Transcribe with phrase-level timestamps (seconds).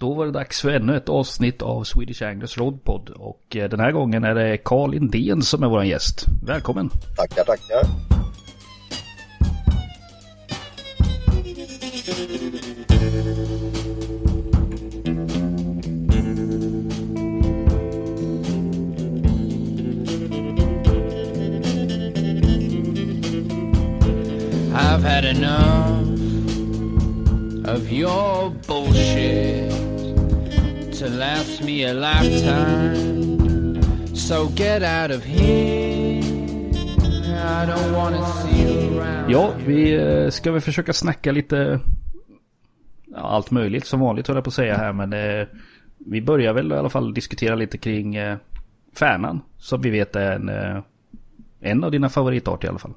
[0.00, 3.80] Då var det dags för ännu ett avsnitt av Swedish Anglers Rodpod och eh, den
[3.80, 6.26] här gången är det Carl Indén som är vår gäst.
[6.46, 6.90] Välkommen!
[7.16, 7.82] Tackar, tackar!
[24.74, 26.08] I've had enough
[27.68, 29.67] of your bullshit
[30.98, 32.96] to last me a lifetime.
[34.16, 36.20] So get out of here.
[37.38, 39.30] I don't wanna see you around.
[39.30, 41.80] Ja, vi eh, ska väl försöka snacka lite
[43.06, 45.46] ja, allt möjligt som vanligt höll jag på att säga här men eh,
[45.98, 48.36] vi börjar väl i alla fall diskutera lite kring eh,
[48.98, 50.82] Färnan som vi vet är en, eh,
[51.60, 52.94] en av dina favoritarter i alla fall.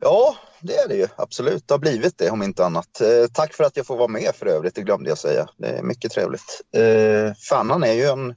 [0.00, 1.08] Ja, det är det ju.
[1.16, 3.00] Absolut, det har blivit det om inte annat.
[3.00, 5.48] Eh, tack för att jag får vara med för övrigt, det glömde jag säga.
[5.56, 6.60] Det är mycket trevligt.
[6.72, 8.34] Eh, Fannan är ju en,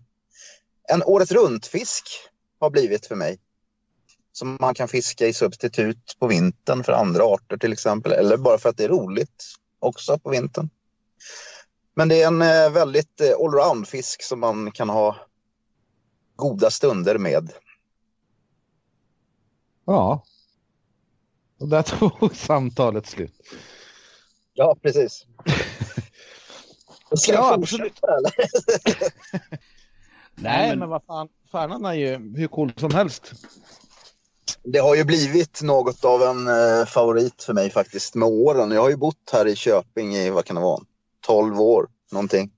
[0.90, 2.04] en året runt-fisk
[2.60, 3.40] har blivit för mig.
[4.32, 8.12] Som man kan fiska i substitut på vintern för andra arter till exempel.
[8.12, 9.44] Eller bara för att det är roligt
[9.80, 10.70] också på vintern.
[11.96, 15.16] Men det är en eh, väldigt eh, allround-fisk som man kan ha
[16.36, 17.52] goda stunder med.
[19.86, 20.24] Ja.
[21.60, 21.82] Och där
[22.20, 23.34] tog samtalet slut.
[24.54, 25.26] Ja, precis.
[27.16, 28.34] Ska Ja, jag fortsätta eller?
[30.36, 31.28] Nej, men- men, vad fan.
[31.52, 33.32] Färnan är ju hur cool som helst.
[34.64, 38.72] Det har ju blivit något av en eh, favorit för mig faktiskt med åren.
[38.72, 40.82] Jag har ju bott här i Köping i, vad kan det vara,
[41.26, 42.52] 12 år någonting.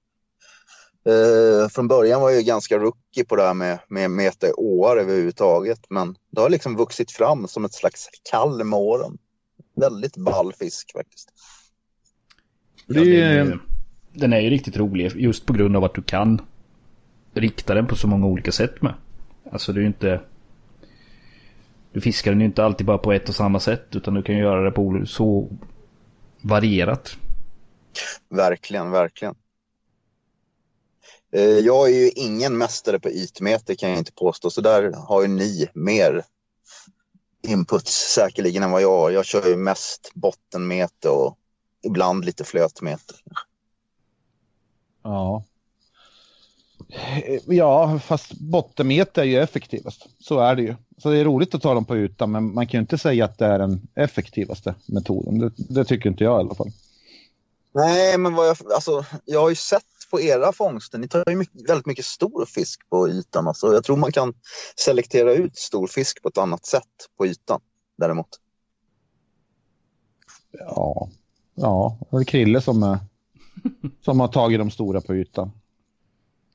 [1.06, 4.52] Eh, från början var jag ju ganska rookie på det här med, med meta i
[4.52, 5.80] åar överhuvudtaget.
[5.90, 9.18] Men det har liksom vuxit fram som ett slags kall med åren.
[9.76, 11.30] Väldigt ball fisk faktiskt.
[12.86, 13.60] Ja, den, är,
[14.14, 16.42] den är ju riktigt rolig just på grund av att du kan
[17.34, 18.94] rikta den på så många olika sätt med.
[19.52, 20.22] Alltså det är ju inte...
[21.94, 24.36] Du fiskar den ju inte alltid bara på ett och samma sätt utan du kan
[24.36, 25.50] ju göra det på så
[26.42, 27.18] varierat.
[28.30, 29.36] Verkligen, verkligen.
[31.32, 34.50] Eh, jag är ju ingen mästare på ytmeter kan jag inte påstå.
[34.50, 36.24] Så där har ju ni mer
[37.48, 39.12] inputs säkerligen än vad jag har.
[39.12, 41.38] Jag kör ju mest bottenmeter och
[41.84, 43.16] ibland lite flötmeter.
[45.04, 45.44] Ja.
[47.46, 50.08] Ja, fast bottenmeter är ju effektivast.
[50.20, 50.76] Så är det ju.
[50.98, 53.26] Så det är roligt att ta dem på ytan, men man kan ju inte säga
[53.26, 55.40] att det är den effektivaste metoden.
[55.40, 56.72] Det, det tycker inte jag i alla fall.
[57.74, 61.36] Nej, men vad jag, alltså, jag har ju sett på era fångster, ni tar ju
[61.36, 63.48] mycket, väldigt mycket stor fisk på ytan.
[63.48, 64.34] Alltså, jag tror man kan
[64.76, 66.84] selektera ut stor fisk på ett annat sätt
[67.18, 67.62] på ytan
[67.98, 68.28] däremot.
[70.52, 71.10] Ja,
[71.56, 71.98] ja.
[72.12, 73.00] Det är Krille som, är,
[74.02, 75.52] som har tagit de stora på ytan.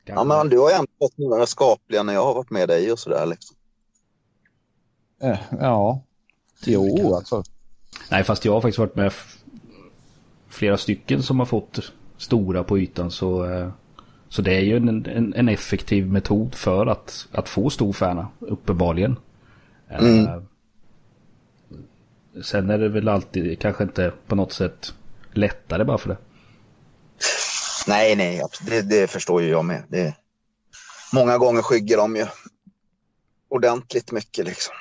[0.05, 2.93] Ja, men du har ju ändå fått några skapliga när jag har varit med dig
[2.93, 3.27] och sådär.
[3.27, 3.57] Liksom.
[5.23, 6.03] Eh, ja,
[6.65, 7.43] jo alltså.
[8.11, 9.13] Nej fast jag har faktiskt varit med
[10.49, 13.45] flera stycken som har fått stora på ytan så...
[13.45, 13.71] eh,
[14.29, 18.29] Så det är ju en, en, en effektiv metod för att, att få stor färna,
[18.41, 19.17] uppenbarligen.
[19.91, 20.47] Eh, Mm.
[22.45, 24.95] Sen är det väl alltid kanske inte på något sätt
[25.33, 26.17] lättare bara för det.
[27.87, 29.83] Nej, nej, det, det förstår ju jag med.
[29.89, 30.15] Det,
[31.13, 32.27] många gånger skyggar de ju
[33.49, 34.75] ordentligt mycket liksom.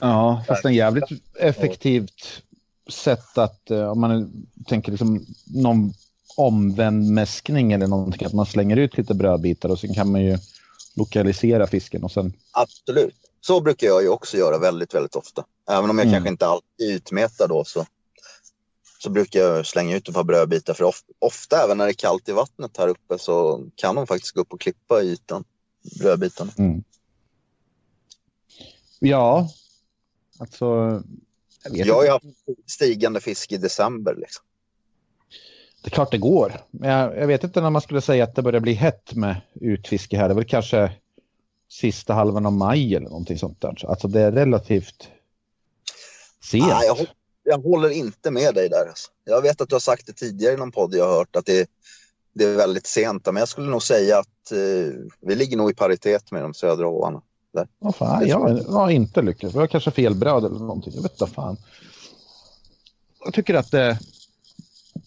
[0.00, 1.08] Ja, fast en jävligt
[1.40, 2.42] effektivt
[2.90, 4.32] sätt att, eh, om man
[4.66, 5.92] tänker liksom någon
[6.36, 10.38] omvänd mäskning eller någonting, att man slänger ut lite brödbitar och sen kan man ju
[10.96, 13.14] lokalisera fisken och sen, Absolut.
[13.40, 15.44] Så brukar jag ju också göra väldigt, väldigt ofta.
[15.70, 16.14] Även om jag Mm.
[16.14, 17.86] kanske inte alltid utmetar då så,
[19.02, 20.74] så brukar jag slänga ut ett par brödbitar.
[20.74, 24.06] För of, ofta även när det är kallt i vattnet här uppe så kan de
[24.06, 25.44] faktiskt gå upp och klippa i ytan,
[26.00, 26.52] brödbitarna.
[26.58, 26.82] mm.
[28.98, 29.48] Ja,
[30.38, 30.64] alltså,
[31.64, 32.24] jag Jag har ju haft
[32.66, 34.14] stigande fisk i december.
[34.14, 34.44] Liksom.
[35.84, 36.60] Det är klart det går.
[36.70, 39.40] Men jag, jag vet inte när man skulle säga att det börjar bli hett med
[39.60, 40.28] utfiske här.
[40.28, 40.92] Det är väl kanske
[41.68, 43.84] sista halvan av maj eller någonting sånt där.
[43.88, 45.08] Alltså det är relativt
[46.50, 46.66] sent.
[46.66, 47.06] Nej, jag,
[47.42, 48.86] jag håller inte med dig där.
[48.88, 49.10] Alltså.
[49.24, 51.46] Jag vet att du har sagt det tidigare i någon podd jag har hört att
[51.46, 51.70] det,
[52.32, 53.26] det är väldigt sent.
[53.26, 56.88] Men jag skulle nog säga att eh, vi ligger nog i paritet med de södra
[56.88, 57.22] åarna.
[57.78, 59.54] Vad fan, jag har inte lyckats.
[59.54, 60.92] Jag har kanske fel bröd eller någonting.
[60.94, 61.56] Jag vet inte fan.
[63.24, 63.98] Jag tycker att det...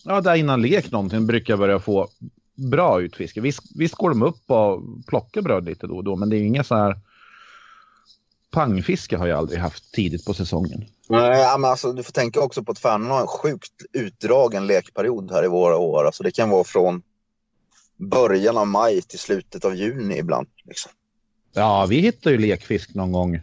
[0.04, 2.08] Ja, där innan lek någonting brukar jag börja få
[2.56, 3.42] bra utfiske.
[3.42, 6.42] Visst, visst går de upp och plockar bröd lite då och då, men det är
[6.42, 7.00] inga så här...
[8.52, 10.86] Pangfiske har jag aldrig haft tidigt på säsongen.
[11.10, 15.32] Nej, men alltså, du får tänka också på att Färnan har en sjukt utdragen lekperiod
[15.32, 16.06] här i våra år.
[16.06, 17.02] Alltså, det kan vara från
[17.98, 20.48] början av maj till slutet av juni ibland.
[20.66, 20.92] Liksom.
[21.54, 23.42] Ja, vi hittade ju lekfisk någon gång.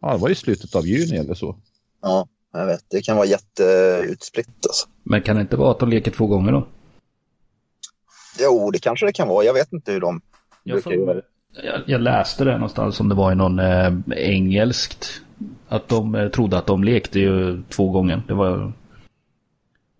[0.00, 1.56] Ja, det var i slutet av juni eller så.
[2.02, 2.84] Ja, jag vet.
[2.90, 4.88] Det kan vara jätteutspritt alltså.
[5.02, 6.66] Men kan det inte vara att de leker två gånger då?
[8.40, 9.44] Jo, det kanske det kan vara.
[9.44, 10.20] Jag vet inte hur de
[10.64, 11.14] Jag, brukar göra.
[11.14, 11.22] får,
[11.64, 15.20] jag, jag läste det någonstans om det var i någon eh, engelskt.
[15.68, 18.22] Att de eh, trodde att de lekte ju två gånger.
[18.28, 18.72] Det var...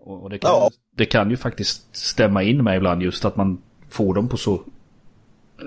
[0.00, 0.70] Och, och det, kan, Ja.
[0.96, 4.60] det kan ju faktiskt stämma in med ibland just att man får dem på så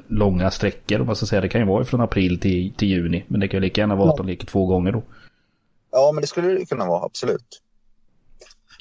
[0.08, 1.42] långa sträckor om man ska säga.
[1.42, 3.24] Det kan ju vara från april till, till juni.
[3.28, 5.04] Men det kan ju lika gärna vara att de leker två gånger då.
[5.92, 7.62] Ja, men det skulle det kunna vara, absolut.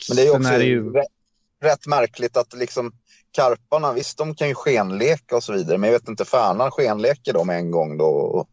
[0.08, 1.06] Men det är också är ju- rätt,
[1.62, 2.93] rätt märkligt att liksom
[3.31, 7.32] karparna, visst de kan ju skenleka och så vidare, men jag vet inte, färnan skenleker
[7.32, 8.46] de en gång då?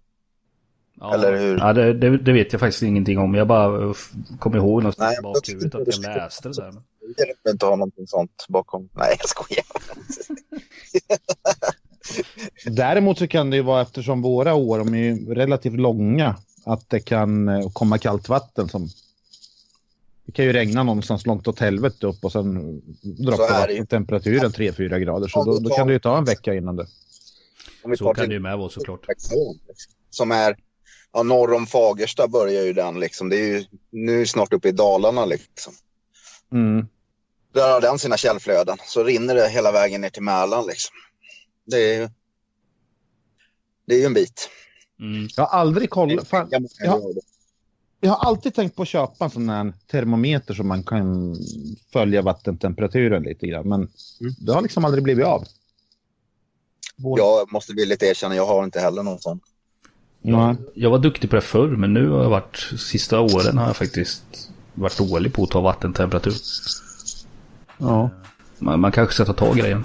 [1.00, 1.14] Ja.
[1.14, 1.58] Eller hur?
[1.58, 3.36] Ja, det, det, det vet jag faktiskt ingenting om.
[3.36, 3.94] Jag bara
[4.40, 6.74] kommer ihåg någonstans Nej, bakhuvudet att jag läste det där.
[7.18, 8.90] Jag vill inte ha någonting sånt bakom.
[8.94, 9.66] Nej, jag skojar.
[12.76, 16.36] Däremot så kan det ju vara, eftersom våra år de är ju relativt långa,
[16.66, 18.90] att det kan eh, komma kallt vatten som...
[20.26, 23.74] Det kan ju regna någonstans långt åt helvete upp och sen droppar ju.
[23.74, 25.28] vattentemperaturen 3-4 grader.
[25.28, 26.88] Så då, då kan det ju ta en vecka innan det.
[27.84, 29.06] Om vi Så kan det ju med vara såklart.
[30.10, 30.58] Som är,
[31.14, 33.30] ja, norr om Fagersta börjar ju den liksom.
[33.30, 35.74] Det är ju, nu snart uppe i Dalarna liksom.
[36.52, 36.88] Mm.
[37.54, 38.78] Där har den sina källflöden.
[38.86, 40.96] Så rinner det hela vägen ner till Mälaren liksom.
[41.66, 42.10] Det är ju,
[43.86, 44.50] det är ju en bit.
[45.00, 45.28] Mm.
[45.38, 46.28] Jag har aldrig kollat.
[46.28, 47.22] Fan, Jag det.
[48.00, 51.36] jag har alltid tänkt på att köpa en sån här termometer som man kan
[51.94, 53.70] följa vattentemperaturen lite grann.
[53.70, 53.88] Men
[54.40, 55.44] det har liksom aldrig blivit av.
[56.96, 59.40] Vår- Jag måste villigt erkänna, jag har inte heller någon sån.
[60.22, 60.56] Nej.
[60.74, 63.76] Jag var duktig på det förr men nu har jag varit, sista åren har jag
[63.76, 64.24] faktiskt
[64.74, 66.34] varit dålig på att ta vattentemperatur.
[67.78, 68.10] Ja.
[68.60, 69.84] Man, man kanske ska ta tag i det igen.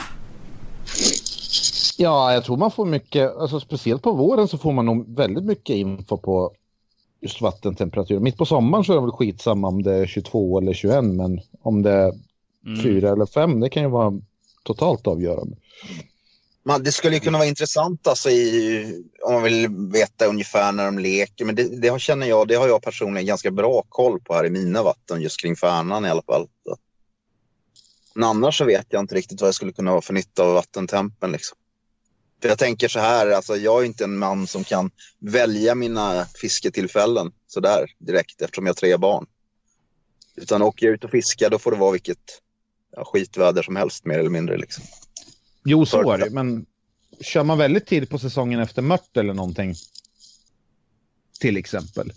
[2.00, 5.44] Ja, jag tror man får mycket, alltså speciellt på våren så får man nog väldigt
[5.44, 6.52] mycket info på
[7.20, 8.20] just vattentemperatur.
[8.20, 11.40] Mitt på sommaren så är det väl skitsamma om det är 22 eller 21, men
[11.62, 12.12] om det är
[12.66, 12.82] Mm.
[12.82, 14.20] 4 eller 5, det kan ju vara
[14.62, 15.56] totalt avgörande.
[16.62, 20.84] Man, det skulle ju kunna vara intressant alltså i, om man vill veta ungefär när
[20.84, 21.44] de leker.
[21.44, 24.46] Men det, det har, känner jag, det har jag personligen ganska bra koll på här
[24.46, 26.46] i mina vatten, just kring Färnan i alla fall.
[28.14, 30.54] Men annars så vet jag inte riktigt vad jag skulle kunna ha för nytta av
[30.54, 31.32] vattentempen.
[31.32, 31.58] Liksom.
[32.40, 36.24] För jag tänker så här, alltså, jag är inte en man som kan välja mina
[36.24, 39.26] fisketillfällen sådär direkt eftersom jag har tre barn.
[40.36, 42.40] Utan åker jag ut och fiskar då får det vara vilket
[42.96, 44.58] ja, skitväder som helst mer eller mindre.
[44.58, 44.84] Liksom.
[45.64, 46.66] Jo, så är det, men
[47.20, 49.74] kör man väldigt tidigt på säsongen efter mört eller någonting,
[51.40, 52.12] till exempel,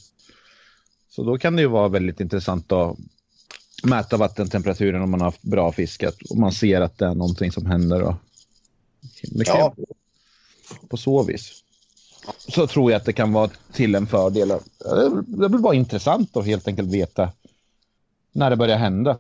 [1.10, 2.98] så då kan det ju vara väldigt intressant att
[3.84, 7.52] mäta vattentemperaturen om man har haft bra fiskat och man ser att det är någonting
[7.52, 8.02] som händer.
[8.02, 8.16] Och
[9.22, 9.76] Ja.
[10.90, 11.64] På så vis.
[12.38, 14.48] Så tror jag att det kan vara till en fördel.
[15.26, 17.32] Det blir bara intressant att helt enkelt veta
[18.32, 19.18] när det börjar hända.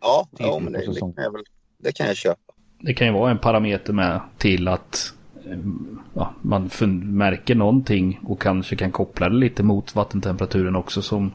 [0.00, 1.42] Ja, ja men det, det, kan jag väl,
[1.78, 2.52] det kan jag köpa.
[2.80, 5.12] Det kan ju vara en parameter med till att
[5.46, 5.58] eh,
[6.14, 6.70] ja, man
[7.02, 11.32] märker någonting och kanske kan koppla det lite mot vattentemperaturen också som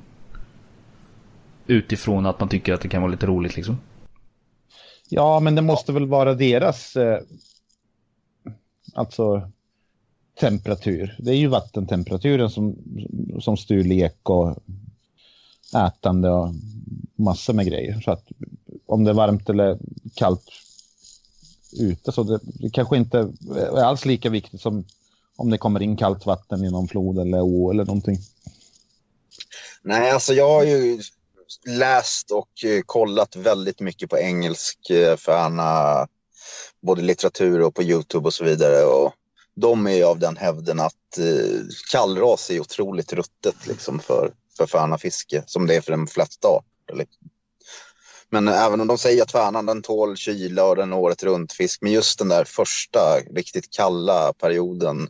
[1.67, 3.77] utifrån att man tycker att det kan vara lite roligt liksom.
[5.09, 7.19] Ja, men det måste väl vara deras eh,
[8.93, 9.51] alltså
[10.39, 11.15] temperatur.
[11.19, 12.75] Det är ju vattentemperaturen som,
[13.41, 14.57] som styr lek och
[15.87, 16.53] ätande och
[17.15, 18.01] massor med grejer.
[18.01, 18.27] Så att
[18.85, 19.77] om det är varmt eller
[20.15, 20.51] kallt
[21.79, 24.85] ute så det, det kanske inte är alls lika viktigt som
[25.35, 28.17] om det kommer in kallt vatten i någon flod eller å eller någonting.
[29.81, 31.01] Nej, alltså jag har ju
[31.67, 36.07] läst och eh, kollat väldigt mycket på engelsk eh, för Anna
[36.81, 38.83] både litteratur och på Youtube och så vidare.
[38.83, 39.13] Och
[39.55, 44.67] de är ju av den hävden att eh, kallras är otroligt ruttet liksom för, för
[44.67, 46.95] färnafiske som det är för de flesta arter.
[46.95, 47.29] Liksom.
[48.31, 51.53] Men även om de säger att färnan den tål kyla och den är året runt
[51.53, 55.09] fisk, men just den där första riktigt kalla perioden,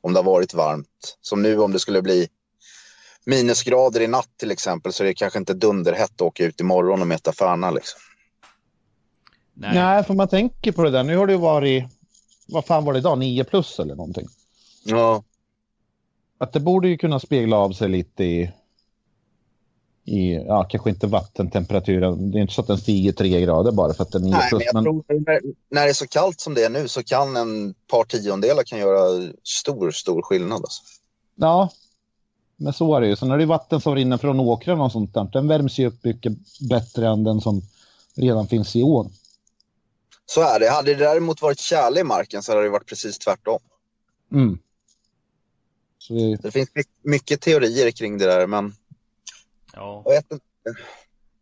[0.00, 2.28] om det har varit varmt, som nu om det skulle bli
[3.26, 7.00] minusgrader i natt till exempel så är det kanske inte dunderhett att åka ut imorgon
[7.00, 7.70] och mäta färna.
[7.70, 8.00] Liksom.
[9.60, 9.74] Nej.
[9.74, 11.02] Nej, för man tänker på det där.
[11.04, 11.84] Nu har det ju varit,
[12.48, 14.26] vad fan var det idag, 9 plus eller någonting.
[14.84, 15.22] Ja,
[16.38, 18.50] Att det borde ju kunna spegla av sig lite i,
[20.04, 22.30] i ja, kanske inte vattentemperaturen.
[22.30, 24.36] Det är inte så att den stiger tre grader bara för att den är 9
[24.36, 24.62] Nej, plus.
[24.74, 27.02] men jag Men, tror när, när det är så kallt som det är nu så
[27.04, 30.58] kan en par tiondelar kan göra stor, stor skillnad.
[30.58, 30.82] Alltså.
[31.34, 31.70] ja,
[32.56, 33.16] men så är det ju.
[33.16, 35.24] Sen är det vatten som rinner från åkrarna och sånt där.
[35.32, 36.32] Den värms ju upp mycket
[36.68, 37.62] bättre än den som
[38.14, 39.12] redan finns i ån.
[40.30, 40.70] Så är det.
[40.70, 43.58] Hade det däremot varit tjäle i marken så hade det varit precis tvärtom.
[44.32, 44.58] Mm.
[45.98, 48.72] Så det, Det finns my- mycket teorier kring det där, men
[49.74, 50.02] Ja.
[50.04, 50.44] jag vet inte.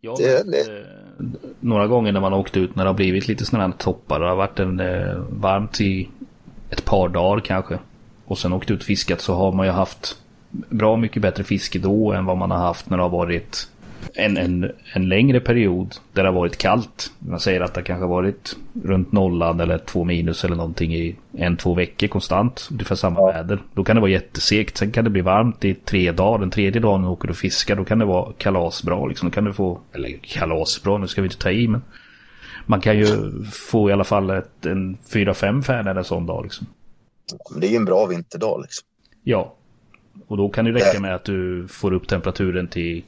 [0.01, 1.27] Jag har Det- eh,
[1.61, 4.21] några gånger när man har åkt ut när det har blivit lite sådana här toppar.
[4.21, 6.09] Det har varit en eh, varmt i
[6.71, 7.79] ett par dagar kanske.
[8.25, 10.17] Och sen åkt ut och fiskat så har man ju haft
[10.51, 13.69] bra mycket bättre fiske då än vad man har haft när det har varit
[14.15, 17.13] en, en, en längre period där det har varit kallt.
[17.19, 21.17] Man säger att det kanske har varit runt nollan eller två minus eller någonting i
[21.33, 22.69] en, två veckor konstant.
[22.71, 23.27] Ungefär samma Ja.
[23.27, 23.59] väder.
[23.75, 24.77] Då kan det vara jättesegt.
[24.77, 26.39] Sen kan det bli varmt i tre dagar.
[26.39, 29.07] Den tredje dagen du åker och fiskar då kan det vara kalasbra.
[29.07, 29.29] Liksom.
[29.29, 31.83] Då kan du få, eller kalasbra, nu ska vi inte ta i men.
[32.67, 33.07] Man kan ju
[33.53, 36.67] få i alla fall ett, en fyra fem färnor en sån dag liksom.
[37.61, 38.61] Det är ju en bra vinterdag.
[38.63, 38.87] Liksom.
[39.25, 39.55] Ja.
[40.27, 43.05] Och då kan det räcka med att du får upp temperaturen till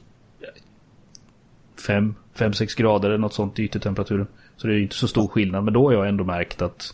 [1.79, 4.27] 5-6 grader eller något sånt i yttertemperaturen.
[4.57, 5.63] Så det är ju inte så stor skillnad.
[5.63, 6.93] Men då har jag ändå märkt att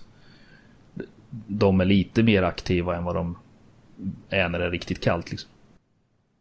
[1.47, 3.37] de är lite mer aktiva än vad de
[4.29, 5.31] är när det är riktigt kallt.
[5.31, 5.49] Liksom.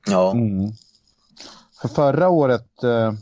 [0.06, 0.32] Ja.
[0.32, 0.72] mm.
[1.82, 3.12] För förra året eh,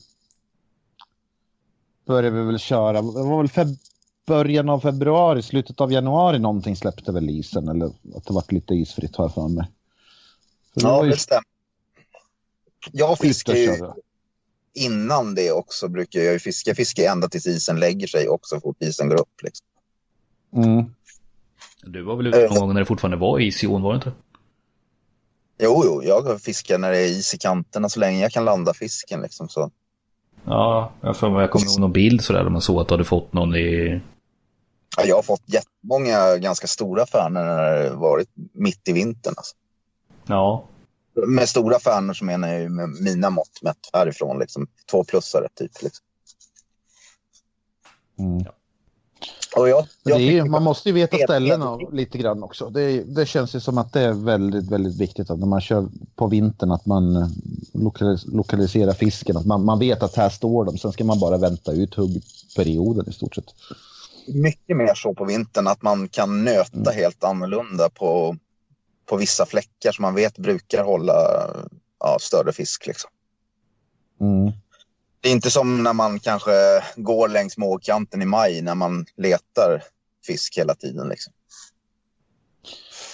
[2.07, 3.79] började vi väl köra, det var väl feb-
[4.27, 8.75] början av februari, slutet av januari någonting släppte väl isen eller att det vart lite
[8.75, 9.71] isfritt har jag för mig.
[10.75, 11.45] Ja, ju det stämmer.
[12.93, 13.93] Jag fiskar ju.
[14.75, 15.89] Innan det också.
[15.89, 16.71] brukar Jag ju fiska.
[16.71, 19.43] Jag fiskar ända tills isen lägger sig också, så fort isen går upp.
[19.43, 19.67] Liksom.
[20.57, 20.85] Mm.
[21.83, 23.97] Du var väl ute någon gång när det fortfarande var is i ån, var det
[23.97, 24.13] inte?
[25.59, 28.75] Jo, jo, jag fiskar när det är is i kanterna så länge jag kan landa
[28.75, 29.21] fisken.
[29.21, 29.71] Liksom, så.
[30.45, 32.95] Ja, jag får mig jag kommer ihåg någon bild sådär där man såg att du
[32.95, 34.01] hade fått någon i...
[34.97, 39.35] Ja, jag har fått jättemånga ganska stora färnor när det varit mitt i vintern.
[39.37, 39.57] Alltså.
[40.27, 40.65] Ja,
[41.15, 44.39] Med stora färnor så menar jag ju med mina mått mätt härifrån.
[44.39, 45.83] Liksom, två plussare typ.
[45.83, 46.05] Liksom.
[48.19, 48.45] Mm.
[49.57, 52.71] Och jag, jag det är, man måste ju veta ställena lite grann också.
[52.71, 55.89] Det, det känns ju som att det är väldigt, väldigt viktigt att när man kör
[56.17, 57.29] på vintern att man eh,
[57.73, 59.37] lokalis lokaliserar fisken.
[59.37, 60.79] Att man, man vet att här står de.
[60.79, 63.55] Sen ska man bara vänta ut huggperioden i stort sett.
[64.27, 66.95] mycket mer så på vintern att man kan nöta Mm.
[66.95, 68.37] helt annorlunda på,
[69.07, 71.49] på vissa fläckar som man vet brukar hålla
[72.01, 72.87] ja, större fisk.
[72.87, 73.11] Liksom.
[74.21, 74.53] Mm.
[75.21, 76.53] Det är inte som när man kanske
[76.97, 79.83] går längs målkanten i maj när man letar
[80.27, 81.09] fisk hela tiden.
[81.09, 81.33] Liksom.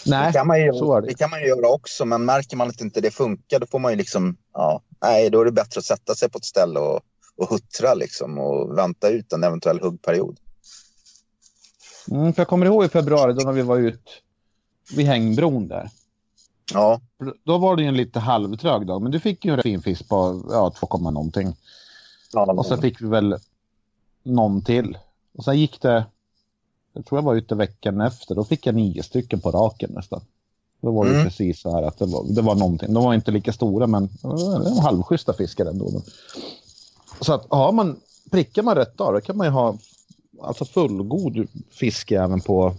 [0.07, 1.07] Nej, det, kan man ju, det.
[1.07, 3.92] det kan man göra också, men märker man att inte det funkar då får man
[3.92, 7.00] ju liksom, ja, nej, då är det bättre att sätta sig på ett ställe och,
[7.37, 10.38] och huttra liksom och vänta ut en eventuell huggperiod.
[12.11, 14.23] Mm, för jag kommer ihåg i februari då när vi var ut
[14.97, 15.90] vid hängbron där.
[16.73, 17.00] Ja,
[17.45, 20.09] Då var det ju en lite halvtrög dag, men du fick ju en fin fisk
[20.09, 21.57] på ja, 2, komma någonting.
[22.59, 23.37] Och sen fick vi väl
[24.23, 24.99] någon till.
[25.35, 26.04] Och sen gick det,
[26.92, 30.21] jag tror jag var ute veckan efter, då fick jag nio stycken på raken nästan.
[30.80, 31.25] Då var det Mm.
[31.25, 32.95] precis så här att det var, det var någonting.
[32.95, 36.02] De var inte lika stora men det var halvschyssta fiskar ändå.
[37.21, 39.76] Så att har man, prickar man rätt dag då kan man ju ha
[40.42, 42.75] alltså fullgod fiske även på,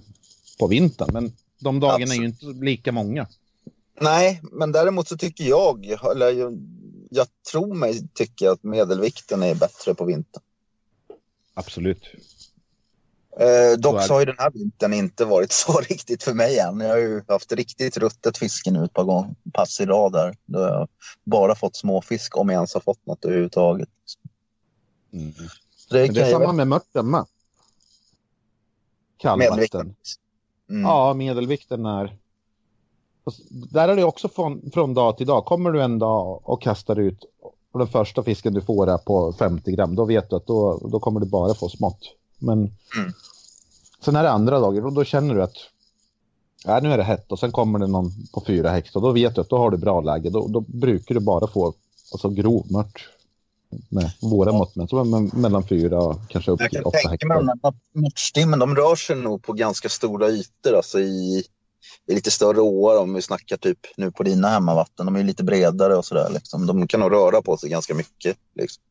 [0.59, 1.09] på vintern.
[1.13, 3.27] Men de dagarna är ju inte lika många.
[4.01, 6.59] Nej, men däremot så tycker jag, eller jag,
[7.09, 10.43] jag tror mig tycka att medelvikten är bättre på vintern.
[11.53, 12.03] Absolut.
[13.39, 16.79] Eh, dock Så har ju den här vintern inte varit så riktigt för mig än.
[16.79, 20.35] Jag har ju haft riktigt ruttet fiske nu ett par gånger, pass i rad där.
[20.45, 20.87] Då har jag
[21.23, 23.89] bara fått småfisk om jag ens har fått något överhuvudtaget.
[25.13, 25.33] Mm.
[25.33, 25.47] Det
[25.89, 27.25] det är kan samma med mörten med.
[29.17, 29.95] Kallvatten.
[30.69, 30.81] Mm.
[30.81, 32.17] Ja, medelvikten är...
[33.49, 35.45] Där är det också från, från dag till dag.
[35.45, 37.25] Kommer du en dag och kastar ut
[37.71, 40.77] och den första fisken du får är på 50 gram, då vet du att då,
[40.91, 41.99] då kommer du bara få smått.
[42.39, 43.13] Men Mm.
[44.01, 45.55] sen är det andra dagar och då känner du att
[46.65, 49.11] ja, nu är det hett och sen kommer det någon på fyra häxt och då
[49.11, 50.29] vet du att då har du bra läge.
[50.29, 51.73] Då, då brukar du bara få
[52.11, 53.09] alltså, grov mört
[53.89, 57.38] med våra mått med, mellan fyra och kanske upp Jag till kan åtta tänka mig
[57.38, 57.69] hektar.
[57.69, 61.43] att mörtstimmen, de rör sig nog på ganska stora ytor, alltså i,
[62.07, 65.05] i lite större åar om vi snackar typ nu på dina hemmavatten.
[65.05, 66.29] De är lite bredare och sådär.
[66.33, 66.65] Liksom.
[66.65, 68.38] De kan nog röra på sig ganska mycket.
[68.55, 68.83] Liksom.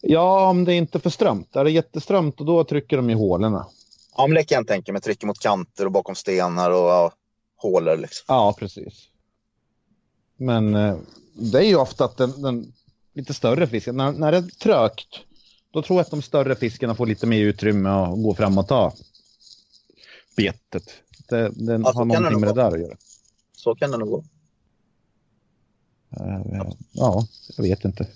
[0.00, 1.56] Ja, om det är inte är för strömt.
[1.56, 3.66] Är det jätteströmt och då trycker de i hålorna.
[4.16, 5.02] Ja, men det kan jag tänka mig.
[5.02, 7.12] Trycker mot kanter och bakom stenar och ja,
[7.56, 7.96] hålor.
[7.96, 8.24] Liksom.
[8.28, 9.08] Ja, precis.
[10.36, 10.96] Men eh,
[11.34, 12.72] det är ju ofta att den, den
[13.14, 15.20] lite större fisken, när, när det är trögt,
[15.70, 18.68] då tror jag att de större fiskarna får lite mer utrymme att gå fram och
[18.68, 18.92] ta
[20.36, 20.84] betet.
[21.28, 22.96] Det, det Ja, har någonting med det där att göra.
[23.56, 24.24] Så kan det nog gå.
[26.16, 27.26] Eh, ja,
[27.56, 28.06] jag vet inte.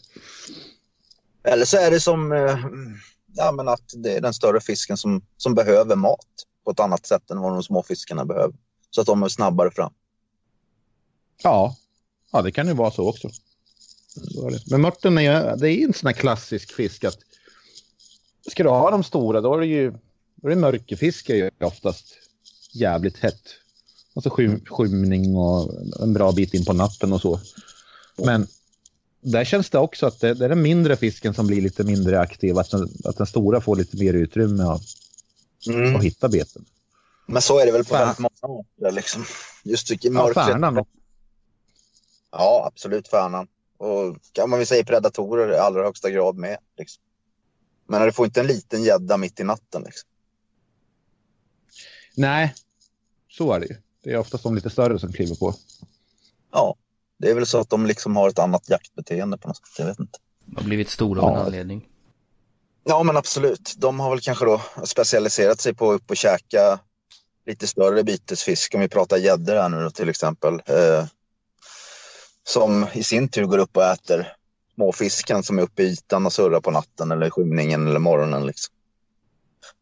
[1.42, 2.58] Eller så är det som, eh,
[3.34, 6.26] ja, men att det är den större fisken som, som behöver mat
[6.64, 8.56] på ett annat sätt än vad de små fiskarna behöver.
[8.90, 9.92] Så att de är snabbare fram.
[11.42, 11.76] Ja,
[12.32, 13.30] ja det kan ju vara så också.
[14.16, 14.70] Är.
[14.70, 17.18] Men mörten är, det är en sån här klassisk fisk att
[18.50, 19.90] ska du ha de stora då är det ju
[20.34, 22.06] då är det mörkerfiske ju oftast
[22.72, 23.42] jävligt hett.
[24.14, 27.40] Alltså skym, skymning och en bra bit in på natten och så.
[28.16, 28.46] Men
[29.20, 32.20] där känns det också att det, det är den mindre fisken som blir lite mindre
[32.20, 32.58] aktiv.
[32.58, 34.82] Att den, att den stora får lite mer utrymme att,
[35.68, 36.00] Mm.
[36.00, 36.64] hitta beten.
[37.26, 38.90] Men så är det väl på väldigt många orter.
[38.90, 39.24] Liksom.
[39.64, 40.46] Just i Ja, mörkret.
[40.46, 40.86] färnan då.
[42.32, 43.46] Ja, absolut färnan.
[43.78, 46.58] Och kan man väl säga predatorer i allra högsta grad med.
[46.78, 47.02] Liksom.
[47.88, 49.82] Men det får inte en liten gädda mitt i natten.
[49.82, 50.08] Liksom.
[52.14, 52.54] Nej,
[53.28, 53.76] så är det ju.
[54.02, 55.54] Det är oftast de lite större som kliver på.
[56.52, 56.74] Ja,
[57.18, 59.78] det är väl så att de liksom har ett annat jaktbeteende på något sätt.
[59.78, 60.18] Jag vet inte.
[60.44, 61.38] De har blivit stora av Ja.
[61.40, 61.88] en anledning.
[62.84, 63.74] Ja, men absolut.
[63.76, 66.78] De har väl kanske då specialiserat sig på att upp och käka
[67.46, 68.74] lite större bytesfisk.
[68.74, 70.54] Om vi pratar gäddor här nu då, till exempel.
[70.66, 71.06] Eh,
[72.48, 74.32] som i sin tur går upp och äter
[74.74, 78.46] småfisken som är uppe i ytan och surrar på natten eller skymningen eller morgonen.
[78.46, 78.74] Liksom.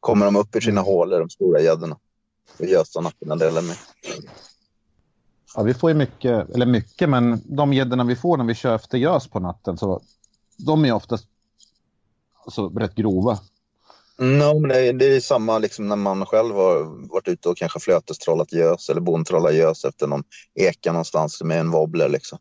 [0.01, 1.99] Kommer de upp ur sina hålor, de stora gäddorna.
[2.59, 3.77] Och gösar natten eller med.
[5.57, 8.75] Ja, vi får ju mycket, eller mycket, men de gäddorna vi får när vi kör
[8.75, 10.03] efter gös på natten så
[10.57, 11.27] de är oftast
[12.45, 13.39] alltså, rätt grova.
[14.19, 17.57] No, men det, är, det är samma liksom när man själv har varit ute och
[17.57, 22.39] kanske flötestrollat gös eller bondtrollat gös efter någon eka någonstans med en wobbler liksom.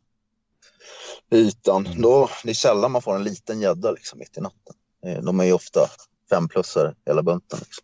[1.32, 1.88] Ytan.
[1.98, 4.76] Då, det är sällan man får en liten gädda liksom mitt i natten.
[5.06, 5.80] Eh, De är ju ofta
[6.30, 7.60] femplussare hela bunten.
[7.60, 7.84] Liksom.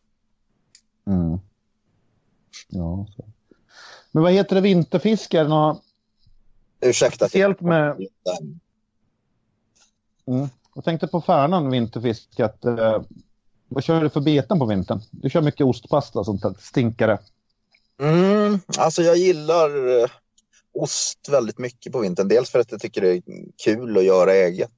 [1.08, 1.40] Mm.
[2.68, 3.26] Ja, så.
[4.12, 5.40] Men vad heter det, vinterfiske?
[5.40, 5.84] Är det något
[6.82, 7.26] Ursäkta.
[7.28, 8.08] speciellt med...
[10.28, 10.48] Mm.
[10.76, 12.46] Jag tänkte på färnan vinterfiske.
[12.46, 13.02] Att, eh,
[13.68, 15.02] vad kör du för beten på vintern?
[15.12, 16.54] Du kör mycket ostpasta och sånt där.
[16.60, 17.20] Stinkare.
[18.02, 20.10] Mm, alltså jag gillar eh,
[20.74, 22.28] ost väldigt mycket på vintern.
[22.28, 23.22] Dels för att jag tycker det är
[23.64, 24.72] kul att göra eget.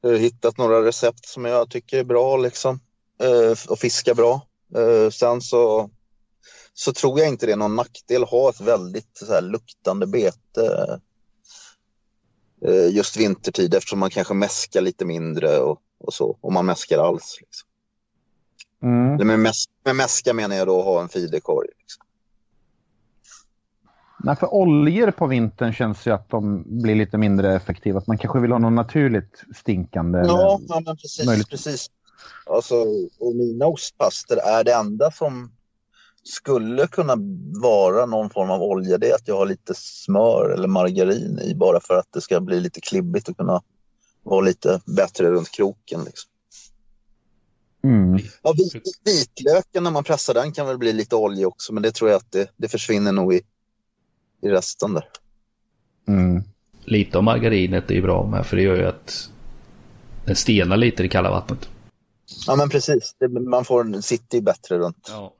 [0.00, 2.80] Jag har hittat några recept som jag tycker är bra liksom.
[3.22, 4.46] Eh, och fiska bra.
[4.76, 5.90] Eh, sen så,
[6.74, 10.06] så tror jag inte det är någon nackdel att ha ett väldigt så här, luktande
[10.06, 11.00] bete
[12.66, 16.38] eh, just vintertid eftersom man kanske mäskar lite mindre och, och så.
[16.40, 17.38] Om man mäskar alls.
[17.40, 17.68] Liksom.
[18.82, 19.26] Mm.
[19.26, 21.68] Med, mäs- med mäska menar jag då att ha en feederkorg.
[21.78, 22.06] Liksom.
[24.24, 27.98] Nej, för oljor på vintern känns ju att de blir lite mindre effektiva.
[27.98, 30.18] Att man kanske vill ha något naturligt stinkande.
[30.18, 31.26] Ja, men precis.
[31.26, 31.48] möjligt.
[31.50, 31.86] precis.
[32.46, 32.74] Alltså,
[33.20, 35.52] och mina ostpastor är det enda som
[36.22, 37.14] skulle kunna
[37.62, 38.98] vara någon form av olja.
[38.98, 42.40] Det är att jag har lite smör eller margarin i bara för att det ska
[42.40, 43.62] bli lite klibbigt och kunna
[44.22, 46.04] vara lite bättre runt kroken.
[46.04, 46.30] Liksom.
[47.84, 48.18] Mm.
[48.42, 51.92] Ja, vit, vitlöken när man pressar den kan väl bli lite olja också men det
[51.92, 53.40] tror jag att det, det försvinner nog i,
[54.42, 55.04] i resten där.
[56.08, 56.42] Mm.
[56.84, 59.30] Lite av margarinet är ju bra med för det gör ju att
[60.24, 61.68] den stelnar lite i det kalla vattnet.
[62.46, 63.16] Ja men precis,
[63.48, 65.06] man får en city bättre runt.
[65.08, 65.34] Ja.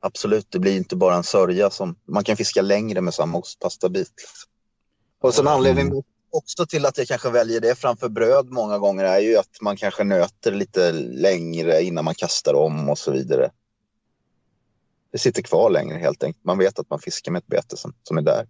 [0.00, 4.12] Absolut, det blir inte bara en sörja som man kan fiska längre med samma ostpastabit.
[4.16, 4.50] Liksom.
[5.20, 9.18] Och sen anledningen också till att jag kanske väljer det framför bröd många gånger är
[9.18, 13.50] ju att man kanske nöter lite längre innan man kastar om och så vidare.
[15.14, 16.44] Det sitter kvar längre helt enkelt.
[16.44, 18.46] Man vet att man fiskar med ett bete som, som är där.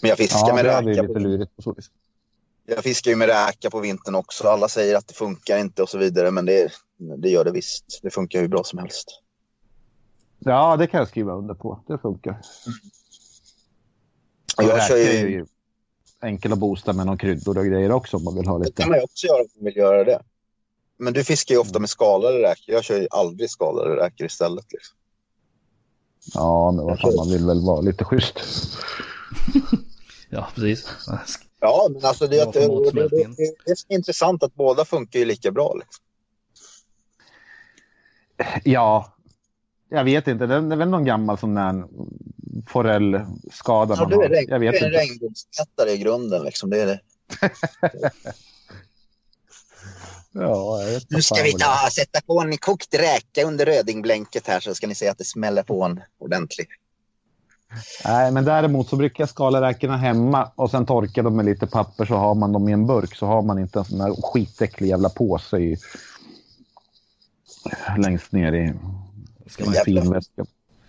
[0.00, 1.04] Men jag fiskar Ja, med det räka.
[1.04, 1.90] På, lurigt på så vis.
[2.66, 4.48] jag fiskar ju med räka på vintern också.
[4.48, 6.30] Alla säger att det funkar inte och så vidare.
[6.30, 6.72] Men det,
[7.18, 8.00] det gör det visst.
[8.02, 9.06] Det funkar hur bra som helst.
[10.38, 11.84] Ja, det kan jag skriva under på.
[11.86, 12.40] Det funkar.
[14.56, 15.04] Och jag kör ju...
[15.30, 15.46] ju
[16.22, 18.82] enkel att boosta med någon kryddor och grejer också om man vill ha Det lite.
[18.82, 20.22] kan man också göra om man vill göra det.
[21.00, 22.74] Men du fiskar ju ofta med skalade räkor.
[22.74, 24.64] Jag kör ju aldrig skalade räkor istället.
[24.72, 24.96] Liksom.
[26.34, 28.34] Ja, men vad fan, man vill väl vara lite schysst.
[30.32, 30.86] Ja, precis.
[31.60, 33.34] Ja, men alltså det, det, det, det, matsmältningen.
[33.36, 35.74] det, det är intressant att båda funkar ju lika bra.
[35.74, 36.04] Liksom.
[38.64, 39.16] Ja,
[39.88, 40.46] jag vet inte.
[40.46, 41.84] Det är väl någon gammal sån där
[42.68, 44.28] forellskada Ja, man du har.
[44.28, 44.98] regn, Jag du vet är en inte.
[45.04, 46.44] regnbågsättare i grunden.
[46.44, 46.70] Liksom.
[46.70, 47.00] Det är det.
[50.32, 54.86] Ja, Nu ska vi ta, sätta på en kokt räka under rödingblänket här så ska
[54.86, 56.68] ni se att det smäller på en ordentligt.
[58.04, 61.66] Nej, men däremot så brukar jag skala räkorna hemma och sen torka dem med lite
[61.66, 64.14] papper så har man dem i en burk så har man inte en sån där
[64.22, 65.76] skitäcklig jävla påse i,
[67.98, 68.74] längst ner i
[69.46, 70.44] Ska en man, fin väska.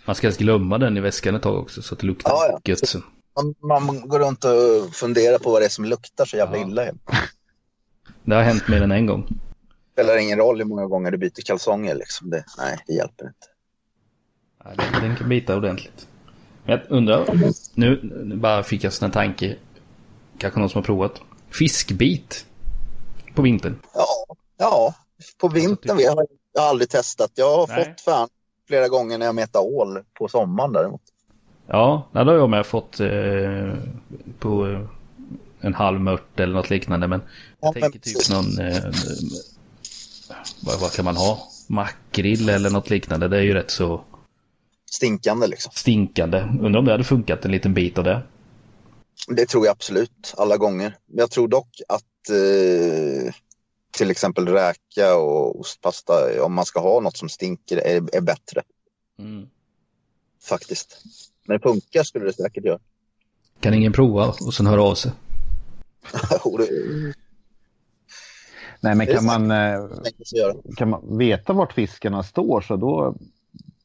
[0.05, 2.59] man ska glömma den i väskan ett tag också så att det luktar Ja, ja.
[2.71, 2.95] gött.
[3.35, 6.67] Man, man går runt och funderar på vad det är som luktar så jävla Ja.
[6.67, 6.85] illa.
[8.23, 9.27] Det har hänt mer än en gång.
[9.93, 12.29] spelar ingen roll hur många gånger du byter kalsonger liksom.
[12.29, 13.47] Det, nej, det hjälper inte.
[14.63, 16.07] Den, den kan bita ordentligt.
[16.65, 17.25] Men jag undrar,
[17.73, 19.55] nu, nu bara fick jag en tanke.
[20.37, 21.21] Kanske någon som har provat.
[21.49, 22.45] Fiskbit.
[23.35, 23.79] På vintern.
[23.93, 24.93] Ja, ja.
[25.37, 27.31] på vintern vi har jag aldrig testat.
[27.35, 27.85] Jag har Nej.
[27.85, 28.27] fått fan
[28.67, 31.01] flera gånger när jag metar ål på sommaren däremot.
[31.67, 33.73] Ja, det har jag med fått eh,
[34.39, 34.81] på eh,
[35.61, 37.07] en halv mört eller något liknande.
[37.07, 37.21] Men
[37.61, 38.59] jag tänker typ någon...
[38.59, 38.83] Eh,
[40.61, 41.47] vad, vad kan man ha?
[41.67, 43.27] Makrill eller något liknande.
[43.27, 44.01] Det är ju rätt så
[44.91, 45.71] Stinkande liksom.
[45.75, 46.39] stinkande.
[46.61, 48.21] Undrar om det hade funkat en liten bit av det.
[49.27, 50.95] Det tror jag absolut, alla gånger.
[51.07, 53.33] Jag tror dock att eh,
[53.91, 58.61] till exempel räka och ostpasta, om man ska ha något som stinker, är, är bättre
[59.19, 59.47] Mm.
[60.43, 61.03] faktiskt.
[61.47, 62.79] Men det funkar skulle det säkert göra.
[63.59, 65.11] Kan ingen prova och sen höra av sig?
[68.79, 69.85] Nej, men kan man, eh,
[70.77, 73.15] kan man veta vart fiskarna står så då,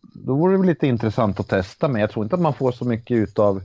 [0.02, 1.88] då vore det väl lite intressant att testa.
[1.88, 3.62] Men jag tror inte att man får så mycket utav...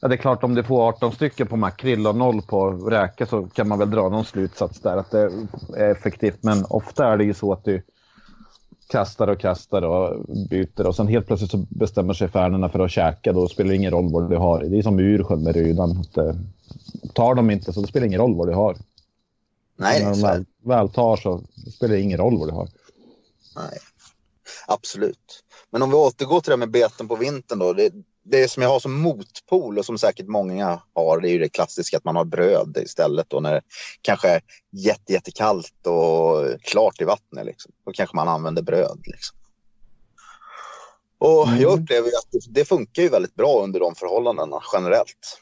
[0.00, 3.26] Ja, det är klart om du får 18 stycken på makrill och noll på räka
[3.26, 5.32] så kan man väl dra någon slutsats där att det
[5.76, 6.42] är effektivt.
[6.42, 7.82] Men ofta är det ju så att du
[8.90, 12.90] kastar och kastar och byter och sen helt plötsligt så bestämmer sig färnorna för att
[12.90, 13.32] käka.
[13.32, 14.64] Då spelar det ingen roll vad du har.
[14.64, 15.90] Det är som ursjön med rydan.
[15.90, 16.34] Eh,
[17.14, 18.76] tar de inte så det spelar ingen roll vad du har.
[19.76, 21.42] Nej, När de väl, väl tar så
[21.74, 22.68] spelar det ingen roll vad du har.
[23.56, 23.78] Nej,
[24.66, 25.44] absolut.
[25.70, 27.72] Men om vi återgår till det här med beten på vintern då.
[27.72, 27.92] Det,
[28.30, 31.48] det som jag har som motpol och som säkert många har, det är ju det
[31.48, 33.62] klassiska att man har bröd istället då när det
[34.02, 37.46] kanske är jätte, jättekallt och klart i vattnet.
[37.46, 37.72] Liksom.
[37.84, 39.00] Då kanske man använder bröd.
[39.04, 39.36] Liksom.
[41.18, 41.60] Och Mm.
[41.60, 45.40] jag upplever ju att det, det funkar ju väldigt bra under de förhållandena generellt.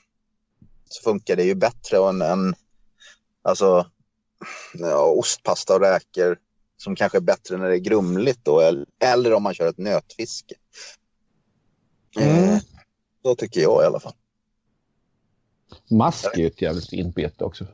[0.89, 2.55] Så funkar det ju bättre än, än
[3.43, 3.87] alltså,
[4.75, 6.39] ja, ostpasta och räkor
[6.77, 9.79] som kanske är bättre när det är grumligt då, eller, eller om man kör ett
[9.79, 10.55] nötfiske.
[12.17, 12.59] Mm.
[13.29, 14.13] Så tycker jag i alla fall.
[15.91, 17.65] Mask är ju ett jävligt fint bete också.
[17.65, 17.73] Den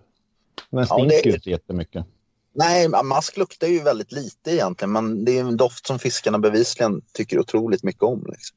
[0.70, 2.06] Ja, det stinker ju inte jättemycket.
[2.52, 7.00] Nej, mask luktar ju väldigt lite egentligen, men det är en doft som fiskarna bevisligen
[7.12, 8.26] tycker otroligt mycket om.
[8.28, 8.56] Liksom.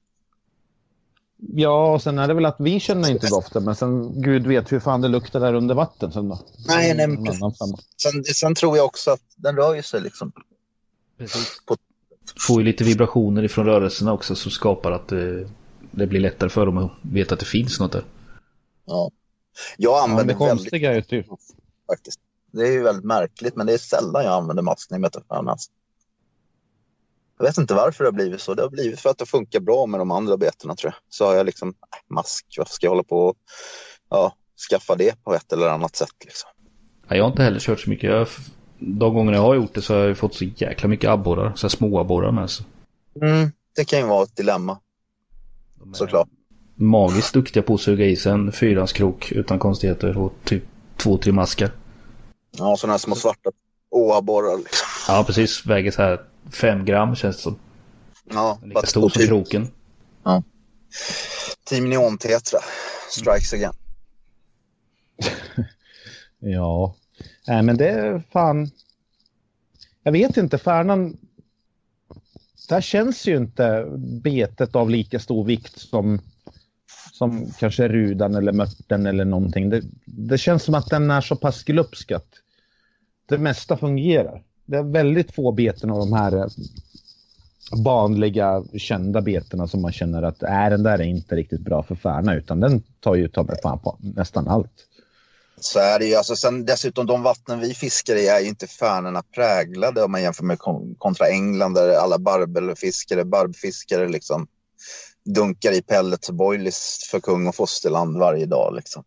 [1.37, 4.71] Ja, och sen är det väl att vi känner inte doften, men sen gud vet
[4.71, 6.39] hur fan det luktar där under vatten sen då.
[6.67, 7.25] Nej, nej, men.
[7.97, 10.31] Sen, sen tror jag också att den rör ju sig liksom.
[11.17, 11.61] Precis.
[11.65, 11.77] På-
[12.47, 15.19] Får ju lite vibrationer ifrån rörelserna också som skapar att eh,
[15.91, 18.03] det blir lättare för dem att veta att det finns något där.
[18.85, 19.11] Ja.
[19.77, 21.23] Jag Ja, använder det väldigt konstiga är ju
[21.87, 22.19] faktiskt.
[22.51, 25.23] Det är ju väldigt märkligt, men det är sällan jag använder mask när jag möter
[25.27, 25.61] annars.
[27.37, 28.53] Jag vet inte varför det har blivit så.
[28.53, 31.01] Det har blivit för att det funkar bra med de andra betena tror jag.
[31.09, 33.35] Så har jag liksom, äh, mask, varför ska jag hålla på och
[34.09, 34.35] ja,
[34.69, 36.49] skaffa det på ett eller annat sätt liksom.
[37.07, 38.09] Ja, jag har inte heller kört så mycket.
[38.09, 38.27] Jag,
[38.79, 41.53] de gångerna jag har gjort det så har jag ju fått så jäkla mycket abborrar.
[41.55, 42.49] Så här små abborrar med.
[42.49, 42.63] Så.
[43.21, 44.79] Mm, det kan ju vara ett dilemma
[45.79, 46.27] De såklart.
[46.75, 50.63] Magiskt duktiga på att suga i sig en fyranskrok utan konstigheter och typ
[50.97, 51.71] två, tre maskar.
[52.57, 53.51] Ja, sådana här små svarta
[53.89, 54.87] åabborrar liksom.
[55.07, 55.65] Ja, precis.
[55.65, 57.59] Väger så här fem gram känns det som.
[58.33, 59.67] Ja, Lika stor som typ kroken.
[61.69, 62.59] Team Neon Tetra.
[63.09, 63.73] Strikes again.
[66.39, 66.95] Ja,
[67.47, 68.71] nej men det är fan...
[70.03, 71.17] Jag vet inte, Färnan...
[72.69, 73.85] Där känns ju inte
[74.23, 76.19] betet av lika stor vikt som,
[77.11, 79.69] som kanske rudan eller mörten eller någonting.
[79.69, 82.29] Det, det känns som att den är så pass glupsk att
[83.25, 84.43] det mesta fungerar.
[84.65, 86.47] Det är väldigt få beten av de här eh,
[87.83, 91.95] vanliga kända betena som man känner att är den där är inte riktigt bra för
[91.95, 94.87] Färna utan den tar ju ta mig fan på nästan allt.
[95.59, 96.15] Så är det ju.
[96.15, 100.21] Alltså, sen, dessutom de vattnen vi fiskar i är ju inte färnorna präglade om man
[100.21, 104.47] jämför med kon- kontra England där alla barbelfiskare, barbfiskare liksom
[105.25, 108.75] dunkar i pellets och boilies för kung och fosterland varje dag.
[108.75, 109.03] Liksom.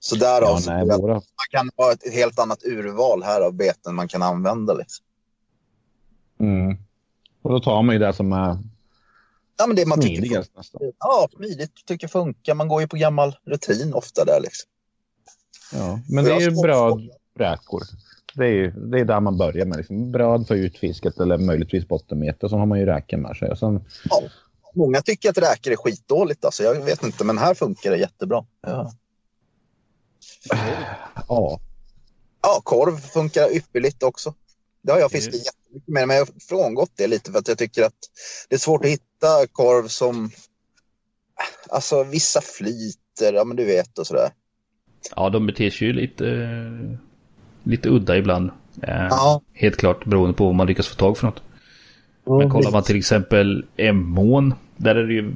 [0.00, 4.08] Så därav Ja, nej, man kan ha ett helt annat urval här av beten man
[4.08, 4.74] kan använda.
[4.74, 5.04] Liksom.
[6.40, 6.76] Mm.
[7.42, 8.58] Och då tar man ju det som är
[9.58, 10.80] Ja, men det man tycker smidigast nästan.
[10.98, 12.54] Ja, smidigt tycker funkar.
[12.54, 14.40] Man går ju på gammal rutin ofta där.
[14.40, 14.70] Liksom.
[15.72, 16.00] Ja.
[16.08, 17.82] Men det är ju Jag ska- brödräkor.
[18.34, 19.78] Det är ju det är där man börjar med.
[19.78, 20.12] Liksom.
[20.12, 22.48] Bröd för utfisket eller möjligtvis bottenmeter.
[22.48, 23.56] Så har man ju räkor med sig.
[23.56, 24.22] Sen, Ja.
[24.74, 26.44] Många tycker att räkor är skitdåligt.
[26.44, 26.62] Alltså.
[26.62, 28.44] Jag vet inte, men här funkar det jättebra.
[28.60, 28.92] Ja.
[31.28, 31.60] ja.
[32.42, 34.34] Ja, korv funkar ypperligt också.
[34.82, 37.58] Det har jag fiskat jättemycket med, men jag har frångått det lite för att jag
[37.58, 37.94] tycker att
[38.48, 40.30] det är svårt att hitta korv som...
[41.68, 44.30] Alltså vissa flyter, ja men du vet och sådär.
[45.16, 46.48] Ja, de beter sig ju lite...
[47.64, 48.50] lite udda ibland.
[48.82, 49.40] Eh, Ja.
[49.52, 51.42] Helt klart beroende på vad man lyckas få tag för något.
[52.40, 54.54] Men kollar man till exempel Emån.
[54.76, 55.32] Där är det ju,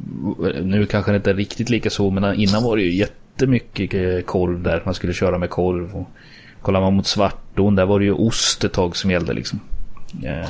[0.62, 4.20] nu kanske det inte är riktigt lika så, men innan var det ju jättemycket eh,
[4.20, 4.82] korv där.
[4.84, 5.96] Man skulle köra med korv.
[5.96, 6.06] Och
[6.62, 9.60] kollar man mot Svartån, där var det ju ost ett tag som gällde liksom.
[10.24, 10.48] Eh,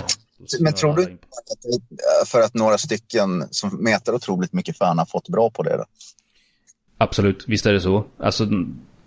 [0.60, 5.06] Men tror du att det- för att några stycken som mäter otroligt mycket fan har
[5.06, 5.76] fått bra på det?
[5.76, 5.84] Då?
[6.98, 8.04] Absolut, visst är det så.
[8.18, 8.46] Alltså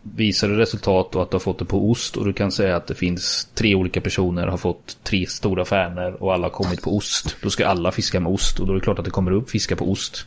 [0.04, 2.76] visar du resultat och att du har fått det på ost och du kan säga
[2.76, 6.82] att det finns tre olika personer har fått tre stora färnor och alla har kommit
[6.82, 7.36] på ost.
[7.42, 9.50] Då ska alla fiska med ost och då är det klart att det kommer upp
[9.50, 10.26] fiskar på ost.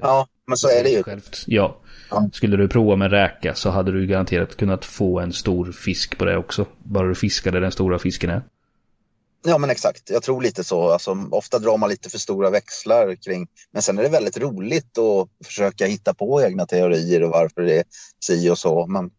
[0.00, 1.02] Ja, men så är det ju.
[1.02, 1.44] Självt.
[1.46, 1.76] Ja.
[2.10, 2.28] Ja.
[2.32, 6.24] Skulle du prova med räka så hade du garanterat kunnat få en stor fisk på
[6.24, 6.66] det också.
[6.78, 8.42] Bara du fiskade den stora fisken är.
[9.44, 10.10] Ja, men exakt.
[10.10, 10.90] Jag tror lite så.
[10.90, 13.46] Alltså, ofta drar man lite för stora växlar kring.
[13.72, 17.78] Men sen är det väldigt roligt att försöka hitta på egna teorier och varför det
[17.78, 17.84] är
[18.24, 18.86] si och så.
[18.86, 19.10] Men,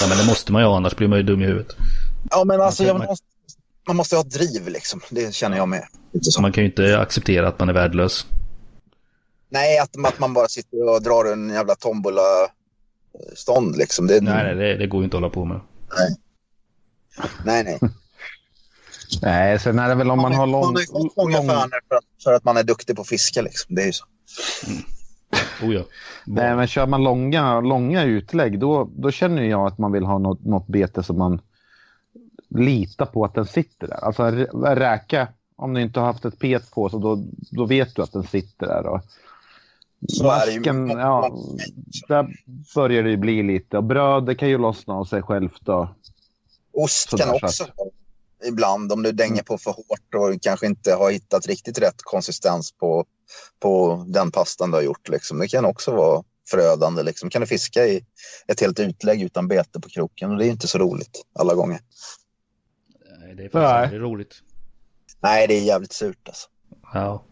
[0.00, 1.76] Ja men det måste man ju ha annars blir man ju dum i huvudet.
[2.30, 3.26] ja, men alltså, Man kan- måste,
[3.86, 5.00] man måste ha driv liksom.
[5.10, 5.84] Det känner jag med.
[6.20, 6.40] Så.
[6.42, 8.26] Man kan ju inte acceptera att man är värdelös.
[9.48, 14.06] Nej, att, att man bara sitter och drar en jävla tombola-stånd liksom.
[14.06, 15.60] Det, Nej, nej det, det går ju inte att hålla på med.
[15.98, 16.16] nej,
[17.64, 17.78] nej.
[17.80, 17.90] Nej,
[19.60, 20.60] sen är det väl om man har lång...
[20.64, 21.46] man har ju fått många lång...
[21.48, 23.74] färnor för, att- för att man är duktig på att fiska liksom.
[23.74, 24.04] Det är ju så.
[25.62, 25.82] Oh ja.
[26.24, 30.18] Nej, men kör man långa, långa utlägg då, då känner jag att man vill ha
[30.18, 31.40] något, något bete som man
[32.48, 34.04] litar på att den sitter där.
[34.04, 37.94] Alltså rä- räka, om du inte har haft ett pet på så då, då vet
[37.96, 38.86] du att den sitter där.
[38.86, 39.00] Och
[40.08, 40.58] Så är det ju.
[40.58, 41.30] masken, ja,
[42.08, 42.26] där
[42.74, 43.76] börjar det ju bli lite.
[43.76, 45.60] Och bröd, det kan ju lossna av sig självt.
[45.60, 45.88] Då.
[46.72, 47.70] Ost kan så också att-
[48.44, 52.72] ibland om du dänger på för hårt och kanske inte har hittat riktigt rätt konsistens
[52.72, 53.04] på,
[53.60, 55.08] på den pastan du har gjort.
[55.08, 55.38] Liksom.
[55.38, 57.02] Det kan också vara förödande.
[57.02, 57.30] Liksom.
[57.30, 58.04] Kan du fiska i
[58.48, 61.80] ett helt utlägg utan bete på kroken och det är inte så roligt alla gånger.
[63.20, 63.84] Nej, det är faktiskt Nej.
[63.84, 64.42] aldrig roligt.
[65.20, 66.48] Nej, det är jävligt surt alltså.
[66.94, 67.22] Ja.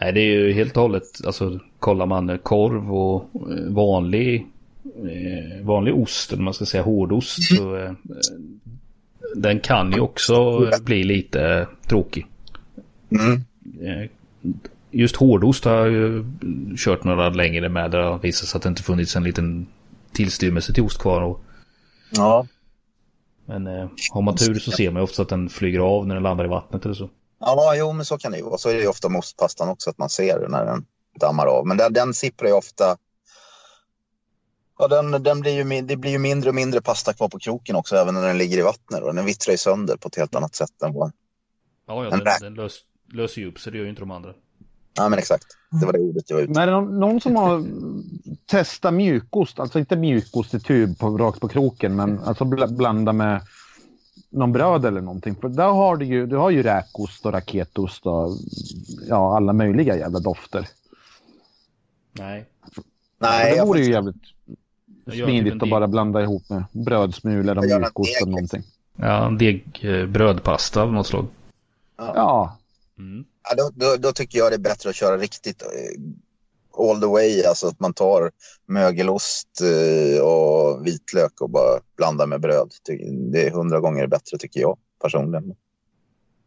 [0.00, 4.46] Nej, det är ju helt och hållet, alltså kollar man korv och eh, vanlig,
[4.84, 7.92] eh, vanlig ost, eller man ska säga hårdost, så eh,
[9.34, 12.26] den kan ju också bli lite tråkig.
[13.10, 13.32] Mm.
[13.82, 14.10] Eh,
[14.90, 16.24] Just hårdost har jag ju
[16.76, 19.66] kört några längre med där det har visat sig att det inte funnits en liten
[20.12, 21.20] tillstymmelse till ost kvar.
[21.22, 21.40] Och,
[22.10, 22.46] Ja.
[23.46, 26.14] men eh, har man tur så ser man ju ofta att den flyger av när
[26.14, 27.10] den landar i vattnet eller så.
[27.40, 28.58] ja, jo, men så kan det ju vara.
[28.58, 30.84] Så är det ju ofta med ostpastan också, att man ser när den
[31.20, 31.66] dammar av.
[31.66, 32.96] Men den, den sipprar ju ofta...
[34.78, 37.76] Ja, den, den blir ju, det blir ju mindre och mindre pasta kvar på kroken
[37.76, 39.02] också, även när den ligger i vattnet.
[39.02, 41.12] Och den vittrar ju sönder på ett helt annat sätt än vad...
[41.86, 42.80] Ja, ja En den, den lös,
[43.12, 44.34] löser ju upp sig, det gör ju inte de andra.
[44.96, 45.46] Ja, men exakt.
[45.80, 47.64] Det var det ordet jag var ute Men är det någon, någon som har
[48.46, 53.12] testat mjukost, alltså inte mjukost i tub på, rakt på kroken, men alltså bl- blanda
[53.12, 53.40] med
[54.30, 55.34] någon bröd eller någonting.
[55.34, 58.30] För där har du ju, du har ju räkost och raketost och
[59.08, 60.68] ja, alla möjliga jävla dofter.
[62.12, 62.48] Nej.
[63.18, 64.33] Nej, det vore ju jävligt
[65.06, 68.62] Typ smidigt en att bara blanda ihop med brödsmulor och mjukost och någonting.
[68.96, 71.26] Ja, en deg, eh, av något slag.
[71.96, 72.58] Ja,
[72.98, 73.24] Mm.
[73.48, 77.06] Ja, då, då, då tycker jag det är bättre att köra riktigt eh, all the
[77.06, 77.44] way.
[77.44, 78.30] Alltså att man tar
[78.66, 82.70] mögelost eh, och vitlök och bara blandar med bröd.
[83.32, 85.54] Det är hundra gånger bättre tycker jag personligen.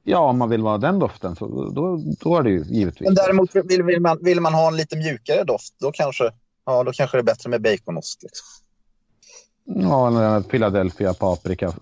[0.04, 3.08] ja, om man vill vara den doften så då, då är det ju givetvis.
[3.08, 6.32] Men däremot vill, vill, man, vill man ha en lite mjukare doft, då kanske,
[6.68, 8.24] ja, då kanske det är bättre med baconost.
[8.24, 8.46] Liksom.
[9.66, 11.68] Ja, eller Philadelphia paprika.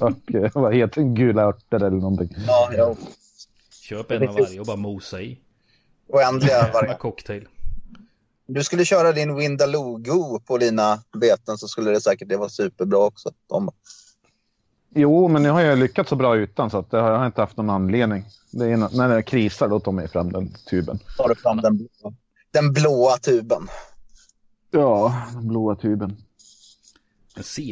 [0.00, 1.02] och eh, vad heter?
[1.02, 2.30] Gula örter eller någonting.
[2.46, 2.96] Ja, ja.
[3.70, 5.38] Köp en av varje och bara mosa i.
[6.08, 6.98] Oändliga varianter.
[6.98, 7.48] cocktail.
[8.46, 12.98] Du skulle köra din Windaloo på dina beten så skulle det säkert det vara superbra
[12.98, 13.32] också.
[13.46, 13.70] De,
[14.94, 17.40] Jo, men nu har jag lyckats så bra utan så att det har jag inte
[17.40, 18.24] haft någon anledning.
[18.50, 20.98] Det är när det krisar då tar jag fram den tuben.
[21.16, 22.14] tar du fram den, blå-
[22.50, 23.68] den blåa tuben.
[24.70, 26.16] Ja, den blåa tuben.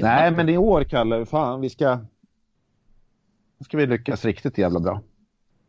[0.03, 1.97] Nej, men i år, Kalle, fan, vi ska...
[3.59, 5.01] Nu ska vi lyckas riktigt jävla bra.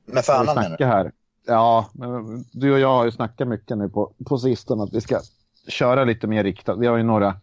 [0.05, 1.11] Med fanan menar här.
[1.45, 5.01] Ja, men du och jag har ju snackat mycket nu på, på sistone att vi
[5.01, 5.19] ska
[5.67, 6.79] köra lite mer riktat.
[6.79, 7.39] Vi har ju några,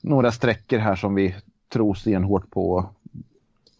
[0.00, 1.36] några sträckor här som vi
[1.72, 2.90] tror stenhårt på.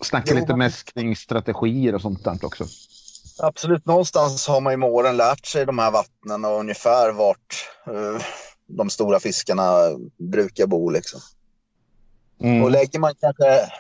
[0.00, 2.64] Snacka Jo, lite men- mäskningsstrategier och sånt där också.
[3.38, 7.68] Absolut, någonstans har man ju med åren lärt sig de här vattnen och ungefär vart
[7.87, 8.22] eh,
[8.66, 9.79] de stora fiskarna
[10.18, 10.90] brukar bo.
[10.90, 11.20] Liksom.
[12.42, 12.62] Mm.
[12.62, 13.72] Och lägger man kanske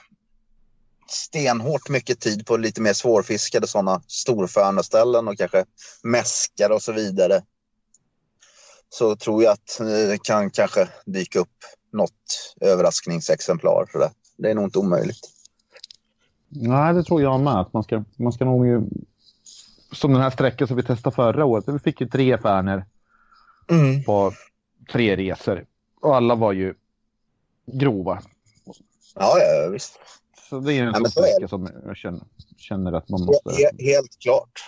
[1.08, 5.64] stenhårt mycket tid på lite mer svårfiskade sådana storförneställen och kanske
[6.02, 7.42] mäskar och så vidare.
[8.88, 13.88] Så tror jag att eh, det kan kanske dyka upp något överraskningsexemplar.
[13.92, 14.10] Sådär.
[14.38, 15.20] Det är nog inte omöjligt.
[16.48, 17.60] Nej, det tror jag med.
[17.60, 18.82] Att man, ska, man ska nog ju...
[19.92, 21.64] Som den här sträckan som vi testade förra året.
[21.68, 22.84] Vi fick ju tre färner
[23.70, 24.04] Mm.
[24.04, 24.32] på
[24.92, 25.66] tre resor.
[26.00, 26.74] Och alla var ju
[27.66, 28.22] grova.
[29.14, 29.98] Ja, ja, visst.
[30.48, 31.30] Så det är en Ja, så är det.
[31.30, 32.22] sträcka som jag känner,
[32.56, 33.48] känner att man måste...
[33.50, 34.60] He- helt klart.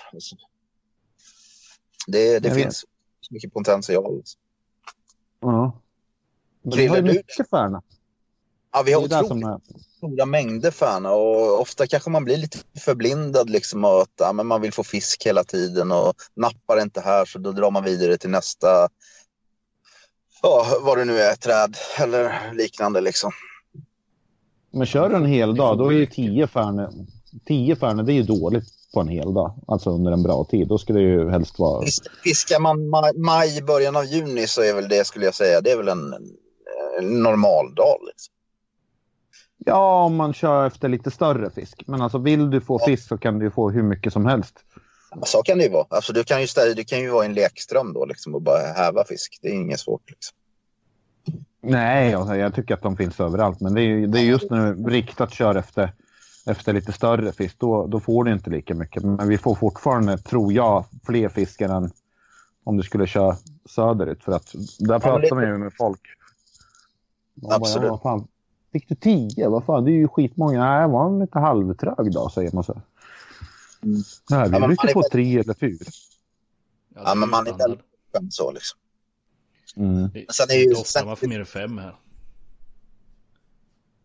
[2.07, 2.85] Det, det Jag finns
[3.31, 4.23] mycket potential.
[5.41, 5.81] Ja.
[6.63, 7.83] Men vi har ju mycket färna.
[8.73, 9.61] Ja, vi har otroligt som
[9.97, 14.47] stora mängder färna och ofta kanske man blir lite förblindad liksom och att ja, men
[14.47, 18.19] man vill få fisk hela tiden och nappar inte här så då drar man vidare
[18.19, 18.89] till nästa,
[20.43, 23.33] ja, vad det nu är, träd eller liknande liksom.
[24.71, 26.91] Men kör du en hel dag, då är ju tio färnor...
[27.47, 29.59] Tio färnor, det är ju dåligt på en hel dag.
[29.69, 30.69] Alltså under en bra tid.
[30.69, 31.83] Då ska det ju helst vara...
[31.83, 35.61] Fisk- Fiskar man maj, maj, början av juni så är väl det skulle jag säga,
[35.61, 36.15] det är väl en,
[36.99, 37.99] en normal dag.
[38.07, 38.35] Liksom.
[39.59, 41.83] Ja, om man kör efter lite större fisk.
[41.87, 42.87] Men alltså vill du få Ja.
[42.87, 44.65] fisk så kan du få hur mycket som helst.
[45.11, 45.87] Ja, Så kan det ju vara.
[45.91, 48.43] Alltså, du, kan ju stä- du kan ju vara i en lekström då liksom, och
[48.43, 49.39] bara häva fisk.
[49.43, 50.11] Det är inget svårt.
[50.11, 50.37] Liksom.
[51.61, 53.61] Nej, alltså, jag tycker att de finns överallt.
[53.61, 55.93] Men det är, det är just när du riktat kör efter,
[56.47, 59.03] efter lite större fisk, då, då får du inte lika mycket.
[59.03, 61.91] Men vi får fortfarande, tror jag, fler fiskar än
[62.65, 63.37] om du skulle köra
[63.69, 64.25] söderut.
[64.25, 66.01] För att där pratar det- man ju med folk.
[67.51, 67.89] Absolut.
[67.91, 68.29] Bara, fan,
[68.73, 69.49] fick du tio?
[69.49, 70.59] Vad fan, det är ju skitmånga.
[70.61, 72.73] Nej, jag var lite halvtrög då, säger man så.
[73.83, 74.01] Mm.
[74.31, 75.85] Nej, vi Ja, brukar är få väl- tre eller fyra.
[76.95, 78.79] Ja, men man är öppen så liksom.
[79.77, 80.11] Mm.
[80.15, 81.95] Det sen är är ju- inte ofta sen- man får mer än fem här.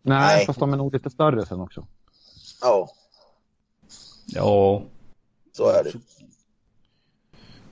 [0.02, 0.46] Nej, Nej.
[0.46, 1.88] fast de är nog lite större sen också.
[2.62, 2.90] Ja,
[4.26, 4.84] Ja,
[5.52, 5.92] så är det.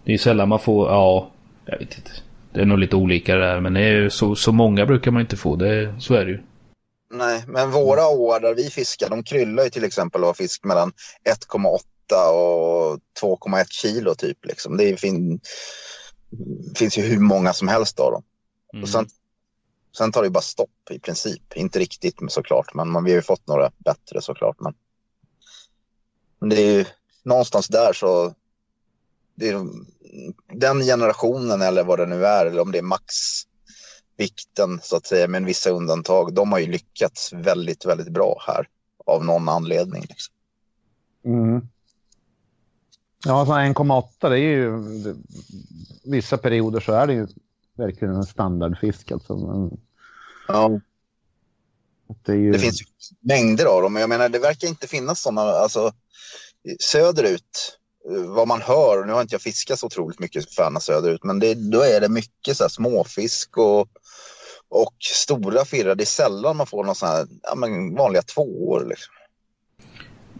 [0.04, 1.32] det är sällan man får, ja,
[1.65, 2.12] jag vet inte.
[2.54, 5.21] Det är nog lite olika där, men det är ju så, så många brukar man
[5.21, 5.56] inte få.
[5.56, 6.41] Det, så är det ju.
[7.13, 10.91] Nej, men våra år där vi fiskar, de kryllar ju till exempel av fisk mellan
[11.52, 11.80] 1,8
[12.32, 14.45] och 2,1 kilo typ.
[14.45, 14.78] Liksom.
[14.78, 15.39] Det fin,
[16.76, 18.24] finns ju hur många som helst av dem.
[18.74, 18.84] Mm.
[18.84, 19.08] Och sen,
[19.97, 21.54] sen tar det ju bara stopp i princip.
[21.56, 24.60] Inte riktigt såklart, men man, vi har ju fått några bättre såklart.
[24.60, 24.74] Men,
[26.39, 26.86] men det är ju
[27.24, 28.34] någonstans där så
[30.54, 32.82] den generationen eller vad det nu är, eller om det är
[34.21, 38.67] maxvikten så att säga, med vissa undantag, de har ju lyckats väldigt, väldigt bra här
[39.05, 40.05] av någon anledning.
[40.10, 40.34] Liksom.
[41.25, 41.67] Mm.
[43.25, 44.71] Ja, så 1,8 det är ju...
[46.03, 47.27] Vissa perioder så är det ju
[47.77, 49.12] verkligen en standardfisk.
[49.12, 49.36] Alltså.
[49.36, 49.79] Men
[50.47, 50.79] Ja.
[52.25, 52.86] det, ju, Det finns ju
[53.19, 55.93] mängder av dem, men jag menar det verkar inte finnas sådana, alltså
[56.79, 57.79] söderut,
[58.27, 61.53] vad man hör, nu har inte jag fiskat så otroligt mycket färna söderut, men det,
[61.53, 63.87] då är det mycket så här småfisk och,
[64.69, 65.95] och stora firrar.
[65.95, 69.13] Det är sällan man får någon sån här, ja men vanliga tvåor liksom.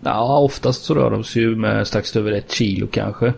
[0.04, 3.34] Ja, oftast så rör de sig ju med strax över ett kilo kanske.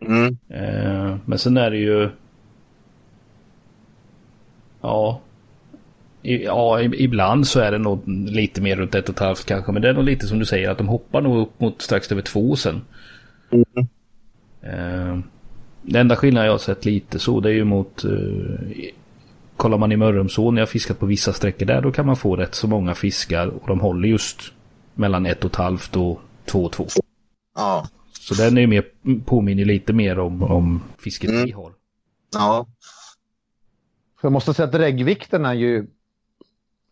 [0.00, 0.38] Mm.
[0.50, 2.10] Eh, men sen är det ju...
[4.80, 5.20] Ja.
[6.22, 9.72] I, ja, ibland så är det nog lite mer runt ett och ett halvt kanske.
[9.72, 12.12] Men det är nog lite som du säger att de hoppar nog upp mot strax
[12.12, 12.80] över två sen.
[14.62, 15.18] Eh,
[15.82, 18.04] det enda skillnaden jag har sett lite så det är ju mot...
[18.04, 18.10] Eh,
[19.56, 22.16] kollar man i Mörrumsån, när jag har fiskat på vissa sträckor där, då kan man
[22.16, 23.46] få rätt så många fiskar.
[23.46, 24.40] Och de håller just
[24.94, 26.86] mellan ett och ett halvt och två och två.
[27.54, 27.88] Ja.
[28.12, 28.84] Så den är ju mer,
[29.24, 31.44] påminner lite mer om, om fisket Mm.
[31.44, 31.72] vi har.
[32.32, 32.66] Ja.
[34.20, 35.86] För jag måste säga att reggvikten är ju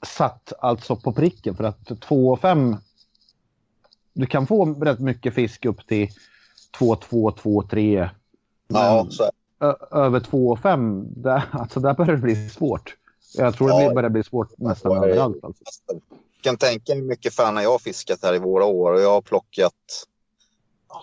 [0.07, 2.77] satt alltså på pricken för att 2,5
[4.13, 6.09] du kan få rätt mycket fisk upp till
[6.79, 8.09] 2,2, 2,3.
[8.69, 9.31] Ja, Men så
[9.91, 12.97] över 2,5 där, alltså där börjar det bli svårt.
[13.35, 13.87] Jag tror det Ja.
[13.89, 15.07] blir, börjar bli svårt nästan är det.
[15.07, 15.45] överallt.
[15.45, 15.63] Alltså.
[15.89, 16.01] Jag
[16.41, 19.11] kan tänka mig hur mycket färna jag har fiskat här i våra år och jag
[19.11, 19.73] har plockat,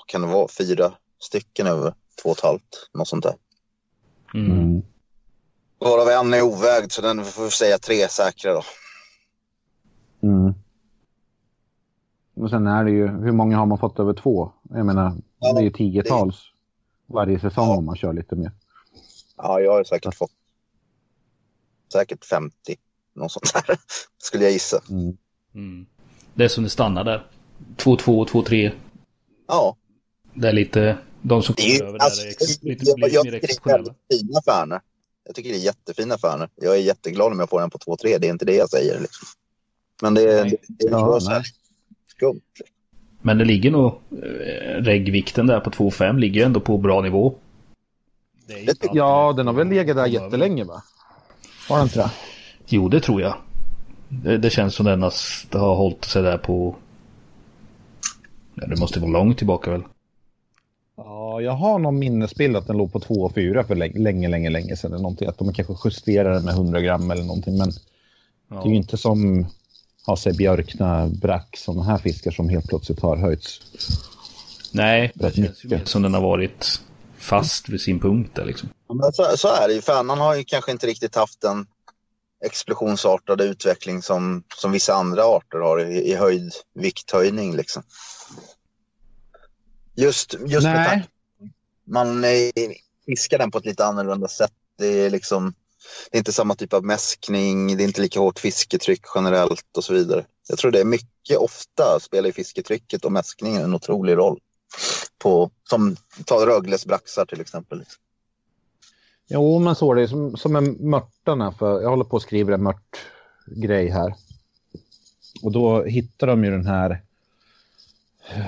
[0.07, 3.35] kan det vara fyra stycken över två och ett halvt, något sånt där.
[4.33, 4.81] Mm.
[5.79, 8.63] Varav en är ovägd så den får vi säga tre säkra då.
[10.23, 10.53] Mm.
[12.43, 14.51] Och sen är det ju, hur många har man fått över två?
[14.69, 16.35] Jag menar, Ja, det är ju tiotals
[17.07, 17.77] varje säsong Ja.
[17.77, 18.51] om man kör lite mer.
[19.37, 20.31] Ja, jag har säkert fått
[21.93, 22.55] säkert 50,
[23.15, 23.77] något sånt där,
[24.17, 24.81] skulle jag gissa.
[24.89, 25.17] Mm.
[25.55, 25.85] Mm.
[26.33, 27.27] Det är som det stannar där.
[27.77, 28.71] 2-2, 2-3.
[29.47, 29.75] Ja,
[30.33, 30.97] Det är lite...
[31.21, 33.31] De som det kommer över alltså, där är ex, lite, jag, lite jag mer tycker
[33.31, 33.93] det är exceptionella.
[34.11, 34.79] fina färnor.
[35.25, 36.49] Jag tycker det är jättefina färnor.
[36.55, 38.99] Jag är jätteglad om jag får en på 2-3, det är inte det jag säger.
[38.99, 39.27] Liksom.
[40.01, 40.49] Men det, Nej.
[40.67, 41.45] det, det är Ja, så här nej.
[42.15, 42.41] Skumt.
[43.21, 43.85] Men det ligger nog...
[44.11, 47.33] Eh, reggvikten där på 2-5 ligger ju ändå på bra nivå.
[48.93, 50.83] Ja, den har väl legat där jättelänge va?
[51.69, 52.11] Har den inte det?
[52.67, 53.35] Jo, det tror jag.
[54.09, 55.13] Det, det känns som den har,
[55.59, 56.75] har hållit sig där på...
[58.55, 59.83] Ja, det måste vara långt tillbaka väl?
[60.97, 64.75] Ja, jag har någon minnesbild att den låg på 2,4 för länge, länge, länge, länge
[64.75, 64.91] sedan.
[64.93, 65.27] Eller någonting.
[65.27, 67.57] Att de kanske justerade den med 100 gram eller någonting.
[67.57, 67.71] Men
[68.49, 68.55] Ja.
[68.55, 69.45] det är ju inte som
[70.05, 73.61] har sig björkna, brack, sådana här fiskar som helt plötsligt har höjts.
[74.71, 76.81] Nej, det känns ju mer som den har varit
[77.17, 78.69] fast vid sin punkt där liksom.
[78.87, 79.81] Ja, Men så, så är det ju.
[79.81, 81.65] Färnan har ju kanske inte riktigt haft den
[82.45, 87.55] explosionsartade utveckling som, som vissa andra arter har i, i höjd, vikthöjning.
[87.55, 87.83] Liksom.
[89.95, 90.89] Just, just med Nej.
[90.89, 91.07] tanke
[91.85, 92.51] man eh,
[93.05, 94.53] fiskar den på ett lite annorlunda sätt.
[94.77, 95.53] Det är, liksom,
[96.11, 99.83] det är inte samma typ av mäskning, det är inte lika hårt fisketryck generellt och
[99.83, 100.25] så vidare.
[100.49, 104.39] Jag tror det är mycket ofta spelar fisketrycket och mäskningen en otrolig roll.
[105.17, 107.83] På, som ta Rögles braxar till exempel.
[109.27, 111.51] Jo, men så är det som, som med mörtarna.
[111.51, 114.15] För jag håller på att skriva en mört-grej här.
[115.43, 117.01] Och då hittar de ju den här,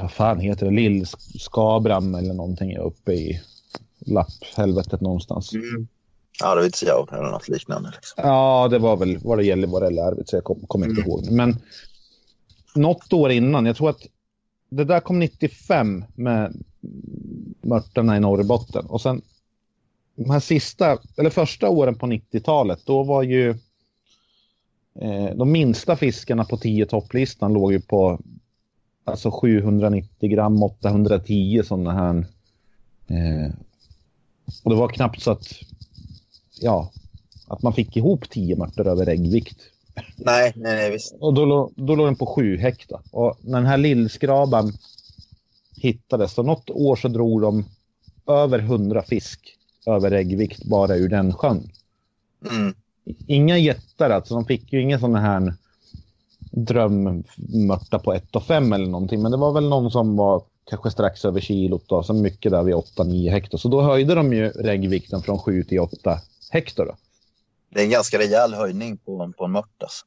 [0.01, 3.41] vad fan heter det, Lillskabram eller någonting uppe i
[3.99, 5.53] lapphelvetet någonstans.
[5.53, 5.87] Mm.
[6.43, 7.91] Arvidsjaur eller något liknande.
[7.95, 8.23] Liksom.
[8.27, 11.01] Ja, det var väl vad det gäller vad det eller Arvidsjaur, jag kommer kom inte
[11.01, 11.09] Mm.
[11.11, 11.31] ihåg.
[11.31, 11.57] Men
[12.75, 14.01] något år innan, jag tror att
[14.69, 16.63] det där kom 95 med
[17.61, 18.85] mörtarna i Norrbotten.
[18.85, 19.21] Och sen
[20.15, 23.49] de här sista, eller första åren på 90-talet, då var ju
[25.01, 28.19] eh, de minsta fiskarna på 10 topplistan låg ju på
[29.03, 32.15] alltså 790 gram, 810 sådana här.
[33.07, 33.51] Eh,
[34.63, 35.47] och det var knappt så att,
[36.59, 36.91] ja,
[37.47, 39.57] att man fick ihop 10 mörtar över äggvikt.
[40.15, 41.15] Nej, nej, nej visst.
[41.19, 43.01] Och då, då låg den på 7 hektar.
[43.11, 44.73] Och när den här lillskraban
[45.75, 47.65] hittades, så något år så drog de
[48.27, 49.39] över 100 fisk
[49.85, 51.69] över äggvikt bara ur den sjön.
[52.51, 52.73] Mm.
[53.27, 55.53] Inga jättar alltså, de fick ju ingen sån här
[56.51, 59.21] drömmörta på 1 5 eller någonting.
[59.21, 62.63] Men det var väl någon som var kanske strax över kilot då, så mycket där
[62.63, 63.57] vid 8-9 hektar.
[63.57, 66.19] Så då höjde de ju äggvikten från 7 till 8
[66.55, 66.85] hektar.
[66.85, 66.95] Då.
[67.69, 69.83] Det är en ganska rejäl höjning på, på en mört.
[69.83, 70.05] Alltså.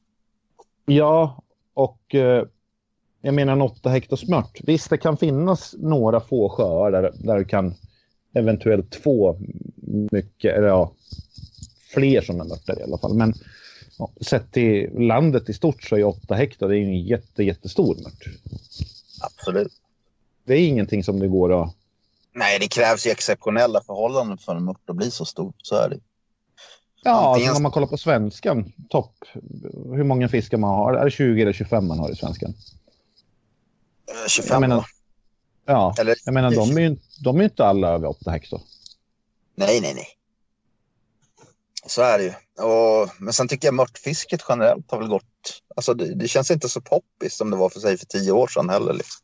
[0.85, 1.43] Ja,
[1.73, 2.43] och eh,
[3.21, 4.59] jag menar en 8 hektars mört.
[4.63, 7.75] Visst, det kan finnas några få sjöar där, där du kan
[8.33, 9.39] eventuellt få
[10.11, 10.91] mycket, eller ja,
[11.93, 13.13] fler sådana mörtar i alla fall.
[13.13, 13.33] Men
[13.97, 17.95] ja, sett till landet i stort så är 8 hektar det är en jätte, jättestor
[17.95, 18.27] mört.
[19.21, 19.73] Absolut.
[20.43, 21.75] Det är ingenting som det går att...
[22.33, 25.53] Nej, det krävs ju exceptionella förhållanden för en mört att bli så stor.
[25.57, 25.99] Så är det.
[27.03, 29.15] Ja, Antingen- alltså, om man kollar på svenskan, topp,
[29.95, 30.93] hur många fiskar man har.
[30.93, 32.53] Är det 20 eller 25 man har i svenskan?
[34.09, 34.85] Eh, 25 Jag menar-?
[35.65, 38.61] Ja, Eller, jag menar de är ju de är inte alla över 8 hektar.
[39.55, 40.07] Nej, nej, nej.
[41.87, 42.33] Så är det ju.
[42.65, 45.23] Och, men sen tycker jag mörtfisket generellt har väl gått...
[45.75, 48.47] Alltså det, det känns inte så poppis som det var för sig för tio år
[48.47, 48.93] sedan heller.
[48.93, 49.21] Liksom.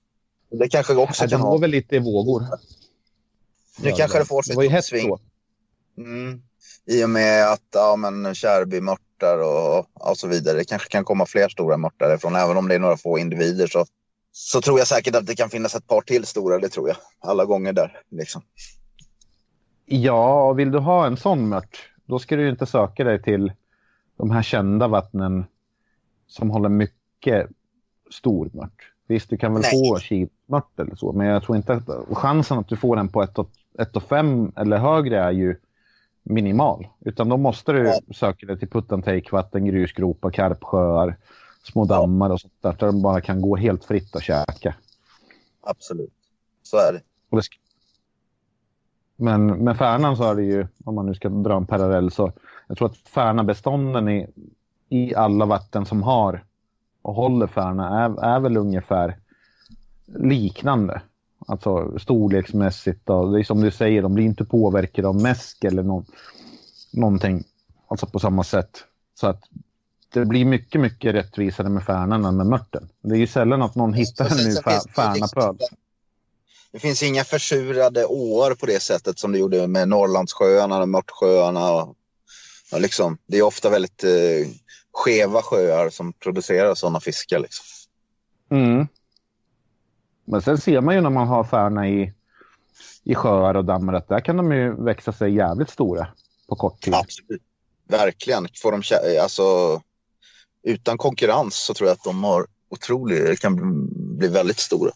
[0.49, 1.57] Det kanske också Ja, det kan går ha...
[1.57, 2.43] väl lite i vågor.
[3.77, 5.17] Nu kanske det får sig Det ett uppsving.
[5.97, 6.41] Mm.
[6.87, 10.57] I och med att ja, men Kärrby-mörtar och, och så vidare.
[10.57, 12.35] Det kanske kan komma fler stora mörtar därifrån.
[12.35, 13.85] Även om det är några få individer så,
[14.31, 16.59] så tror jag säkert att det kan finnas ett par till stora.
[16.59, 16.97] Det tror jag.
[17.19, 18.01] Alla gånger där.
[18.11, 18.41] Liksom.
[19.85, 23.51] Ja, och vill du ha en sån mört, då ska du inte söka dig till
[24.17, 25.45] de här kända vattnen
[26.27, 27.47] som håller mycket
[28.11, 28.91] stor mört.
[29.07, 29.89] Visst, du kan väl Nej.
[29.89, 33.23] få kilmört eller så, men jag tror inte att chansen att du får den på
[33.23, 35.55] 1,5 eller högre är ju
[36.25, 36.87] minimal.
[36.99, 37.99] Utan då måste du Ja.
[38.15, 41.17] söka dig till puttantäckvatten, grusgropar, karpsjöar,
[41.63, 44.75] små dammar och sånt där, där de bara kan gå helt fritt och käka.
[45.61, 46.13] Absolut.
[46.63, 47.01] Så är det.
[47.29, 47.41] Det
[49.15, 52.31] Men med färnan så är det ju, om man nu ska dra en parallell, så
[52.67, 54.27] jag tror att färnabestånden i,
[54.89, 56.43] i alla vatten som har
[57.01, 59.17] och håller färna är, är väl ungefär
[60.05, 61.01] liknande.
[61.45, 65.83] Alltså storleksmässigt och det är som du säger, de blir inte påverkade av mäsk eller
[65.83, 66.05] någon,
[66.91, 67.43] någonting.
[67.87, 68.83] Alltså på samma sätt.
[69.19, 69.43] Så att
[70.13, 72.89] det blir mycket, mycket rättvisare med färnan än med mörten.
[73.01, 74.55] Det är ju sällan att någon hittar en ny
[74.95, 75.57] färnapöl.
[76.71, 81.71] Det finns inga försurade åar på det sättet som det gjorde med Norrlandssjöarna och Mörtsjöarna.
[81.71, 81.95] Och,
[82.71, 84.47] och liksom, det är ofta väldigt eh,
[84.91, 87.39] skeva sjöar som producerar sådana fiskar.
[87.39, 87.65] Liksom.
[88.51, 88.87] Mm.
[90.25, 92.13] Men sen ser man ju när man har färna i,
[93.03, 96.07] i sjöar och dammar att där kan de ju växa sig jävligt stora
[96.47, 96.93] på kort tid.
[96.93, 97.41] Absolut.
[97.87, 98.47] Verkligen.
[98.61, 98.81] Får de,
[99.21, 99.43] alltså,
[100.63, 104.91] utan konkurrens så tror jag att de har otroligt, kan bli väldigt stora.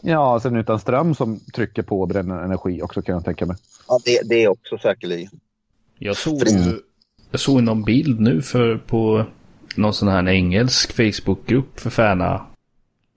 [0.00, 3.56] Ja, sen utan ström som trycker på och bränner energi också kan jag tänka mig.
[3.88, 5.30] Ja, det, det är också säkerligen.
[5.98, 6.42] Jag såg
[7.30, 9.24] jag såg någon bild nu för på
[9.76, 12.46] någon sån här engelsk Facebookgrupp för Färna.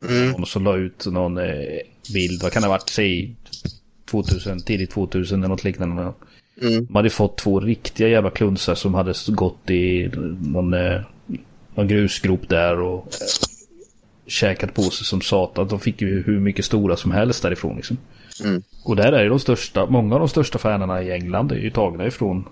[0.08, 0.32] Mm.
[0.32, 1.80] Någon som la ut någon eh,
[2.14, 3.36] bild, vad kan det ha varit, säg
[4.12, 6.14] 2000, tidigt 2000 eller något liknande.
[6.62, 6.86] Mm.
[6.86, 11.02] De hade fått två riktiga jävla klunsar som hade gått i någon, eh,
[11.76, 13.28] någon grusgrop där och eh,
[14.28, 15.68] käkat på sig som satan.
[15.68, 17.98] De fick ju hur mycket stora som helst därifrån liksom.
[18.44, 18.64] Mm.
[18.84, 21.70] Och där är ju de största, många av de största fanerna i England är ju
[21.70, 22.46] tagna ifrån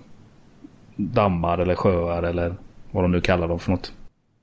[0.95, 2.55] dammar eller sjöar eller
[2.91, 3.91] vad de nu kallar dem för något.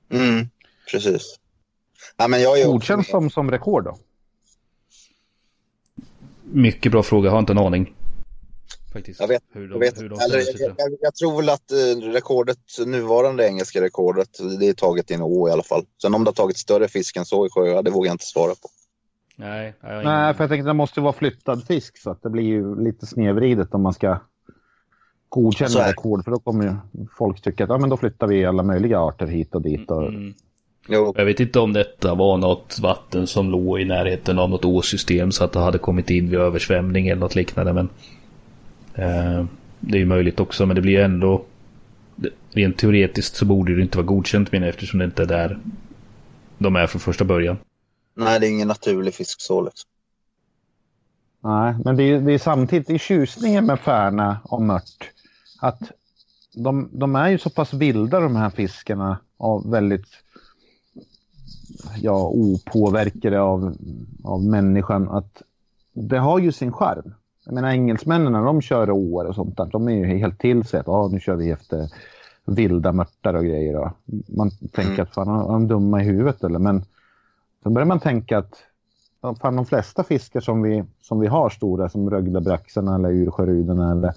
[0.09, 0.47] Mm.
[0.91, 1.39] Precis.
[2.17, 3.97] Ja, men jag är ju också Godkänns de som rekord då?
[6.43, 7.93] Mycket bra fråga, jag har inte en aning.
[8.93, 9.19] Faktiskt.
[9.19, 10.83] Jag vet, hur de, jag, vet, hur de eller, ställer sig till jag, det.
[10.83, 14.29] jag, jag tror väl att eh, rekordet, nuvarande engelska rekordet,
[14.59, 15.85] det är taget i en å i alla fall.
[16.01, 18.25] Sen om det har tagit större fisk än så i sjöar, det vågar jag inte
[18.25, 18.69] svara på.
[19.35, 22.29] Nej, jag Nej, för jag tänkte att det måste vara flyttad fisk så att det
[22.29, 24.19] blir ju lite snedvridet om man ska
[25.29, 26.23] godkänna rekord.
[26.23, 26.75] För då kommer ju
[27.17, 29.91] folk tycka att ja, men då flyttar vi alla möjliga arter hit och dit.
[29.91, 30.07] Och...
[30.07, 30.33] Mm.
[30.87, 34.65] Jo, Jag vet inte om detta var något vatten som låg i närheten av något
[34.65, 37.73] åsystem så att det hade kommit in vid översvämning eller något liknande.
[37.73, 37.89] Men
[38.93, 39.45] eh,
[39.79, 41.45] Det är ju möjligt också men det blir ju ändå
[42.51, 45.59] Rent teoretiskt så borde det inte vara godkänt menar eftersom det inte är där
[46.57, 47.57] de är från första början.
[48.15, 49.89] nej det är ingen naturlig fisk så liksom.
[51.43, 55.11] Nej, men det är, det är samtidigt i tjusningen med färna och mört
[55.61, 55.81] att
[56.53, 60.07] de, de är ju så pass vilda de här fiskarna av väldigt
[62.01, 63.75] ja, opåverkade av,
[64.23, 65.41] av människan att
[65.93, 67.13] det har ju sin charm.
[67.45, 70.63] Jag menar engelsmännen när de kör åar och sånt där, de är ju helt till
[70.63, 71.89] sig att ah, nu kör vi efter
[72.45, 73.75] vilda mörtar och grejer.
[73.75, 73.89] Och
[74.27, 75.03] man tänker Mm.
[75.03, 76.59] att fan, är de dumma i huvudet eller?
[76.59, 76.85] Men
[77.63, 78.63] sen börjar man tänka att
[79.41, 84.13] fan, de flesta fiskar som vi, som vi har stora som röglebraxarna eller ursjörudarna eller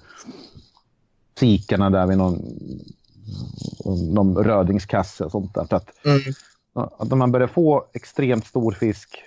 [1.39, 2.41] sikarna där vid någon,
[4.13, 5.65] någon rödingskasse och sånt där.
[5.69, 6.19] Så att, Mm
[6.73, 9.19] att när man börjar få extremt stor fisk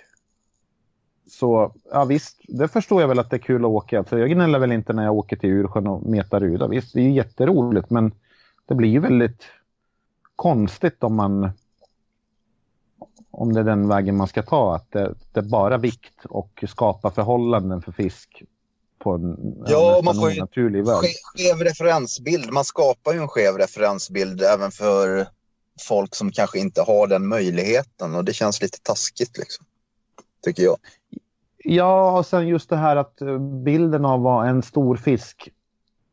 [1.29, 3.99] så ja visst, det förstår jag väl att det är kul att åka.
[3.99, 6.67] Alltså, jag gnäller väl inte när jag åker till Ursjön och metar ruda.
[6.67, 8.11] Visst, det är ju jätteroligt men
[8.65, 9.43] det blir ju väldigt
[10.35, 11.49] konstigt om man
[13.31, 16.63] om det är den vägen man ska ta, att det, det är bara vikt och
[16.67, 18.43] skapa förhållanden för fisk
[18.99, 20.95] på en Ja, man får ju- onaturlig väg.
[20.95, 22.51] Ske- Skev referensbild.
[22.53, 25.27] Man skapar ju en skev referensbild även för
[25.81, 29.65] folk som kanske inte har den möjligheten och det känns lite taskigt liksom.
[30.43, 30.77] Tycker jag.
[31.57, 33.19] Ja, och sen just det här att
[33.63, 35.49] bilden av vad en stor fisk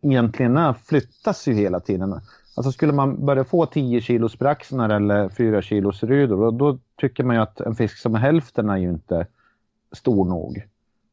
[0.02, 2.20] egentligen är flyttas ju hela tiden.
[2.54, 7.24] Alltså skulle man börja få 10 kilos braxnar eller 4 kilos rudor, och då tycker
[7.24, 9.26] man ju att en fisk som är hälften är ju inte
[9.92, 10.66] stor nog.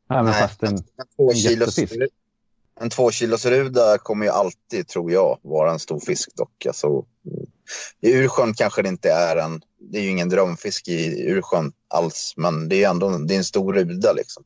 [0.09, 0.33] Även Nej.
[0.33, 0.73] fast den...
[0.73, 0.83] En
[1.15, 1.79] två En kilos,
[2.79, 6.65] en två kilos ruda kommer ju alltid, tror jag, vara en stor fisk dock.
[6.65, 7.05] Alltså,
[8.01, 12.33] I Ursjön kanske det inte är en, det är ju ingen drömfisk i Ursjön alls,
[12.37, 14.43] men det är ändå det är en stor ruda liksom.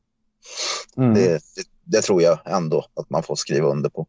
[0.97, 1.13] Mm.
[1.13, 4.07] Det, det, det tror jag ändå att man får skriva under på.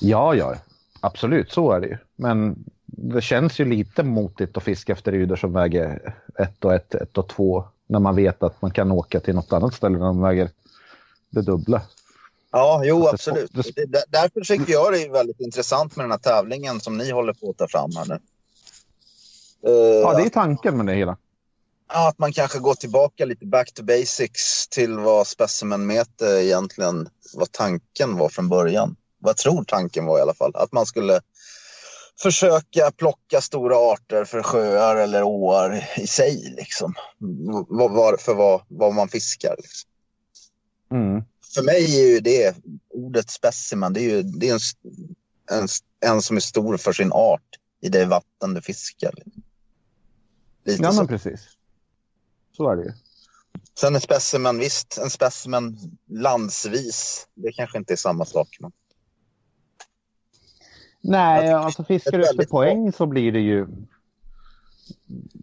[0.00, 0.56] Ja, ja,
[1.00, 1.96] absolut så är det ju.
[2.16, 6.94] Men det känns ju lite motigt att fiska efter rudor som väger ett och ett,
[6.94, 10.04] ett och två när man vet att man kan åka till något annat ställe där
[10.04, 10.50] de väger
[11.30, 11.82] det dubbla.
[12.52, 13.50] Ja, jo det- absolut.
[13.54, 16.96] det- Det, där- därför tycker jag det är väldigt intressant med den här tävlingen som
[16.98, 18.14] ni håller på att ta fram här nu.
[19.66, 21.16] Eh, Ja, det är tanken med det hela.
[21.92, 27.52] Ja, att man kanske går tillbaka lite back to basics till vad specimenmeter egentligen, vad
[27.52, 28.96] tanken var från början.
[29.18, 30.52] Vad jag tror tanken var i alla fall.
[30.54, 31.20] Att man skulle
[32.22, 36.54] försöka plocka stora arter för sjöar eller åar i sig.
[36.56, 36.94] Liksom.
[38.18, 39.54] För vad, vad man fiskar.
[39.58, 39.90] Liksom.
[40.90, 41.22] Mm.
[41.54, 42.56] För mig är ju det
[42.90, 44.60] ordet specimen, det är ju det är en,
[45.60, 45.68] en,
[46.00, 49.14] en som är stor för sin art i det vatten du fiskar.
[50.64, 50.96] Lite Ja, så.
[50.96, 51.40] men precis.
[52.56, 52.92] Så är det ju.
[53.80, 55.78] Sen en specimen, visst, en specimen
[56.08, 58.56] landsvis, det kanske inte är samma sak.
[58.60, 58.72] Men...
[61.00, 63.66] Nej, alltså fiskar du efter poäng så blir det ju...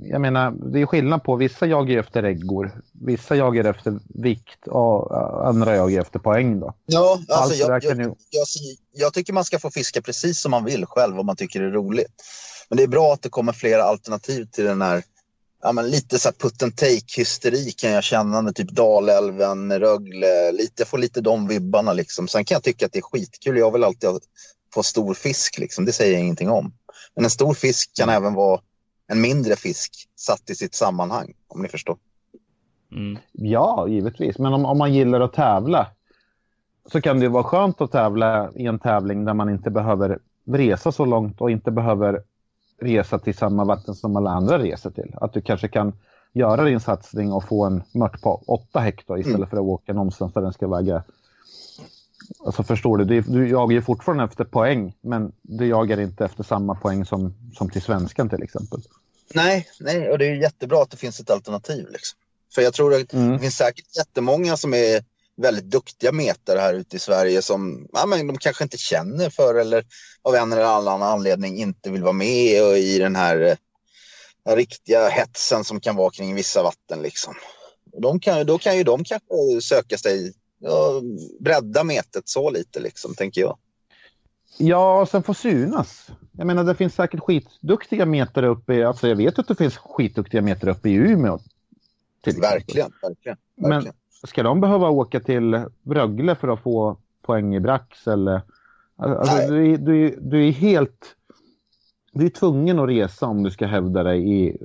[0.02, 5.16] Jag menar, det är skillnad på vissa jagar efter äggor, vissa jagar efter vikt och
[5.16, 6.74] äh, andra jagar efter poäng då.
[6.86, 8.46] Ja, alltså, Allt jag, jag, ju- jag,
[8.93, 11.68] jag tycker man ska få fiska precis som man vill själv om man tycker det
[11.68, 12.24] är roligt.
[12.70, 15.04] Men det är bra att det kommer flera alternativ till den här
[15.64, 20.52] Ja, men lite så här put and take-hysteri kan jag känna med typ Dalälven, Rögle.
[20.52, 21.93] Lite, jag får lite de vibbarna.
[21.93, 22.28] Liksom.
[22.28, 23.58] Sen kan jag tycka att det är skitkul.
[23.58, 24.10] Jag vill alltid
[24.74, 25.58] få stor fisk.
[25.58, 25.86] Liksom.
[25.86, 26.74] Det säger jag ingenting om.
[27.16, 28.60] Men en stor fisk kan även vara
[29.08, 31.34] en mindre fisk satt i sitt sammanhang.
[31.47, 31.97] Om ni förstår.
[32.91, 33.18] Mm.
[33.32, 34.39] Ja, givetvis.
[34.39, 35.88] Men om, om man gillar att tävla
[36.91, 40.20] så kan det ju vara skönt att tävla i en tävling där man inte behöver
[40.45, 42.22] resa så långt och inte behöver
[42.82, 45.16] resa till samma vatten som alla andra reser till.
[45.22, 45.93] Att du kanske kan
[46.34, 49.49] göra din satsning och få en mört på 8 hektar istället mm.
[49.49, 51.03] för att åka någonstans där den ska väga
[52.45, 56.76] Alltså förstår du, du jagar ju fortfarande efter poäng, men du jagar inte efter samma
[56.76, 58.82] poäng som, som till svenskan till exempel.
[59.34, 61.88] Nej, nej, och det är jättebra att det finns ett alternativ.
[61.89, 62.19] Liksom.
[62.55, 63.32] För jag tror att mm.
[63.32, 65.03] det finns säkert jättemånga som är
[65.38, 69.55] väldigt duktiga metare här ute i Sverige som ja, men de kanske inte känner för
[69.55, 69.86] eller
[70.21, 73.57] av en eller annan anledning inte vill vara med i den här, den
[74.49, 77.01] eh, riktiga hetsen som kan vara kring vissa vatten.
[77.01, 77.34] Liksom.
[78.01, 81.01] De kan, då kan ju de kanske söka sig ja,
[81.39, 83.58] bredda metet så lite, liksom, tänker jag.
[84.58, 86.10] Ja, och sen få synas.
[86.32, 88.84] Jag menar, det finns säkert skitduktiga metare uppe i...
[88.84, 91.39] Alltså jag vet att det finns skitduktiga metare uppe i Umeå.
[92.26, 93.38] Verkligen, verkligen, verkligen.
[93.56, 93.93] Men
[94.28, 98.41] ska de behöva åka till Rögle för att få poäng i Brax eller?
[98.95, 101.16] Alltså, du, du, du är helt...
[102.12, 104.58] Du är tvungen att resa om du ska hävda dig i,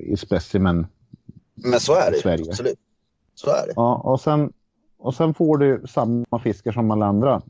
[0.00, 0.86] i specimen
[1.54, 2.44] Men så är det, Sverige.
[2.50, 2.78] absolut.
[3.34, 3.72] Så är det.
[3.76, 4.52] Ja, och sen
[5.00, 7.42] och sen får du samma fiskar som alla andra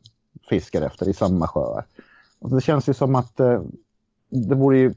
[0.49, 1.85] fiskar efter i samma sjöar.
[2.39, 3.61] Och det känns ju som att eh,
[4.29, 4.93] det vore ju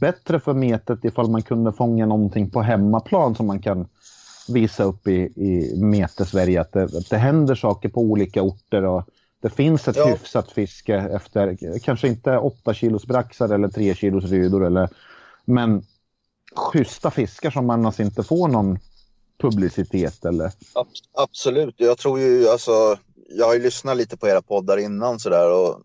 [0.00, 3.88] bättre för metet ifall man kunde fånga någonting på hemmaplan som man kan
[4.48, 6.60] visa upp i, i Mete-Sverige.
[6.60, 9.02] Att det, att det händer saker på olika orter och
[9.40, 10.06] det finns ett ja.
[10.06, 14.88] hyfsat fiske efter, kanske inte 8 kilos braxar eller 3 kilos rydor eller,
[15.44, 15.82] men
[16.54, 18.78] schyssta fiskar som alltså inte får någon
[19.38, 20.52] publicitet eller?
[21.14, 21.74] Absolut.
[21.78, 25.82] Jag tror ju alltså, jag har ju lyssnat lite på era poddar innan sådär och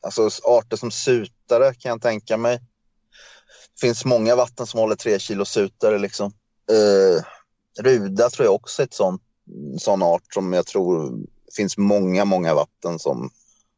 [0.00, 2.58] alltså arter som sutare kan jag tänka mig.
[3.74, 6.32] Det finns många vatten som håller tre kilo sutare liksom.
[6.72, 7.22] Uh,
[7.82, 9.22] ruda tror jag också är ett sånt,
[9.78, 11.18] sån art som jag tror
[11.56, 13.30] finns många, många vatten som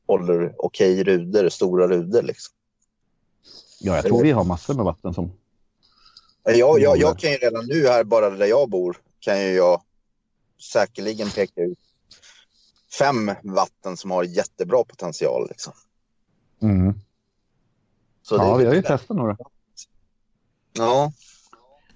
[0.06, 2.54] håller okej okay ruder, stora ruder liksom.
[3.80, 5.32] Ja, jag tror vi har massor med vatten som...
[6.44, 8.96] Jag, jag, jag kan ju redan nu här, bara där jag bor,
[9.26, 9.82] kan ju jag
[10.72, 11.78] säkerligen peka ut
[12.98, 15.48] fem vatten som har jättebra potential.
[15.48, 15.72] Liksom.
[16.62, 16.94] Mm.
[18.22, 19.36] Så ja, vi har ju testat några.
[20.72, 21.12] Ja.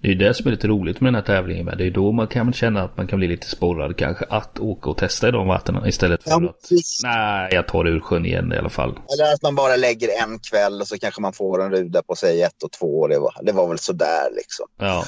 [0.01, 1.65] Det är ju det som är lite roligt med den här tävlingen.
[1.77, 4.89] Det är då man kan känna att man kan bli lite sporrad kanske att åka
[4.89, 6.69] och testa i de vattnen istället för ja, att
[7.03, 8.89] nej, jag tar det ur sjön igen i alla fall.
[8.89, 12.15] Eller att man bara lägger en kväll och så kanske man får en ruda på
[12.15, 13.07] sig ett och två.
[13.07, 14.67] Det var, det var väl sådär liksom.
[14.77, 15.05] Ja.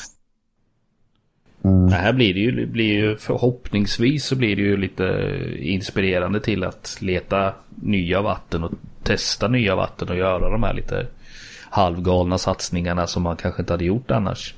[1.64, 1.92] Mm.
[1.92, 5.04] Här blir det ju, blir ju förhoppningsvis så blir det ju lite
[5.60, 8.72] inspirerande till att leta nya vatten och
[9.04, 11.08] testa nya vatten och göra de här lite
[11.70, 14.56] halvgalna satsningarna som man kanske inte hade gjort annars.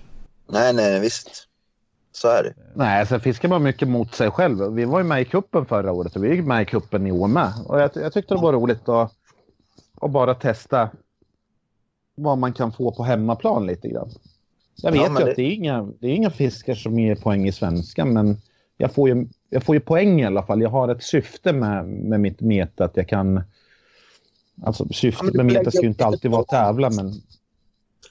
[0.47, 1.47] Nej, nej, visst.
[2.11, 2.53] Så är det.
[2.75, 4.73] Nej, sen fiskar man mycket mot sig själv.
[4.73, 7.11] Vi var ju med i kuppen förra året och vi gick med i kuppen i
[7.11, 7.53] år med.
[7.65, 9.11] Och jag, jag tyckte det var roligt att,
[10.01, 10.89] att bara testa
[12.15, 14.09] vad man kan få på hemmaplan lite grann.
[14.75, 15.31] Jag vet ja, ju det...
[15.31, 18.37] att det är, inga, det är inga fiskar som ger poäng i svenskan, men
[18.77, 20.61] jag får, ju, jag får ju poäng i alla fall.
[20.61, 23.43] Jag har ett syfte med, med mitt meta, att jag kan...
[24.63, 27.13] Alltså syftet ja, med meta ska ju inte alltid vara att tävla, men,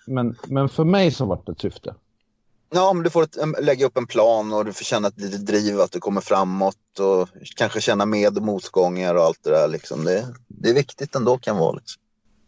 [0.07, 1.95] men, men för mig så var det ett syfte.
[2.75, 5.47] Ja, men du får ett, lägga upp en plan och du får känna ett litet
[5.47, 9.69] driv, att du kommer framåt och kanske känna med och motgångar och allt det där.
[9.69, 10.05] Liksom.
[10.05, 11.73] Det, det är viktigt ändå kan vara.
[11.73, 12.03] Liksom.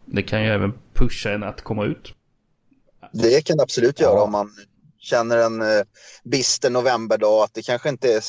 [0.05, 2.15] Det kan ju även pusha en att komma ut.
[3.23, 4.23] Det kan det absolut göra ja.
[4.23, 4.51] om man
[4.99, 5.85] känner en eh,
[6.25, 8.23] bister novemberdag att det kanske inte är,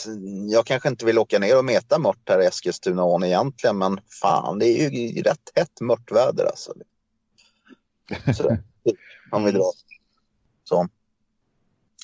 [0.51, 4.59] jag kanske inte vill åka ner och meta mört här i Eskilstunaån egentligen men fan
[4.59, 6.73] det är ju rätt hett mört väder alltså.
[8.35, 8.63] Sådär,
[9.31, 9.71] om vi drar.
[10.63, 10.87] Så.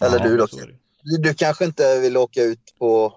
[0.02, 0.48] Eller ja, du då?
[1.04, 3.14] Du, du kanske inte vill åka ut på,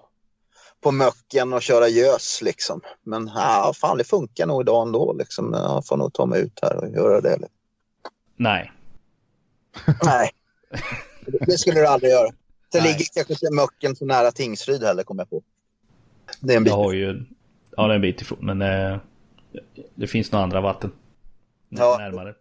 [0.81, 2.81] på möcken och köra gös liksom.
[3.03, 5.53] Men ja, fan det funkar nog idag ändå liksom.
[5.53, 7.47] Jag får nog ta mig ut här och göra det.
[8.35, 8.71] Nej,
[10.03, 10.29] Nej,
[11.23, 12.29] det skulle du aldrig göra.
[12.71, 15.41] Sen ligger kanske inte möcken så nära Tingsryd heller, kommer jag på.
[16.39, 16.71] Det är en bit.
[16.71, 17.25] Jag har ju,
[17.77, 18.99] ja, det är en bit ifrån, men eh,
[19.95, 20.91] det finns några andra vatten
[21.69, 21.97] ja.
[21.99, 22.33] närmare.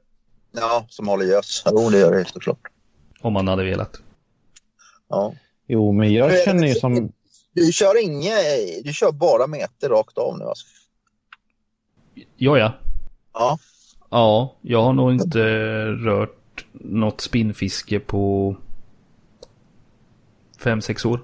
[0.52, 1.62] Ja, som håller gös.
[1.66, 2.60] Jo, det gör det såklart.
[3.20, 4.00] Om man hade velat.
[5.08, 5.34] Ja.
[5.66, 7.12] Jo, men jag känner ju som...
[7.52, 8.36] Du kör inga,
[8.84, 10.66] du kör bara meter rakt av nu alltså?
[12.36, 12.72] Ja, ja.
[13.32, 13.58] Ja.
[14.10, 15.40] Ja, jag har nog inte
[15.86, 16.38] rört
[16.72, 18.56] något spinnfiske på
[20.58, 21.20] fem sex år.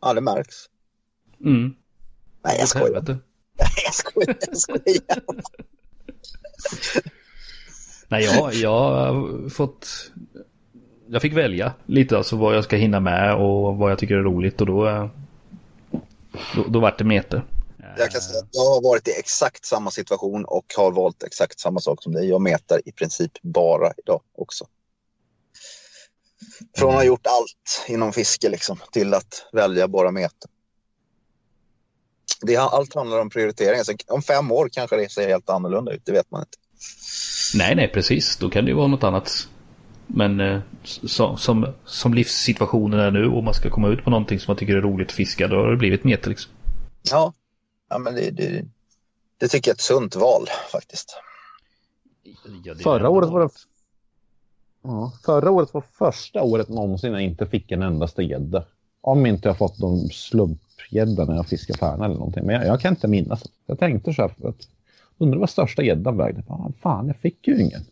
[0.00, 0.56] Ja, det märks.
[1.44, 1.74] Mm.
[2.44, 3.02] Nej, jag skojar.
[3.06, 3.18] Nej,
[3.84, 4.36] jag skojar.
[4.40, 5.22] Jag skojar.
[8.08, 10.12] Nej, jag, jag har fått...
[11.06, 14.22] Jag fick välja lite alltså vad jag ska hinna med och vad jag tycker är
[14.22, 15.10] roligt och då...
[16.54, 17.42] Då, då vart det meter.
[17.96, 21.80] Jag, kan säga, jag har varit i exakt samma situation och har valt exakt samma
[21.80, 22.28] sak som dig.
[22.28, 24.66] Jag metar i princip bara idag också.
[26.76, 30.48] Från att ha gjort allt inom fiske liksom, till att välja bara meta.
[32.40, 33.84] Det, allt handlar om prioriteringar.
[33.84, 36.58] Så om fem år kanske det ser helt annorlunda ut, det vet man inte.
[37.54, 38.36] Nej, nej, precis.
[38.36, 39.48] Då kan det ju vara något annat.
[40.06, 44.40] Men eh, så, som, som livssituationen är nu och man ska komma ut på någonting
[44.40, 46.52] som man tycker är roligt att fiska, då har det blivit mete liksom.
[47.10, 47.32] Ja,
[47.88, 48.64] ja men det, det,
[49.38, 51.16] det tycker jag är ett sunt val faktiskt.
[52.64, 53.50] Ja, Förra året var det...
[54.82, 58.64] Ja, förra året var första året någonsin jag inte fick en endaste gädda.
[59.00, 62.46] Om inte jag fått någon slumpgädda när jag fiskade färna eller någonting.
[62.46, 63.44] Men jag, jag, kan inte minnas.
[63.66, 64.68] Jag tänkte så här, för att,
[65.18, 66.42] undrar vad största gäddan vägde.
[66.80, 67.84] Fan, jag fick ju ingen.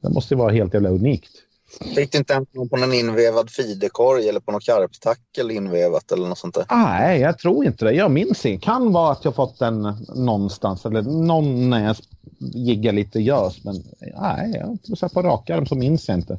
[0.00, 1.43] Det måste ju vara helt jävla unikt.
[1.80, 6.28] Fick du inte ens någon på någon invevad fidekorg eller på något karptackel invevat eller
[6.28, 6.66] något sånt där?
[6.70, 7.92] Nej, jag tror inte det.
[7.92, 8.64] Jag minns inte.
[8.64, 9.82] Kan vara att jag fått den
[10.14, 11.96] någonstans eller någon när jag
[12.38, 13.64] giggar lite gös.
[13.64, 13.84] Men
[14.20, 16.38] nej, jag så på rak arm så minns jag inte.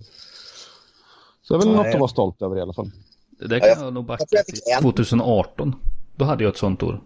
[1.42, 1.86] Så det är väl nej.
[1.86, 2.92] något att vara stolt över i alla fall.
[3.40, 5.76] Det där kan jag, jag nog backa till 2018.
[6.16, 7.02] Då hade jag ett sånt år.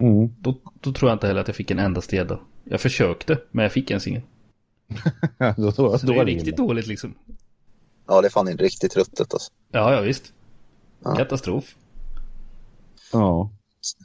[0.00, 0.34] Mm.
[0.38, 2.38] Då, då tror jag inte heller att jag fick en enda gädda.
[2.64, 4.22] Jag försökte, men jag fick ens ingen.
[5.56, 6.56] Då, då, så då det är riktigt illa.
[6.56, 7.14] dåligt liksom.
[8.06, 9.52] Ja, det är fan riktigt ruttet alltså.
[9.70, 10.32] Ja, ja visst.
[11.04, 11.14] Ja.
[11.14, 11.74] Katastrof.
[13.12, 13.50] Ja.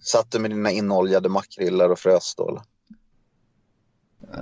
[0.01, 2.61] Satt du med dina inoljade makrillar och frös då eller?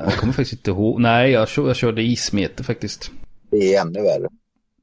[0.06, 1.02] Jag kommer faktiskt inte ihåg.
[1.02, 3.12] Nej, jag, kör, jag körde ismete faktiskt.
[3.50, 4.28] Det är ännu värre.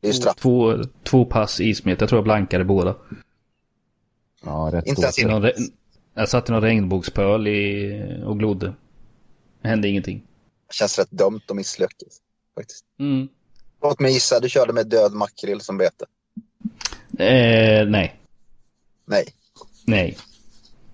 [0.00, 0.36] Det är straff.
[0.36, 2.02] Två, två pass ismete.
[2.02, 2.96] Jag tror jag blankade båda.
[4.44, 5.18] Ja, rätt Inte ens
[6.14, 8.74] Jag satt i någon regnbågspöl i, och glodde.
[9.62, 10.27] Det hände ingenting.
[10.72, 12.20] Känns rätt dumt att misslyckas.
[12.54, 12.84] Faktiskt.
[13.00, 13.28] Mm.
[13.82, 16.04] Låt mig gissa, du körde med död makrill som bete?
[17.18, 18.20] Eh, nej.
[19.06, 19.34] Nej.
[19.86, 20.18] Nej.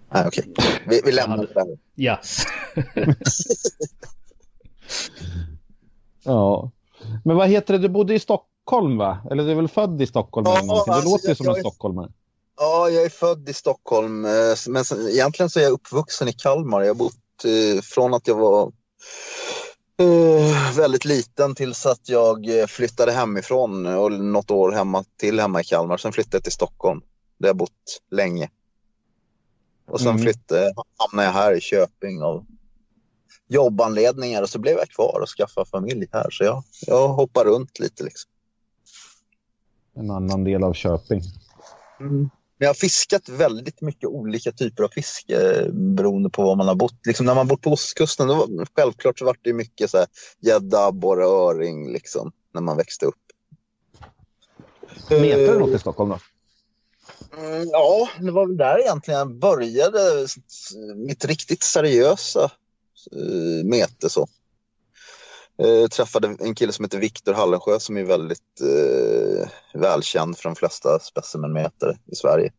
[0.09, 0.66] Ah, Okej, okay.
[0.87, 1.49] vi, vi lämnar hade...
[1.49, 1.79] det där.
[1.95, 2.20] Ja.
[6.25, 6.70] ja.
[7.25, 9.18] Men vad heter det, du bodde i Stockholm va?
[9.31, 10.47] Eller du är väl född i Stockholm?
[10.47, 10.93] Ja, eller någonting.
[10.93, 12.12] Det alltså, låter ju som en stockholmare.
[12.57, 14.25] Ja, jag är född i Stockholm.
[14.25, 14.31] Eh,
[14.68, 16.81] men egentligen så är jag uppvuxen i Kalmar.
[16.81, 18.72] Jag har bott eh, från att jag var
[20.03, 25.61] Uh, väldigt liten tills att jag eh, flyttade hemifrån och något år hemma till hemma
[25.61, 25.97] i Kalmar.
[25.97, 27.01] Sen flyttade jag till Stockholm
[27.38, 28.51] där jag bott länge.
[29.86, 30.22] Och sen mm.
[30.22, 32.47] flyttade, hamnade jag här i Köping av
[33.49, 36.30] jobbanledningar och så blev jag kvar och skaffade familj här.
[36.30, 38.30] Så jag, jag hoppar runt lite liksom.
[39.97, 41.22] En annan del av Köping.
[42.01, 46.74] Mm jag har fiskat väldigt mycket olika typer av fiske beroende på var man har
[46.74, 47.07] bott.
[47.07, 50.07] Liksom när man bott på ostkusten, då, självklart så var det mycket så
[50.40, 53.14] gädda, abborre, öring liksom, när man växte upp.
[55.11, 56.18] Metar du något i Stockholm då?
[57.38, 60.26] Mm, ja, det var väl där egentligen jag började
[60.96, 62.50] mitt riktigt seriösa
[63.16, 64.11] uh, mete.
[64.11, 64.28] Så.
[65.62, 70.57] Uh, träffade en kille som heter Viktor Hallensjö som är väldigt uh, välkänd för de
[70.57, 72.52] flesta specimenmätare i Sverige.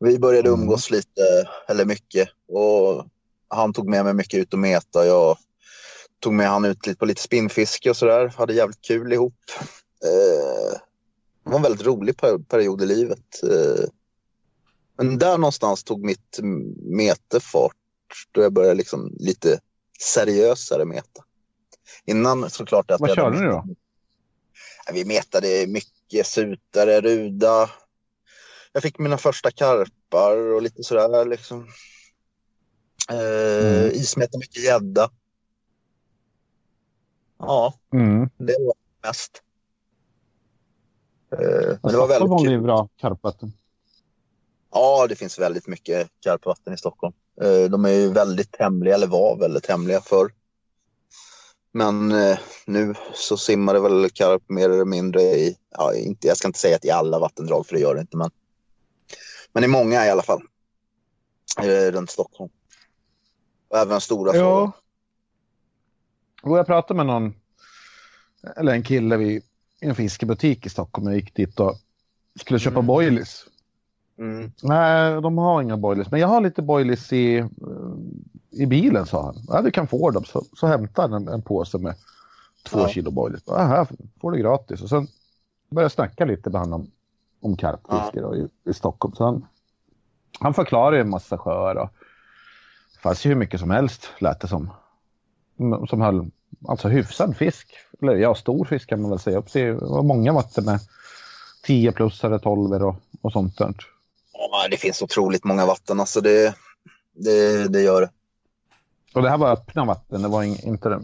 [0.00, 0.60] Vi började mm.
[0.60, 2.28] umgås lite, eller mycket.
[2.48, 3.06] Och
[3.48, 5.06] han tog med mig mycket ut och meta.
[5.06, 5.38] Jag
[6.20, 8.34] tog med han ut lite på lite spinnfiske och sådär.
[8.36, 9.40] Hade jävligt kul ihop.
[10.04, 10.78] Uh,
[11.44, 12.16] det var en väldigt rolig
[12.48, 13.40] period i livet.
[14.98, 16.38] Men där någonstans tog mitt
[16.76, 17.76] mete fart.
[18.32, 19.60] Då jag började liksom lite
[20.00, 21.25] seriösare meta.
[22.06, 23.00] Innan såklart att...
[23.00, 23.64] Vad körde ni då?
[24.92, 27.70] Vi metade mycket sutare, ruda.
[28.72, 31.68] Jag fick mina första karpar och lite sådär liksom.
[33.10, 33.90] Eh, mm.
[33.90, 35.10] Ismeta mycket gädda.
[37.38, 38.28] Ja, mm.
[38.36, 38.74] det var
[39.08, 39.42] mest.
[41.32, 42.60] Eh, det var väldigt kul.
[42.60, 43.52] bra karpvatten.
[44.72, 47.14] Ja, det finns väldigt mycket karpvatten i Stockholm.
[47.40, 50.32] Eh, de är ju väldigt hemliga, eller var väldigt hemliga förr.
[51.76, 56.36] Men eh, nu så simmar det väl karp mer eller mindre i, ja, inte, jag
[56.36, 58.30] ska inte säga att i alla vattendrag för det gör det inte, men,
[59.52, 60.42] men i många i alla fall.
[61.62, 62.50] Eh, runt Stockholm.
[63.68, 64.72] Och även stora ja.
[66.42, 67.34] Och jag pratade med någon,
[68.56, 69.42] eller en kille vid
[69.80, 71.06] en fiskebutik i Stockholm.
[71.06, 71.76] Jag gick dit och
[72.40, 72.86] skulle köpa mm.
[72.86, 73.44] boilies.
[74.18, 74.52] Mm.
[74.62, 76.10] Nej, de har inga boilies.
[76.10, 77.48] Men jag har lite boilies i,
[78.56, 79.36] i bilen, sa han.
[79.48, 80.24] Ja, du kan få dem.
[80.24, 81.94] Så, så hämtar han en, en påse med
[82.62, 82.88] två ja.
[82.88, 83.42] kilo boilies.
[83.46, 83.88] Ja, här
[84.20, 84.82] får du gratis.
[84.82, 85.08] Och sen
[85.70, 86.90] började jag snacka lite med honom om,
[87.50, 88.34] om karpfiske ja.
[88.34, 89.14] i, i Stockholm.
[89.14, 89.46] Så han,
[90.40, 91.74] han förklarade en massa sjöar.
[91.74, 91.90] Och
[92.94, 94.70] det fanns ju hur mycket som helst, lät det som.
[95.88, 96.30] Som höll
[96.68, 97.76] alltså hyfsad fisk.
[98.02, 99.42] Eller ja, stor fisk kan man väl säga.
[99.52, 100.80] Det var många vatten med
[101.62, 103.74] 10 plus eller 12 och, och sånt där.
[104.32, 106.00] Ja, det finns otroligt många vatten.
[106.00, 106.54] Alltså det,
[107.14, 108.10] det, det gör det.
[109.16, 110.22] Och det här var öppna vatten?
[110.22, 110.98] Det var inte nej,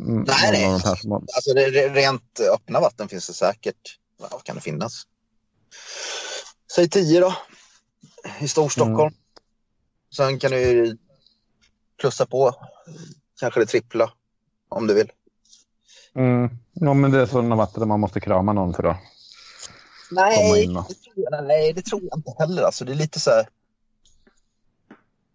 [0.53, 0.67] nej.
[0.67, 1.13] Av de här som...
[1.13, 3.99] Alltså det, rent öppna vatten finns det säkert.
[4.17, 5.03] Vad kan det finnas?
[6.75, 7.35] Säg tio då.
[8.41, 9.01] I Storstockholm.
[9.01, 9.15] Mm.
[10.17, 10.97] Sen kan du
[12.01, 12.55] plussa på.
[13.41, 14.13] Kanske det trippla.
[14.69, 15.13] Om du vill.
[16.15, 16.51] Mm.
[16.73, 18.97] Ja, men det är sådana vatten där man måste krama någon för att
[20.11, 20.75] nej, komma in.
[20.75, 22.63] Det tror jag, nej, det tror jag inte heller.
[22.63, 23.49] Alltså, det är lite så här...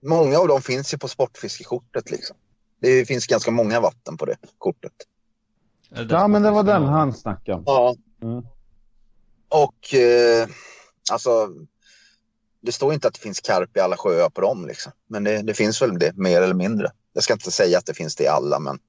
[0.02, 2.12] Många av dem finns ju på sportfiskekortet.
[2.12, 2.38] Liksom.
[2.80, 4.94] Det finns ganska många vatten på det kortet.
[5.90, 7.64] Det ja, men det var den han snackade om.
[7.66, 7.96] Ja.
[8.22, 8.44] Mm.
[9.50, 10.48] Och eh,
[11.12, 11.50] alltså,
[12.62, 14.68] det står inte att det finns karp i alla sjöar på dem.
[14.68, 14.92] Liksom.
[15.08, 16.92] Men det, det, finns väl det, mer eller mindre.
[17.14, 18.80] Jag ska inte säga att det finns det i alla, men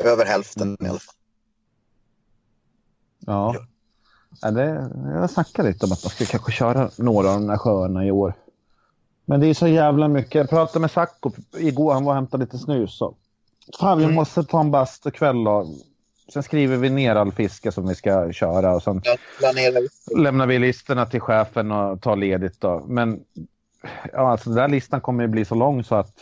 [0.00, 0.86] över hälften mm.
[0.86, 1.14] i alla fall.
[3.18, 3.56] Ja.
[4.40, 4.50] ja.
[4.50, 8.06] det, jag snackade lite om att man ska kanske köra några av de här sjöarna
[8.06, 8.34] i år.
[9.30, 10.34] Men det är så jävla mycket.
[10.34, 12.98] Jag pratade med Sacco igår, han var och hämtade lite snus.
[12.98, 13.14] Så.
[13.80, 14.16] Fan, vi mm.
[14.16, 15.74] måste ta en bastukväll då.
[16.32, 19.02] Sen skriver vi ner all fiske som vi ska köra och sen
[20.16, 22.60] lämnar vi listorna till chefen och tar ledigt.
[22.60, 22.84] Då.
[22.86, 23.20] Men
[24.12, 26.14] ja, alltså, den där listan kommer ju bli så lång så att...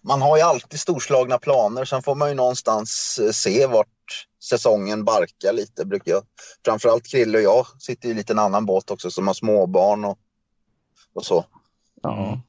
[0.00, 1.84] Man har ju alltid storslagna planer.
[1.84, 5.84] Sen får man ju någonstans eh, se vart säsongen barkar lite.
[5.84, 6.22] Brukar jag.
[6.64, 10.18] Framförallt Krille och jag sitter i lite en annan båt också som har småbarn och,
[11.14, 11.44] och så.
[12.04, 12.40] Ja.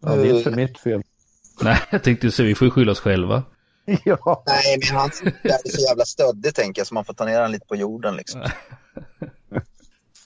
[0.00, 0.16] ja.
[0.16, 1.02] Det är inte mitt fel.
[1.62, 3.42] Nej, jag tänkte säga vi får skylla oss själva.
[4.04, 4.44] Ja.
[4.46, 5.10] Nej, men han
[5.42, 8.16] är så jävla stöddig tänker jag så man får ta ner honom lite på jorden
[8.16, 8.40] liksom.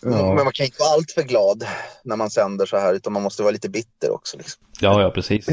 [0.03, 0.34] Ja.
[0.34, 1.64] Men man kan inte vara allt för glad
[2.05, 4.36] när man sänder så här utan man måste vara lite bitter också.
[4.36, 4.62] Liksom.
[4.80, 5.49] Ja, ja, precis.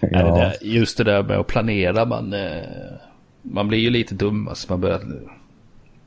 [0.00, 0.56] ja.
[0.60, 2.62] Det just det där med att planera, man, eh,
[3.42, 4.48] man blir ju lite dum.
[4.48, 5.02] Alltså man börjar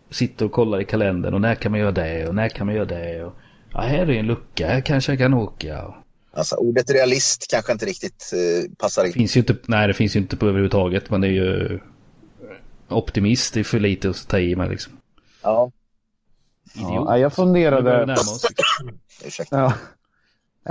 [0.09, 2.75] sitta och kolla i kalendern och när kan man göra det och när kan man
[2.75, 3.23] göra det.
[3.23, 3.33] Och,
[3.73, 5.93] ja, här är en lucka, här kanske jag kan åka.
[6.31, 9.13] Alltså, ordet realist kanske inte riktigt uh, passar in.
[9.13, 11.09] Finns ju inte, nej, det finns ju inte på överhuvudtaget.
[11.09, 11.79] Men det är ju
[12.89, 14.93] optimist, det är för lite att ta i med liksom.
[15.43, 15.71] Ja.
[16.75, 16.91] Idiot.
[16.91, 18.03] Ja, jag funderade...
[19.25, 19.57] Ursäkta.
[19.57, 19.73] Ja.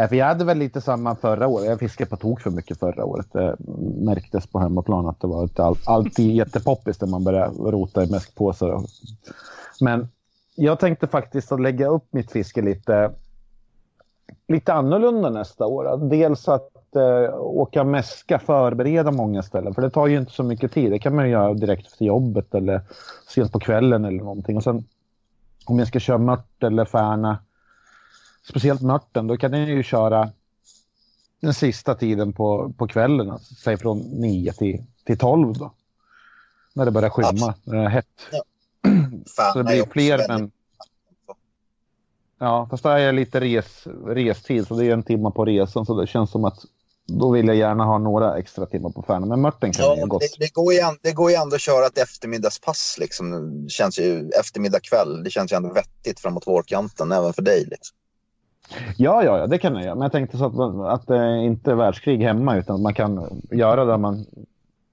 [0.08, 1.66] För jag hade väl lite samma förra året.
[1.66, 3.26] Jag fiskade på tok för mycket förra året.
[3.32, 3.56] Det
[4.04, 8.82] märktes på hemmaplan att det var all, alltid jättepoppis när man började rota i mäskpåsar.
[9.80, 10.08] Men
[10.58, 13.12] jag tänkte faktiskt att lägga upp mitt fiske lite
[14.48, 16.08] lite annorlunda nästa år.
[16.10, 19.74] Dels att eh, åka mäska, förbereda många ställen.
[19.74, 20.90] För det tar ju inte så mycket tid.
[20.90, 22.80] Det kan man göra direkt efter jobbet eller
[23.28, 24.56] sent på kvällen eller någonting.
[24.56, 24.84] Och sen
[25.64, 27.38] om jag ska köra mört eller färna,
[28.48, 30.30] speciellt mörten, då kan jag ju köra
[31.40, 35.72] den sista tiden på, på kvällen, alltså, säg från 9 till, till 12 då.
[36.74, 38.06] När det börjar skymma, när det är hett.
[38.32, 38.42] Ja.
[39.26, 40.50] så det blir fler men
[42.40, 45.86] Ja, fast det är lite res, restid, så det är en timme på resan.
[45.86, 46.58] Så det känns som att
[47.06, 49.26] då vill jag gärna ha några extra timmar på Färna.
[49.26, 50.20] Men Mörten kan ja, gott.
[50.20, 52.96] Det, det, går ju, det går ju ändå att köra ett eftermiddagspass.
[53.00, 53.52] Liksom.
[53.64, 55.24] Det känns ju eftermiddag kväll.
[55.24, 57.64] Det känns ju ändå vettigt framåt vårkanten, även för dig.
[57.70, 57.96] Liksom.
[58.96, 59.94] Ja, ja, ja, det kan jag göra.
[59.94, 63.42] Men jag tänkte så att, att det inte är världskrig hemma, utan att man kan
[63.50, 64.26] göra det man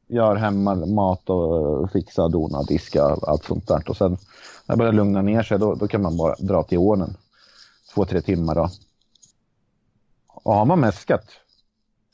[0.08, 3.90] gör hemma, mat och fixa, dona, diska, allt sånt där.
[3.90, 4.18] Och sen
[4.66, 7.18] när det börjar lugna ner sig, då, då kan man bara dra till ånen
[7.94, 8.56] två, tre timmar.
[8.56, 8.70] Då.
[10.28, 11.26] Och har man mäskat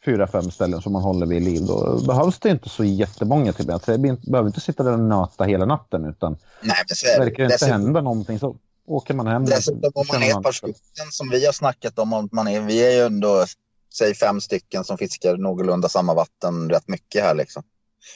[0.05, 3.73] fyra, fem ställen som man håller vid liv, då behövs det inte så jättemånga timmar.
[3.73, 7.47] Alltså, jag behöver inte sitta där och nöta hela natten, utan Nej, men så verkar
[7.47, 9.45] det inte hända någonting så åker man hem.
[9.45, 12.61] Dessutom om man är ett par stycken som vi har snackat om, om man är,
[12.61, 13.45] vi är ju ändå,
[13.93, 17.63] säg fem stycken som fiskar någorlunda samma vatten rätt mycket här liksom.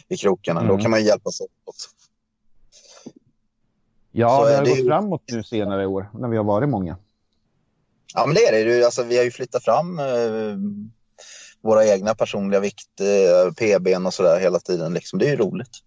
[0.08, 0.60] I krokarna.
[0.60, 0.76] Mm.
[0.76, 1.50] Då kan man hjälpas åt.
[4.12, 4.88] Ja, så det har gått ju...
[4.88, 6.98] framåt nu senare i år när vi har varit många.
[8.14, 8.86] Ja, men det är det.
[8.86, 10.06] Alltså, vi har ju flyttat fram eh,
[11.62, 14.94] våra egna personliga vikt, eh, PBn och sådär hela tiden.
[14.94, 15.20] Liksom.
[15.20, 15.82] Det är ju roligt.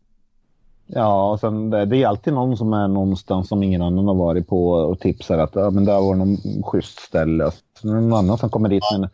[0.86, 4.14] Ja, och sen det, det är alltid någon som är någonstans som ingen annan har
[4.14, 7.50] varit på och tipsar att ja, men där var någon schysst ställe.
[7.80, 9.08] Så någon annan som kommer dit ja.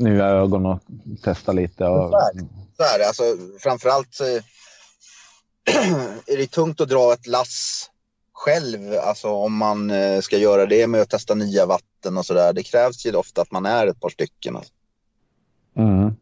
[0.00, 0.78] Nya ögon och
[1.22, 1.84] testar lite.
[1.84, 2.10] Och...
[2.10, 2.32] Så är.
[2.76, 3.06] Så är det.
[3.06, 3.22] Alltså,
[3.58, 4.20] framförallt
[6.26, 7.90] är det tungt att dra ett lass
[8.32, 12.52] själv, alltså om man eh, ska göra det med att testa nya vatten och sådär.
[12.52, 14.56] Det krävs ju ofta att man är ett par stycken.
[14.56, 14.72] Alltså.
[15.76, 16.14] Mm.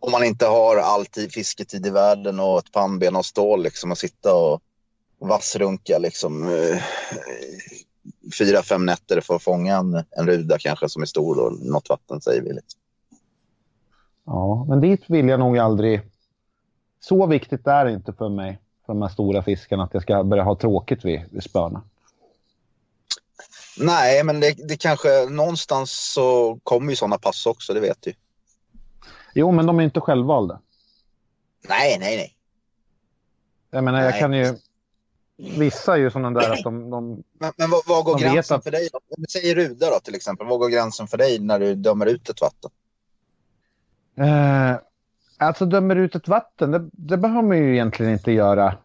[0.00, 3.98] Om man inte har all fisketid i världen och ett pannben av stål liksom att
[3.98, 4.60] sitta och
[5.20, 6.82] vassrunka liksom eh,
[8.38, 11.88] fyra, fem nätter för att fånga en, en ruda kanske som är stor och något
[11.88, 12.52] vatten säger vi.
[12.52, 12.80] Liksom.
[14.30, 16.00] Ja, men dit vill jag nog aldrig.
[17.00, 20.24] Så viktigt är det inte för mig för de här stora fiskarna att jag ska
[20.24, 21.82] börja ha tråkigt vid, vid spöna?
[23.78, 28.12] Nej, men det, det kanske någonstans så kommer ju sådana pass också, det vet du.
[29.34, 30.60] Jo, men de är inte självvalda.
[31.68, 32.34] Nej, nej, nej.
[33.70, 34.20] Jag menar, jag Nej.
[34.20, 34.56] kan ju...
[35.58, 36.90] Vissa är ju sådana där att de...
[36.90, 38.88] de Men, men vad, vad går gränsen att- för dig?
[38.92, 38.98] då?
[38.98, 40.46] Om vi säger Ruda då till exempel.
[40.46, 42.70] Vad går gränsen för dig när du dömer ut ett vatten?
[44.20, 44.76] Eh,
[45.38, 48.76] alltså dömer ut ett vatten, det, det behöver man ju egentligen inte göra.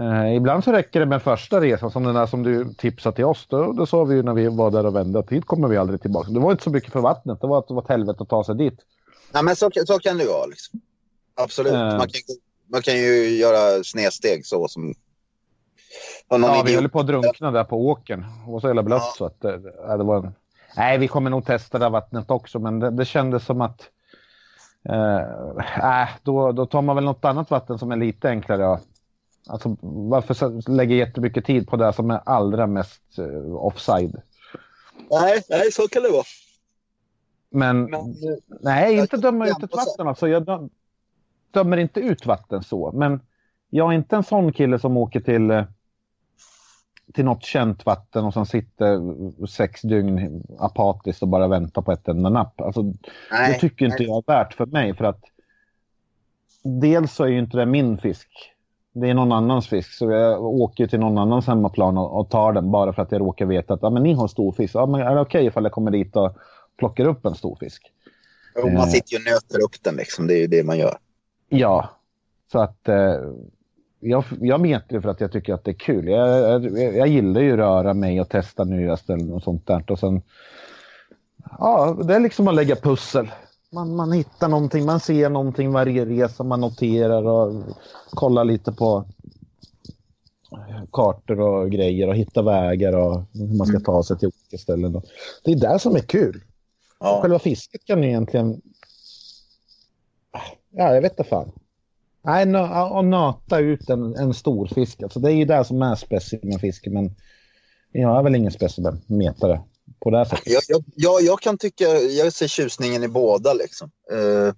[0.00, 3.24] Eh, ibland så räcker det med första resan, som den där som du tipsade till
[3.24, 3.46] oss.
[3.48, 5.76] Då, då sa vi ju när vi var där och vände att hit kommer vi
[5.76, 6.30] aldrig tillbaka.
[6.30, 8.28] Det var inte så mycket för vattnet, det var att det var ett helvete att
[8.28, 8.78] ta sig dit.
[9.32, 10.46] Nej, men så, så kan det ju vara.
[10.46, 10.80] Liksom.
[11.34, 11.72] Absolut.
[11.72, 11.78] Eh.
[11.78, 12.20] Man, kan,
[12.70, 14.94] man kan ju göra snedsteg så som...
[16.28, 18.20] Ja, vi idiot- höll på att drunkna där på åkern.
[18.46, 19.14] Det var så jävla blött Ja.
[19.18, 20.34] så att det, ja, det var en...
[20.76, 23.90] Nej, vi kommer nog testa det vattnet också, men det, det kändes som att...
[24.88, 28.80] Eh, äh, då, då tar man väl något annat vatten som är lite enklare.
[29.48, 34.22] Alltså, varför lägga jättemycket tid på det som är allra mest eh, offside?
[35.10, 36.24] Nej, nej, så kan det vara.
[37.50, 38.16] Men, Men,
[38.60, 40.08] nej, jag inte döma ut ett vatten.
[40.08, 40.68] Alltså, jag dö-
[41.50, 43.20] dömer inte ut vatten så, men
[43.70, 45.64] jag är inte en sån kille som åker till, eh,
[47.16, 49.00] till något känt vatten och sen sitter
[49.46, 52.60] sex dygn apatiskt och bara väntar på ett enda napp.
[52.60, 52.82] Alltså,
[53.30, 54.08] nej, det tycker inte nej.
[54.08, 55.24] jag är värt för mig för att
[56.62, 58.28] dels så är ju inte det min fisk.
[58.92, 62.52] Det är någon annans fisk så jag åker till någon annans hemmaplan och, och tar
[62.52, 64.74] den bara för att jag råkar veta att ja, men ni har stor fisk.
[64.74, 66.36] Ja, men är det okej ifall jag kommer dit och
[66.78, 67.92] plockar upp en stor fisk?
[68.56, 70.26] Jo, man sitter ju och nöter upp den liksom.
[70.26, 70.98] Det är ju det man gör.
[71.48, 71.90] Ja,
[72.52, 73.14] så att eh,
[74.00, 76.08] jag, jag metar det för att jag tycker att det är kul.
[76.08, 79.90] Jag, jag, jag gillar ju röra mig och testa nya ställen och sånt där.
[79.90, 80.22] Och sen,
[81.58, 83.30] ja, det är liksom att lägga pussel.
[83.72, 87.64] Man, man hittar någonting, man ser någonting varje resa, man noterar och
[88.10, 89.04] kollar lite på
[90.92, 95.02] kartor och grejer och hittar vägar och hur man ska ta sig till olika ställen.
[95.44, 96.42] Det är det som är kul.
[97.00, 97.18] Ja.
[97.22, 98.60] Själva fisket kan ju egentligen...
[100.70, 101.52] Ja, jag vet inte fan.
[102.26, 105.02] Nej, att nöta ut en, en stor fisk.
[105.02, 107.14] Alltså, det är ju det som är specimenfiske, men
[107.92, 109.60] jag är väl ingen specimenmetare
[110.00, 110.46] på det här sättet.
[110.46, 113.90] Jag, jag, jag, jag kan tycka, jag ser tjusningen i båda liksom.
[114.12, 114.54] Eh,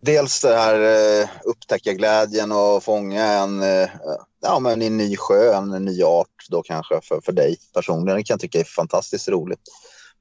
[0.00, 0.80] dels det här
[1.22, 3.88] eh, upptäcka glädjen och fånga en, eh,
[4.42, 8.16] ja, men en ny sjö, en ny art då kanske för, för dig personligen.
[8.16, 9.62] Det kan jag tycka är fantastiskt roligt.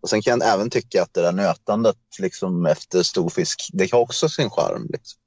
[0.02, 3.92] Och sen kan jag även tycka att det där nötandet liksom efter stor fisk, det
[3.92, 4.88] har också sin charm.
[4.90, 5.20] Liksom.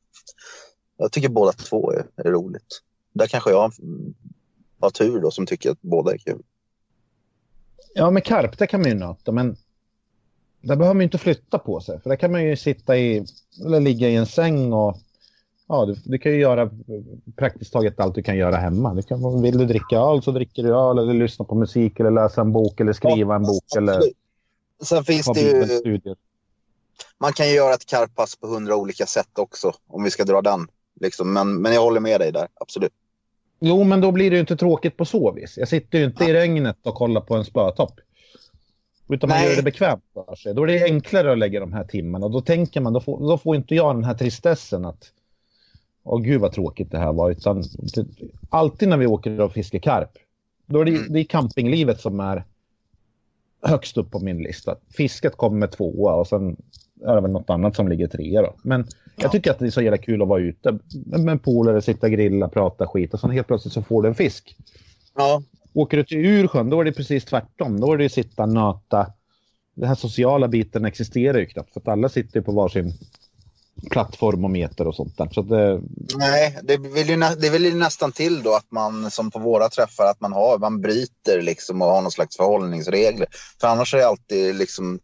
[0.97, 2.83] Jag tycker båda två är, är roligt.
[3.13, 3.73] Där kanske jag
[4.81, 6.43] har tur då som tycker att båda är kul.
[7.95, 9.57] Ja, med karp, det kan man ju nöta, men
[10.61, 12.01] där behöver man ju inte flytta på sig.
[12.01, 13.27] För där kan man ju sitta i,
[13.65, 14.97] eller ligga i en säng och
[15.67, 16.71] ja, du, du kan ju göra
[17.37, 18.95] praktiskt taget allt du kan göra hemma.
[18.95, 22.11] Du kan, vill du dricka öl så dricker du öl, eller lyssna på musik, eller
[22.11, 24.03] läsa en bok, eller skriva en bok, eller.
[24.83, 26.15] Sen finns det ju,
[27.19, 30.43] man kan ju göra ett karpass på hundra olika sätt också om vi ska dra
[30.43, 30.69] den.
[31.03, 31.33] Liksom.
[31.33, 32.93] Men, men jag håller med dig där, absolut.
[33.61, 35.59] Jo, men då blir det ju inte tråkigt på så vis.
[35.59, 38.01] Jag sitter ju inte i regnet och kollar på en spötopp.
[39.09, 39.49] Utan man Nej.
[39.49, 40.55] gör det bekvämt för sig.
[40.55, 42.29] Då är det enklare att lägga de här timmarna.
[42.29, 45.13] Då tänker man, då får, då får inte jag den här tristessen att
[46.05, 47.31] Åh gud vad tråkigt det här var.
[47.31, 47.65] Utan
[48.51, 50.11] alltid när vi åker och fiskar karp,
[50.67, 52.45] då är det, det är campinglivet som är
[53.63, 54.77] högst upp på min lista.
[54.91, 56.57] Fisket kommer med tvåa och sen
[57.07, 58.55] är det väl något annat som ligger trea då.
[58.63, 58.87] Men
[59.17, 62.13] jag tycker att det är så jävla kul att vara ute med polare, sitta och
[62.13, 64.57] grilla, prata skit och sen helt plötsligt så får du en fisk.
[65.17, 65.43] Ja,
[65.75, 67.81] Åker du till Ursjön, då är det precis tvärtom.
[67.81, 69.13] Då är det ju sitta, nöta.
[69.75, 72.93] Den här sociala biten existerar ju knappt för att alla sitter ju på varsin
[73.91, 75.29] plattform och meter och sånt där.
[75.33, 75.83] Så det,
[76.17, 79.69] nej, det vill, ju, det vill ju nästan till då att man som på våra
[79.69, 83.27] träffar att man har, man bryter liksom och har någon slags förhållningsregler.
[83.61, 84.99] För annars är det alltid liksom,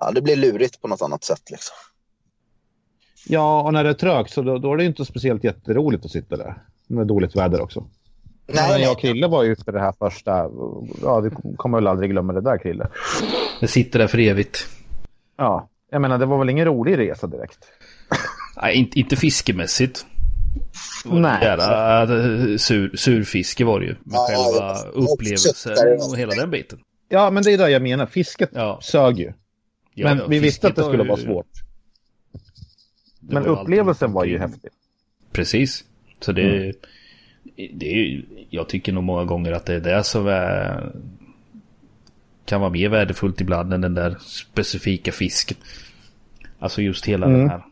[0.00, 1.74] ja, det blir lurigt på något annat sätt liksom.
[3.28, 6.10] ja, och när det är trögt så då, då är det inte speciellt jätteroligt att
[6.10, 6.62] sitta där.
[6.86, 7.84] När det är dåligt väder också.
[8.48, 10.30] Nej, Men jag och Krille var ju ute det här första,
[11.02, 12.88] ja du kommer väl aldrig glömma det där Krille.
[13.60, 14.66] Det sitter där för evigt.
[15.36, 17.58] Ja, jag menar det var väl ingen rolig resa direkt.
[18.62, 20.06] Nej, inte, inte fiskemässigt.
[21.04, 23.92] Nej, Jävla äh, sur, surfiske var det ju.
[23.92, 25.72] Med Ja, själva jag- upplevelsen
[26.10, 26.78] och hela den biten.
[27.08, 28.06] Ja, men det är det jag menar.
[28.06, 28.78] Fisket Ja.
[28.82, 29.32] sög ju.
[29.98, 31.46] Ja, Men vi visste att det skulle har vara ju- svårt.
[33.20, 34.70] det Men var ju upplevelsen alltid var ju häftig.
[35.32, 35.84] Precis.
[36.20, 36.76] Så det, Mm.
[37.78, 40.92] det är ju, jag tycker nog många gånger att det är det som är,
[42.44, 45.56] kan vara mer värdefullt ibland än den där specifika fisken.
[46.58, 47.38] Alltså just hela Mm.
[47.40, 47.62] den här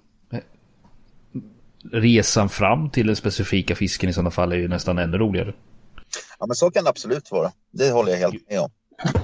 [1.92, 5.52] resan fram till den specifika fisken i sådana fall är ju nästan ännu roligare.
[6.38, 7.52] Ja, men så kan det absolut vara.
[7.70, 8.70] Det håller jag helt med om.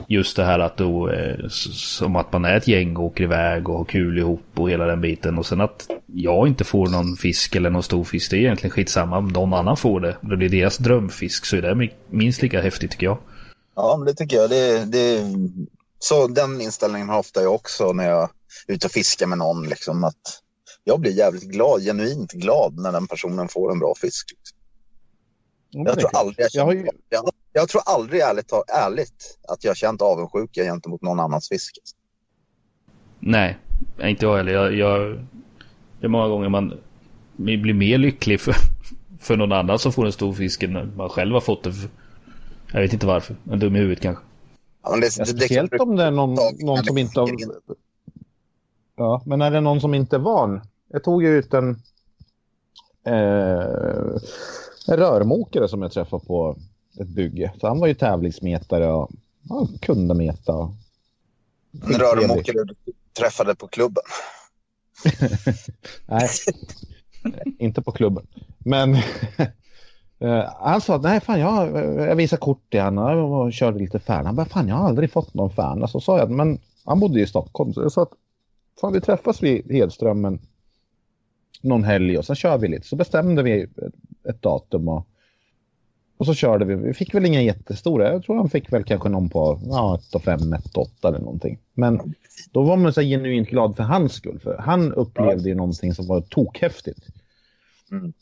[0.09, 3.69] Just det här att då, eh, som att man är ett gäng och åker iväg
[3.69, 5.39] och har kul ihop och hela den biten.
[5.39, 8.71] Och sen att jag inte får någon fisk eller någon stor fisk, det är egentligen
[8.71, 10.17] skitsamma om någon annan får det.
[10.23, 13.19] Det är deras drömfisk så är det minst lika häftigt tycker jag.
[13.77, 14.51] Ja, men det tycker jag.
[14.51, 15.21] Det, det,
[15.99, 18.23] så den inställningen har ofta jag också när jag
[18.69, 19.69] är ute och fiskar med någon.
[19.69, 20.41] Liksom, att
[20.85, 24.27] jag blir jävligt glad, genuint glad när den personen får en bra fisk.
[24.31, 24.57] Liksom.
[25.71, 28.53] Jag, tror aldrig jag, jag, jag, jag, tror aldrig ärligt,
[28.85, 31.79] ärligt att jag känt avundsjuka gentemot någon annans fisk.
[33.19, 33.59] Nej,
[34.03, 34.53] inte jag heller.
[34.53, 35.27] Jag, jag,
[36.01, 36.81] det är många gånger man
[37.37, 38.55] blir mer lycklig för,
[39.21, 41.73] för någon annan som får en stor fisk än man själv har fått det.
[41.73, 41.89] För,
[42.73, 43.37] jag vet inte varför.
[43.51, 44.25] En dum i huvudet kanske.
[44.83, 47.31] Ja, det, ja, speciellt det, om det är någon, någon som inte har...
[48.97, 50.61] Ja, men är det någon som inte är van?
[50.89, 51.71] Jag tog ju ut en,
[53.07, 54.21] eh,
[54.89, 56.57] en rörmokare som jag träffade på
[57.01, 57.53] ett bygge.
[57.61, 59.11] Så han var ju tävlingsmetare och
[59.49, 60.75] ja, kunde meta.
[61.83, 62.75] Rörmokare du
[63.13, 64.03] träffade på klubben?
[66.07, 66.29] Nej,
[67.59, 68.27] inte på klubben.
[68.59, 68.97] Men
[70.25, 71.77] Uh, han sa att nej fan jag,
[72.09, 74.29] jag visade kort till honom och körde lite färna.
[74.29, 75.89] Han bara fan jag har aldrig fått någon färna.
[75.89, 77.73] Så sa jag men han bodde i Stockholm.
[77.73, 78.13] Så jag sa att
[78.81, 80.41] fan vi träffas vid Hedströmmen
[81.61, 82.87] någon helg och sen kör vi lite.
[82.87, 83.67] Så bestämde vi
[84.29, 85.07] ett datum och,
[86.21, 86.75] och så körde vi.
[86.75, 88.13] Vi fick väl inga jättestora.
[88.13, 91.59] Jag tror han fick väl kanske någon på ja, 1 5, 1 8 eller någonting.
[91.75, 92.15] Men
[92.53, 94.39] då var man så genuint glad för hans skull.
[94.43, 97.01] För han upplevde ju någonting som var tokhäftigt.
[97.91, 98.13] Mm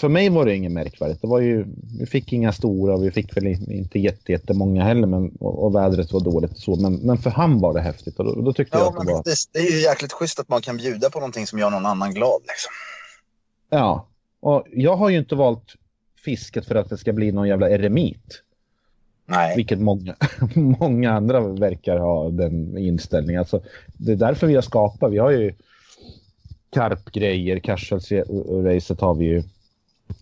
[0.00, 1.20] för mig var det inget märkvärdigt.
[1.20, 1.66] Det var ju,
[1.98, 6.20] vi fick inga stora, vi fick väl inte jättemånga heller men, och, och vädret var
[6.20, 6.76] dåligt och så.
[6.76, 9.12] Men, men för han var det häftigt och då, då tyckte ja, jag att det
[9.12, 9.22] var...
[9.24, 11.86] Det, det är ju jäkligt schysst att man kan bjuda på någonting som gör någon
[11.86, 12.40] annan glad.
[12.42, 12.72] Liksom.
[13.70, 14.08] Ja,
[14.40, 15.74] och jag har ju inte valt
[16.24, 18.42] fisket för att det ska bli någon jävla eremit.
[19.26, 19.56] Nej.
[19.56, 20.16] Vilket många,
[20.54, 23.40] många andra verkar ha den inställningen.
[23.40, 23.62] Alltså,
[23.92, 25.12] det är därför vi har skapat.
[25.12, 25.54] Vi har ju
[26.70, 29.42] karpgrejer, Karshalsracet har vi ju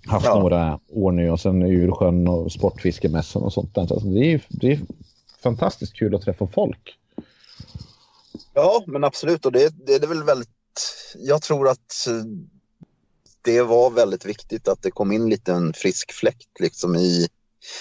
[0.06, 0.38] haft ja.
[0.40, 3.78] några år nu och sen Ursjön och Sportfiskemässan och sånt.
[3.78, 4.80] Alltså det, är, det är
[5.42, 6.98] fantastiskt kul att träffa folk.
[8.54, 9.46] Ja, men absolut.
[9.46, 10.48] Och det, det är väl väldigt...
[11.18, 12.08] Jag tror att
[13.42, 17.28] det var väldigt viktigt att det kom in lite en frisk fläkt liksom i,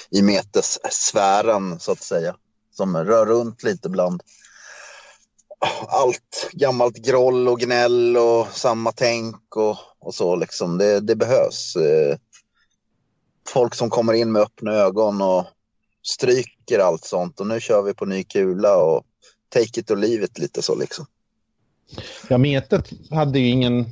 [0.09, 2.35] i metessfären så att säga.
[2.71, 4.23] Som rör runt lite bland
[5.87, 10.77] allt gammalt groll och gnäll och samma tänk och, och så liksom.
[10.77, 11.75] Det, det behövs.
[11.75, 12.17] Eh,
[13.47, 15.45] folk som kommer in med öppna ögon och
[16.03, 19.03] stryker allt sånt och nu kör vi på ny kula och
[19.49, 21.05] take it or leave it lite så liksom.
[22.29, 23.85] Ja, metet hade ju ingen...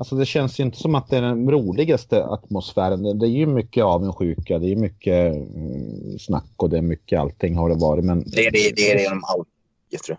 [0.00, 3.18] Alltså det känns ju inte som att det är den roligaste atmosfären.
[3.18, 7.56] Det är ju mycket avundsjuka, det är mycket mm, snack och det är mycket allting
[7.56, 8.04] har det varit.
[8.04, 8.24] Men...
[8.26, 10.18] Det är det, det, är det de alltid, tror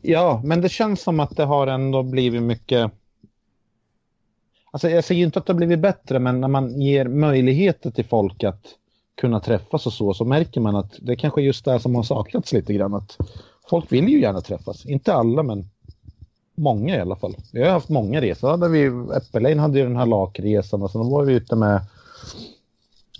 [0.00, 0.12] jag.
[0.12, 2.90] Ja, men det känns som att det har ändå blivit mycket...
[4.70, 8.04] Alltså jag säger inte att det har blivit bättre, men när man ger möjligheter till
[8.04, 8.66] folk att
[9.20, 12.02] kunna träffas och så, så märker man att det kanske är just det som har
[12.02, 12.94] saknats lite grann.
[12.94, 13.18] Att
[13.70, 14.86] folk vill ju gärna träffas.
[14.86, 15.68] Inte alla, men
[16.54, 17.36] många i alla fall.
[17.52, 18.50] Vi har haft många resor.
[18.50, 18.86] Hade vi,
[19.16, 21.80] Äppelin hade ju den här lakresan och sen var vi ute med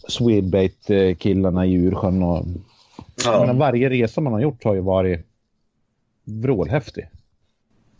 [0.08, 2.22] Swedbait-killarna i Djursjön.
[2.22, 2.46] Och,
[3.24, 3.46] ja.
[3.46, 5.26] men varje resa man har gjort har ju varit
[6.24, 7.08] vrålhäftig.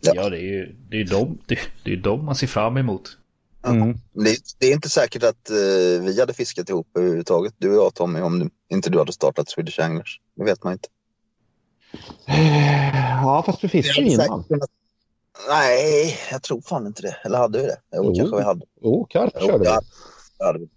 [0.01, 0.13] Ja.
[0.15, 3.17] ja, det är ju det är de, det, det är de man ser fram emot.
[3.67, 3.97] Mm.
[4.13, 7.93] Det, det, är inte säkert att uh, vi hade fiskat ihop överhuvudtaget, du och jag
[7.93, 10.19] Tommy, om du, inte du hade startat Swedish Anglers.
[10.35, 10.87] Det vet man inte.
[13.23, 14.39] Ja, fast du fiskade ju innan.
[14.39, 14.69] Att...
[15.49, 17.17] Nej, jag tror fan inte det.
[17.23, 17.77] Eller hade vi det?
[17.91, 18.15] Jo, oh.
[18.15, 18.65] kanske vi hade.
[18.81, 19.69] Jo, oh, karp körde vi.
[20.45, 20.67] Hade vi.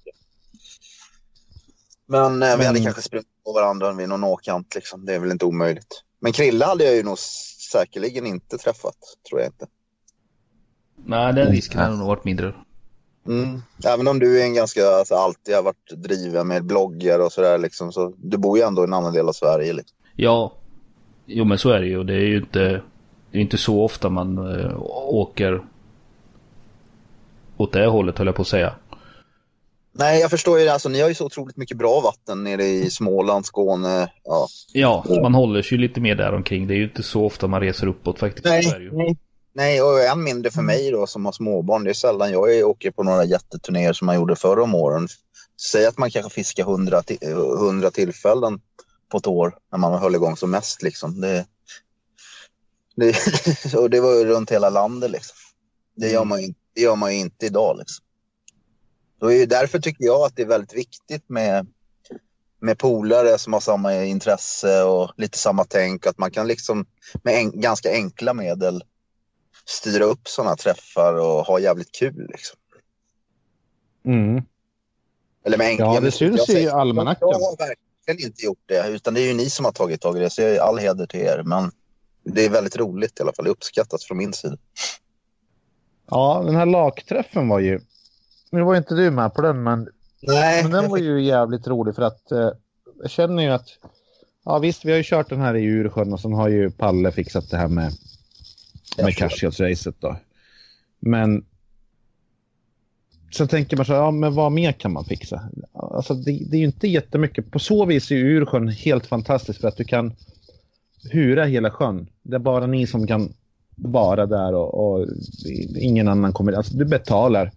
[2.06, 4.74] Men, Men, vi hade kanske sprungit på varandra vid någon åkant.
[4.74, 5.04] Liksom.
[5.04, 6.02] Det är väl inte omöjligt.
[6.20, 7.18] Men Krille hade jag ju nog
[7.72, 8.96] säkerligen inte träffat,
[9.28, 9.66] tror jag inte.
[10.96, 12.54] Nej, den risken hade nog varit mindre.
[13.26, 13.62] Mm.
[13.86, 17.58] Även om du är en ganska, alltså, alltid har varit driven med bloggar och sådär
[17.58, 19.72] liksom, så du bor ju ändå i en annan del av Sverige.
[19.72, 19.96] Liksom.
[20.16, 20.52] Ja,
[21.26, 22.04] jo men så är det ju.
[22.04, 22.82] Det är ju inte,
[23.36, 25.64] det är inte så ofta man äh, åker
[27.56, 28.74] åt det hållet höll jag på att säga.
[29.92, 30.68] Nej, jag förstår ju.
[30.68, 34.12] Alltså, ni har ju så otroligt mycket bra vatten nere i Småland, Skåne.
[34.24, 36.66] Ja, ja man håller sig ju lite mer där omkring.
[36.66, 38.44] Det är ju inte så ofta man reser uppåt faktiskt.
[38.44, 39.16] Nej, nej.
[39.52, 41.84] nej och än mindre för mig då som har småbarn.
[41.84, 45.08] Det är sällan jag åker på några jätteturnéer som man gjorde förra om åren.
[45.72, 47.02] Säg att man kanske fiskar hundra,
[47.58, 48.60] hundra tillfällen
[49.08, 50.82] på ett år när man höll igång som mest.
[50.82, 51.20] Liksom.
[51.20, 51.44] Det,
[52.96, 55.10] det, och det var ju runt hela landet.
[55.10, 55.36] Liksom.
[55.96, 57.78] Det, gör man, det gör man ju inte idag.
[57.78, 58.04] Liksom.
[59.20, 61.66] Så är därför tycker jag att det är väldigt viktigt med
[62.58, 66.06] med polare som har samma intresse och lite samma tänk.
[66.06, 66.86] Att man kan liksom
[67.22, 68.84] med en, ganska enkla medel
[69.64, 72.26] styra upp sådana träffar och ha jävligt kul.
[72.28, 72.58] Liksom.
[74.04, 74.42] Mm.
[75.44, 77.28] Eller med enkla, Ja, det syns ju i almanackan.
[77.32, 80.16] Jag har verkligen inte gjort det, utan det är ju ni som har tagit tag
[80.16, 80.30] i det.
[80.30, 81.42] Så jag är all heder till er.
[81.44, 81.72] Men
[82.26, 83.44] det är väldigt roligt i alla fall.
[83.44, 84.56] Det uppskattas från min sida.
[86.10, 87.80] Ja, den här lakträffen var ju...
[88.50, 89.88] Nu var inte du med på den, men,
[90.22, 92.50] Nej, men den var ju jävligt rolig för att eh,
[93.02, 93.68] jag känner ju att...
[94.44, 97.12] Ja visst, vi har ju kört den här i Djursjön och sen har ju Palle
[97.12, 97.92] fixat det här med,
[98.98, 100.16] med Cashios-racet då.
[100.98, 101.44] Men...
[103.30, 105.50] Så tänker man så här, ja men vad mer kan man fixa?
[105.72, 107.50] Alltså det, det är ju inte jättemycket.
[107.50, 110.16] På så vis är ju Djursjön helt fantastiskt för att du kan
[111.10, 112.08] hura hela sjön.
[112.22, 113.32] Det är bara ni som kan
[113.76, 115.06] vara där och, och
[115.78, 116.52] ingen annan kommer.
[116.52, 117.52] Alltså du betalar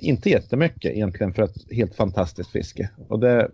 [0.00, 2.90] inte jättemycket egentligen för ett helt fantastiskt fiske.
[3.08, 3.50] Och det,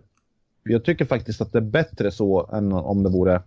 [0.63, 3.41] jag tycker faktiskt att det är bättre så än om det vore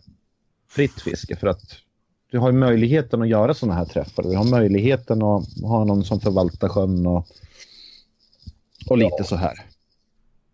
[0.69, 1.77] fritt fiske för att
[2.31, 4.23] du har möjligheten att göra sådana här träffar.
[4.23, 7.27] Du har möjligheten att ha någon som förvaltar sjön och,
[8.89, 9.24] och lite Ja.
[9.24, 9.70] så här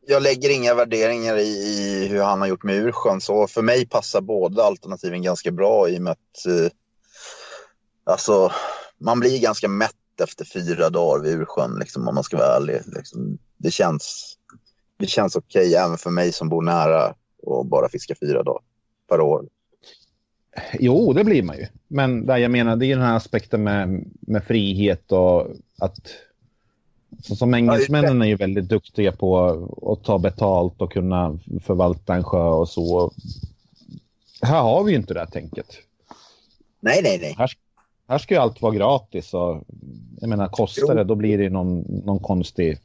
[0.06, 3.20] jag lägger inga värderingar i, i hur han har gjort med Ursjön.
[3.20, 6.70] Så för mig passar båda alternativen ganska bra i och med att eh,
[8.04, 8.52] alltså,
[8.98, 9.92] man blir ganska mätt
[10.22, 12.80] efter fyra dagar vid Ursjön, liksom, om man ska vara ärlig.
[12.86, 14.36] Liksom, det känns,
[14.98, 18.62] det känns okej även för mig som bor nära och bara fiskar fyra dagar
[19.08, 19.44] per år.
[20.72, 21.66] Jo, det blir man ju.
[21.88, 25.46] Men där jag menar, det är den här aspekten med, med frihet och
[25.78, 25.98] att...
[27.22, 29.46] Så som engelsmännen är ju väldigt duktiga på
[29.92, 33.12] att ta betalt och kunna förvalta en sjö och så.
[34.42, 35.66] Här har vi ju inte det här tänket.
[36.80, 37.34] Nej, nej, nej.
[37.38, 37.50] Här,
[38.08, 39.62] här ska ju allt vara gratis och
[40.20, 42.78] jag menar kostar det då blir det någon, någon konstig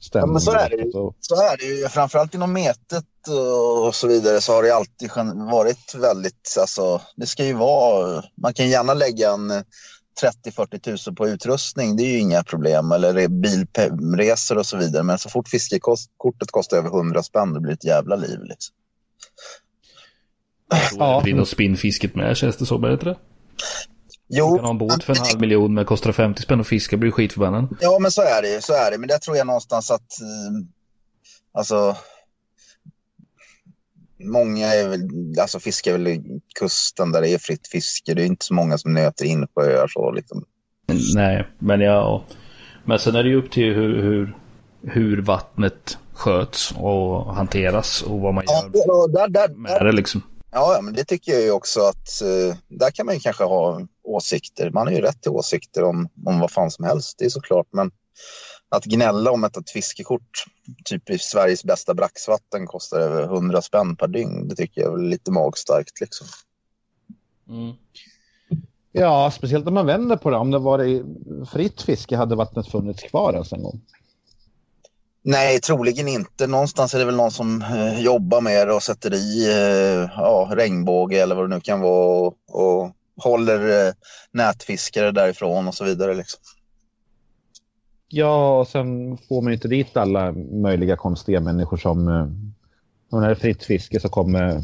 [0.00, 0.28] stämning.
[0.28, 0.92] Ja, men så är det ju.
[0.92, 1.88] Så- är det ju.
[1.88, 3.04] Framförallt inom metet
[3.86, 5.10] och så vidare så har det alltid
[5.50, 9.64] varit väldigt, alltså det ska ju vara, man kan gärna lägga en
[10.22, 15.02] 30-40 tusen på utrustning, det är ju inga problem, eller re- bilresor och så vidare.
[15.02, 18.38] Men så fort fiskekortet kostar över 100 spänn, det blir ett jävla liv.
[18.42, 18.74] Liksom.
[20.98, 21.20] Ja.
[21.20, 23.16] är det inom spinnfisket med känns det så, inte det?
[24.28, 26.60] Du Jo, kan ha en båt för en halv miljon men kostar det 50 spänn
[26.60, 27.76] att fiska blir du skitförbannad.
[27.80, 28.60] Ja, men så är det ju.
[28.60, 28.98] Så är det.
[28.98, 30.20] Men där tror jag någonstans att...
[30.20, 30.66] Eh,
[31.52, 31.96] alltså...
[34.24, 35.00] Många är väl,
[35.40, 38.14] alltså fiskar väl i kusten där det är fritt fiske.
[38.14, 40.44] Det är inte så många som nöter insjöar så liksom.
[41.14, 42.24] Nej, men ja.
[42.84, 44.36] Men sen är det ju upp till hur, hur,
[44.82, 49.92] hur vattnet sköts och hanteras och vad man Ja, gör och där, där, med det
[49.92, 50.22] liksom.
[50.52, 53.44] ja, ja, men det tycker jag ju också att eh, där kan man ju kanske
[53.44, 54.70] ha åsikter.
[54.70, 57.66] Man har ju rätt till åsikter om, om vad fan som helst, det är såklart.
[57.72, 57.90] Men
[58.76, 60.44] att gnälla om att ett fiskekort,
[60.84, 65.02] typ i Sveriges bästa braxvatten, kostar över 100 spänn per dygn, det tycker jag är
[65.02, 66.26] lite magstarkt liksom.
[68.92, 70.36] Ja, speciellt om man vänder på det.
[70.36, 71.04] Om det var
[71.46, 73.80] fritt fiske hade vattnet funnits kvar ens en gång.
[75.26, 76.46] Nej, troligen inte.
[76.46, 80.50] Någonstans är det väl någon som eh, jobbar med det och sätter i eh, ja,
[80.52, 83.92] regnbåge eller vad det nu kan vara och, och håller eh,
[84.32, 86.14] nätfiskare därifrån och så vidare.
[86.14, 86.40] Liksom.
[88.08, 92.08] Ja, och sen får man ju inte dit alla möjliga konstiga människor som...
[92.08, 92.26] eh,
[93.10, 94.62] Om det är fritt fiske så kommer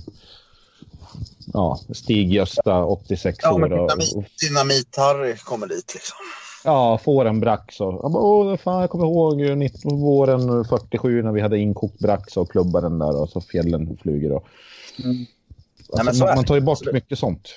[1.52, 5.94] ja, Stig-Gösta, 86 Ja, år och, dynamit- och Dynamit-Harry kommer dit.
[5.94, 6.16] Liksom.
[6.64, 7.80] ja, får en brax.
[7.80, 11.58] Och, jag bara, Åh, fan, jag kommer ihåg ju 19, våren 47 när vi hade
[11.58, 14.32] inkokt brax och klubbade den där och så fjällen flyger.
[14.32, 14.44] Och,
[14.98, 15.26] Nej,
[15.92, 16.94] alltså, men så är man, man tar ju bort Absolut.
[16.94, 17.48] mycket sånt.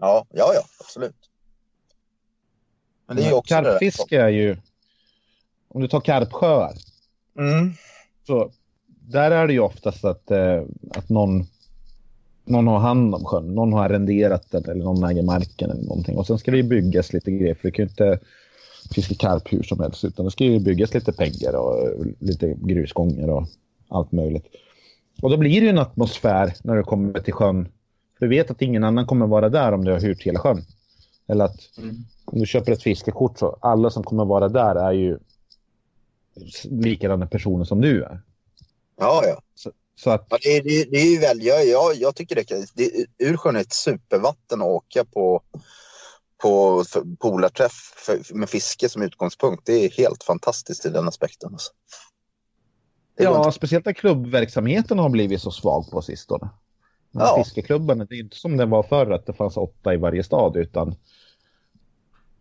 [0.00, 1.16] Ja, ja, ja, absolut.
[3.06, 3.62] Men det är ju också det.
[3.62, 4.56] Karpfiske är ju...
[5.68, 6.72] Om du tar karpsjöar.
[7.38, 7.72] Mm.
[8.26, 8.50] Så
[8.86, 11.46] där är det ju oftast att, eh, att någon,
[12.44, 13.54] någon har hand om sjön.
[13.54, 16.16] Någon har arrenderat den eller någon äger marken eller någonting.
[16.16, 18.18] Och sen ska det ju byggas lite grejer för det kan ju inte
[18.94, 20.04] fiska karp hur som helst.
[20.04, 23.46] Utan det ska ju byggas lite pengar och lite grusgångar och
[23.88, 24.46] allt möjligt.
[25.22, 27.68] Och då blir det ju en atmosfär när du kommer till sjön.
[28.18, 30.64] För du vet att ingen annan kommer vara där om du har hyrt hela sjön.
[31.28, 31.60] Eller att
[32.24, 35.18] om du köper ett fiskekort så alla som kommer vara där är ju
[36.64, 38.22] likadana personer som du är.
[38.98, 39.42] Ja, ja.
[39.98, 43.06] Så att ja det, det, det är ju väl, jag, jag, jag tycker det, det
[43.18, 45.42] Ursjön är ett supervatten att åka på
[46.42, 46.84] på
[47.18, 49.66] polarträff med fiske som utgångspunkt.
[49.66, 51.52] Det är helt fantastiskt i den aspekten.
[51.52, 51.72] Alltså.
[53.16, 56.48] Ja, inte- speciellt när klubbverksamheten har blivit så svag på sistone.
[57.14, 57.42] Här Ja.
[57.44, 60.56] Fiskeklubbarna, det är inte som det var förr att det fanns åtta i varje stad
[60.56, 60.94] utan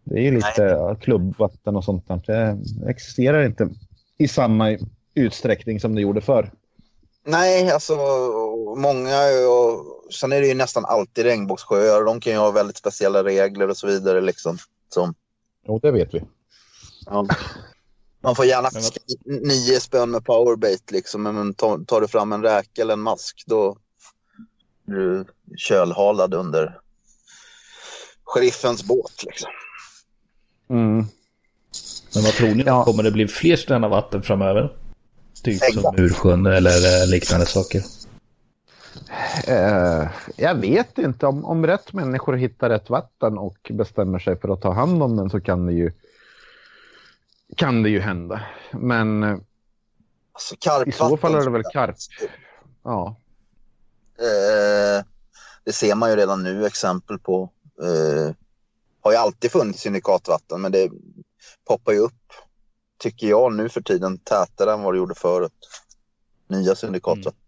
[0.03, 2.22] det är ju lite ja, klubbvatten och sånt där.
[2.26, 2.57] Det
[2.89, 3.69] existerar inte
[4.18, 4.78] i samma
[5.14, 6.52] utsträckning som det gjorde förr.
[7.28, 7.96] Nej, alltså
[8.78, 9.18] många
[9.50, 12.06] och sen är det ju nästan alltid regnbågssjöar.
[12.06, 14.58] De kan ju ha väldigt speciella regler och så vidare liksom.
[14.90, 15.14] Som,
[15.68, 16.22] Jo, det vet vi.
[17.06, 17.28] ja.
[18.22, 21.24] Man får gärna Men nio spön med powerbait liksom.
[21.24, 23.78] Men tar, du fram en räka eller en mask då
[24.88, 25.26] är du
[25.58, 26.80] kölhalad under
[28.24, 29.52] sheriffens båt liksom.
[30.70, 31.06] Mm.
[32.16, 32.64] Men vad tror ni?
[32.66, 32.84] Ja.
[32.84, 34.74] Kommer det bli fler sådana vatten framöver?
[35.44, 35.98] Typ som Exakt.
[35.98, 37.82] Mursjön eller eh, liknande saker.
[39.48, 41.28] Eh, jag vet inte.
[41.28, 45.16] Om, om rätt människor hittar rätt vatten och bestämmer sig för att ta hand om
[45.18, 45.92] den så kan det ju,
[47.58, 48.42] kan det ju hända.
[48.72, 49.38] Men eh,
[50.36, 51.96] Alltså, i så fall är det väl karp.
[52.84, 53.16] Ja.
[54.20, 55.06] Eh,
[55.64, 57.50] det ser man ju redan nu exempel på.
[57.82, 58.36] Eh,
[59.02, 60.90] har ju alltid funnits syndikatvatten men det
[61.67, 62.34] poppar ju upp,
[62.99, 65.51] tycker jag nu för tiden, tätare än vad det gjorde förut.
[66.47, 67.41] Nya syndikatvatten.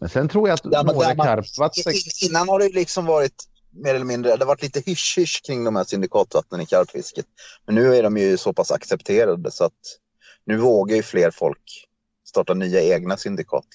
[0.00, 1.92] Men sen tror jag att man- karpvatten...
[1.92, 5.64] I- Innan har det liksom varit mer eller mindre, det har varit lite hysch-hysch kring
[5.64, 7.26] de här syndikatvattnen i karpfisket.
[7.66, 9.72] Men nu är de ju så pass accepterade så att
[10.44, 11.88] nu vågar ju fler folk
[12.28, 13.66] starta nya egna syndikat.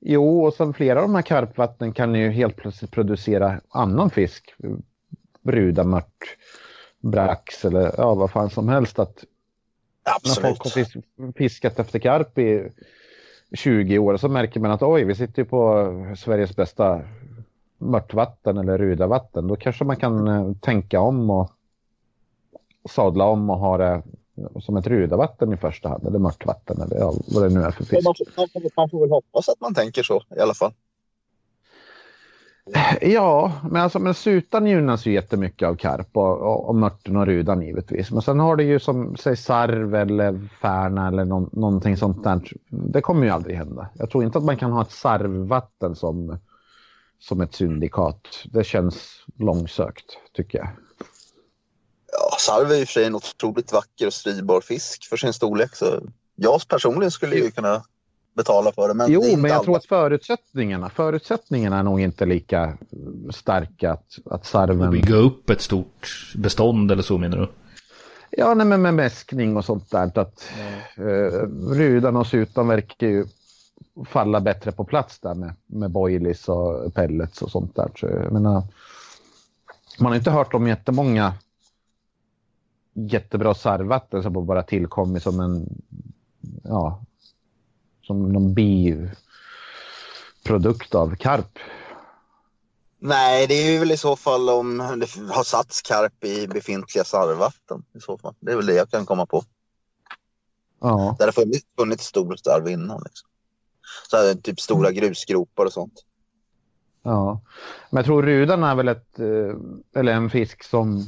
[0.00, 4.54] Jo, och sen flera av de här karpvattnen kan ju helt plötsligt producera annan fisk.
[5.42, 6.36] Brudamört,
[7.02, 8.98] brax eller ja, vad fan som helst.
[8.98, 9.24] Att
[10.04, 10.38] när Absolut.
[10.48, 12.68] folk har fis- fiskat efter karp i
[13.52, 15.86] 20 år så märker man att oj, vi sitter ju på
[16.18, 17.00] Sveriges bästa
[17.78, 19.46] mörtvatten eller rudavatten.
[19.46, 21.50] Då kanske man kan eh, tänka om och
[22.90, 24.02] sadla om och ha det
[24.60, 27.84] som ett rudavatten i första hand eller mörtvatten eller ja, vad det nu är för
[27.84, 28.04] fisk.
[28.04, 30.72] Man får, man, får, man får väl hoppas att man tänker så i alla fall.
[33.00, 37.26] Ja, men alltså men sutan gynnas ju jättemycket av karp och, och, och mörten och
[37.26, 38.10] rudan givetvis.
[38.10, 42.40] Men sen har det ju som säg sarv eller färna eller någon, någonting sånt där.
[42.68, 43.88] Det kommer ju aldrig hända.
[43.94, 46.38] Jag tror inte att man kan ha ett sarvvatten som,
[47.18, 48.28] som ett syndikat.
[48.44, 50.68] Det känns långsökt tycker jag.
[52.12, 55.32] Ja, sarv är i och för sig en otroligt vacker och stridbar fisk för sin
[55.32, 55.76] storlek.
[55.76, 55.86] Så
[56.36, 57.82] jag personligen skulle ju kunna
[58.34, 58.94] betala för det.
[58.94, 59.64] Men Jo, det men jag alla.
[59.64, 62.78] tror att förutsättningarna, förutsättningarna är nog inte lika
[63.30, 64.90] starka att, att sarven...
[64.90, 67.48] Bygga upp ett stort bestånd eller så menar du?
[68.30, 70.18] Ja, nej, men med mäskning och sånt där.
[70.18, 70.44] Att,
[70.96, 73.26] eh, rudan och sutan verkar ju
[74.06, 77.90] falla bättre på plats där med, med boilies och pellets och sånt där.
[77.96, 78.62] Så, jag menar,
[79.98, 81.34] man har inte hört om jättemånga
[82.94, 85.68] jättebra sarvvatten som bara tillkommit som en,
[86.64, 87.00] ja,
[88.02, 89.14] som någon biprodukt
[90.94, 91.58] av karp.
[92.98, 97.84] Nej, det är väl i så fall om det har satts karp i befintliga sarvvatten.
[97.94, 98.34] I så fall.
[98.40, 99.44] Det är väl det jag kan komma på.
[100.80, 103.02] Ja, Där det funnits, funnits stor sarv innan.
[103.04, 103.28] Liksom.
[104.10, 106.04] Så här, typ stora grusgropar och sånt.
[107.02, 107.40] ja.
[107.90, 109.54] Men jag tror rudan är väl ett, eh,
[110.00, 111.06] eller en fisk som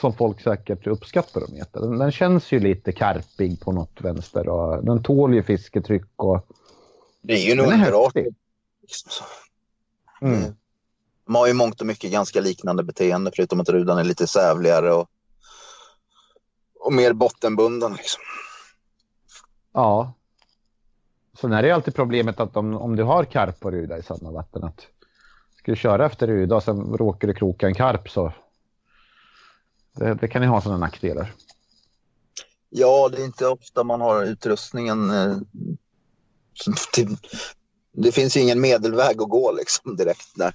[0.00, 1.80] som folk säkert uppskattar att äta.
[1.80, 6.46] Den, den känns ju lite karpig på något vänster och den tål ju fisketryck och...
[7.22, 8.14] Det är ju en Den är underart.
[8.14, 8.34] häftig.
[8.82, 9.10] Liksom.
[9.10, 9.24] så.
[10.26, 10.54] Mm.
[11.26, 14.92] De har ju mångt och mycket ganska liknande beteende förutom att rudan är lite sävligare
[14.92, 15.08] och,
[16.80, 17.92] och mer bottenbunden.
[17.92, 18.22] Liksom.
[19.72, 20.12] Ja.
[21.40, 24.02] Sen är det ju alltid problemet att om, om du har karp och ruda i
[24.02, 24.86] samma vatten att
[25.56, 28.32] ska du köra efter ruda och sen råkar du kroka en karp så
[29.98, 31.34] det, det kan ju ha sådana nackdelar.
[32.70, 35.10] Ja, det är inte ofta man har utrustningen.
[35.10, 35.36] Eh,
[37.92, 40.54] det finns ju ingen medelväg att gå liksom direkt där.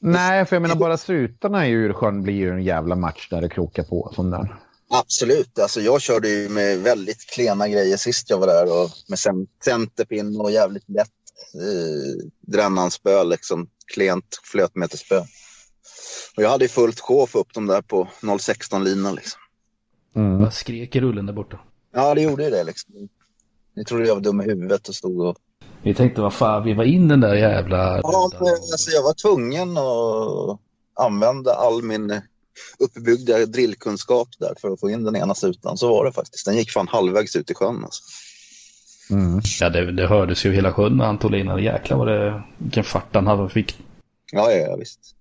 [0.00, 3.48] Nej, för jag menar bara sutarna i Ursjön blir ju en jävla match där det
[3.48, 4.56] krokar på sån där.
[4.90, 9.18] Absolut, alltså jag körde ju med väldigt klena grejer sist jag var där och med
[9.18, 11.08] cen- centerpinn och jävligt lätt
[11.54, 13.68] eh, drännanspö liksom.
[13.94, 15.22] Klent flötmeterspö.
[16.36, 19.40] Och jag hade ju fullt sjå att få upp dem där på 0,16 linan liksom.
[20.16, 20.38] Mm.
[20.38, 21.58] Vad skrek i rullen där borta?
[21.94, 23.08] Ja, det gjorde ju det liksom.
[23.76, 25.36] Ni trodde jag var dum i huvudet och stod och...
[25.82, 28.00] Vi tänkte vad fan, vi var in den där jävla...
[28.02, 30.60] Ja, men, alltså jag var tvungen att
[31.06, 32.20] använda all min
[32.78, 35.76] uppbyggda drillkunskap där för att få in den ena sutan.
[35.76, 36.46] Så var det faktiskt.
[36.46, 38.02] Den gick fan halvvägs ut i sjön alltså.
[39.10, 39.40] Mm.
[39.60, 41.62] Ja, det, det hördes ju hela sjön när han tog linan.
[41.62, 42.42] Jäklar vad det...
[42.58, 43.80] Vilken fart han hade fick.
[44.32, 45.15] Ja, ja, ja visst.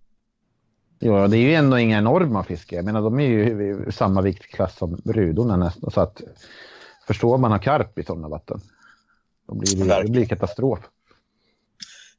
[1.00, 2.76] Ja, det är ju ändå inga enorma fiskar.
[2.76, 5.92] Jag menar, de är ju i samma viktklass som rudorna nästan.
[5.92, 6.22] Så att
[7.08, 8.62] förstår man har karp i sådana vatten.
[9.48, 10.80] Då blir det, det blir katastrof.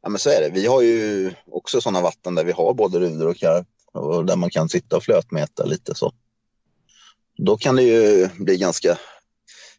[0.03, 0.51] Ja, men så är det.
[0.51, 4.37] Vi har ju också sådana vatten där vi har både rudor och karp och där
[4.37, 6.13] man kan sitta och flötmäta lite så.
[7.39, 8.99] Då kan det ju bli ganska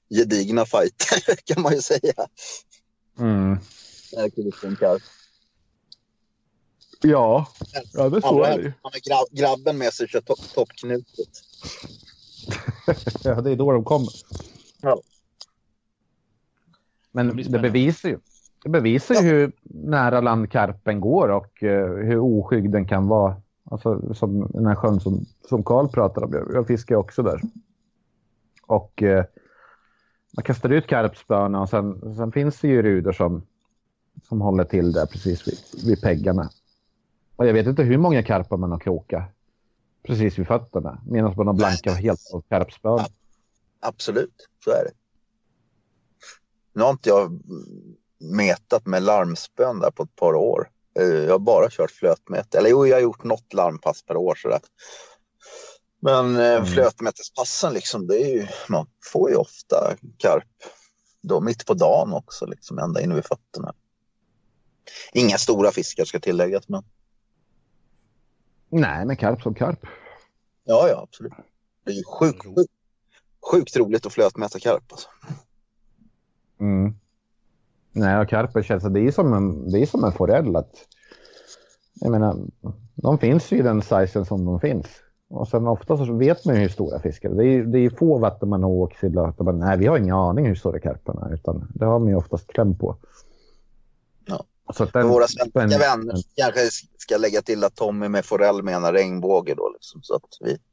[0.10, 2.14] gedigna fighter kan man ju säga.
[3.20, 3.58] Mm.
[4.18, 5.02] Ärkebiskopen Karp.
[7.02, 7.48] Ja,
[7.94, 8.74] ja det så är det ju.
[8.84, 11.28] helst har grabben med sig och kör to- toppknutet.
[13.24, 14.10] Ja, det är då de kommer.
[14.82, 15.02] Ja.
[17.12, 18.20] Men Det det bevisar ju,
[18.64, 19.28] det bevisar ju Ja.
[19.28, 23.42] hur nära land karpen går och eh, hur oskygg den kan vara.
[23.72, 26.34] Alltså som den här sjön som, som Karl pratar om.
[26.34, 27.42] Jag, jag fiskar också där.
[28.68, 29.26] Och eh,
[30.32, 33.42] man kastar ut karpspöna och sen, sen finns det ju rudor som,
[34.28, 36.50] som håller till där precis vid, vid peggarna.
[37.38, 39.24] Och jag vet inte hur många karpar man har krokat
[40.04, 41.02] precis vid fötterna.
[41.06, 43.00] Medan man har blanka helt på karpspön.
[43.80, 44.92] Absolut, så är det.
[46.74, 47.40] Nu har inte jag
[48.20, 50.70] metat med larmspön där på ett par år.
[51.00, 52.58] Eh, Jag har bara kört flötmete.
[52.58, 54.60] Eller jo, jag har gjort något larmpass per år sådär.
[56.00, 56.66] Men eh, Mm.
[56.66, 60.44] flötmetespassen liksom, det är ju, man får ju ofta karp
[61.22, 63.74] då mitt på dagen också, liksom ända in vid fötterna.
[65.14, 66.84] Inga stora fiskar ska tilläggas, men
[68.70, 69.80] Nej, men karp som karp.
[70.64, 71.34] ja, ja, absolut.
[71.84, 72.72] Det är ju sjukt, sjukt,
[73.52, 74.84] sjukt roligt att flötmäta karp.
[74.92, 75.08] Alltså.
[76.60, 76.94] Mm.
[77.92, 80.56] Nej, och karpen känns det är som en, det är som en forell.
[80.56, 80.74] Att,
[81.94, 82.38] jag menar,
[82.96, 84.88] de finns ju i den sizen som de finns.
[85.30, 87.64] Och sen ofta så vet man ju hur stora fiskar det är.
[87.64, 90.46] Det är få vatten man har åkt till att man, nej, vi har ingen aning
[90.46, 91.34] hur stora karparna är.
[91.34, 92.96] Utan det har man ju oftast kläm på.
[94.74, 98.64] Så För den, våra svenska den- vänner kanske ska lägga till att Tommy med forell
[98.64, 99.70] menar regnbåge då.
[99.70, 100.58] Liksom, så att vi...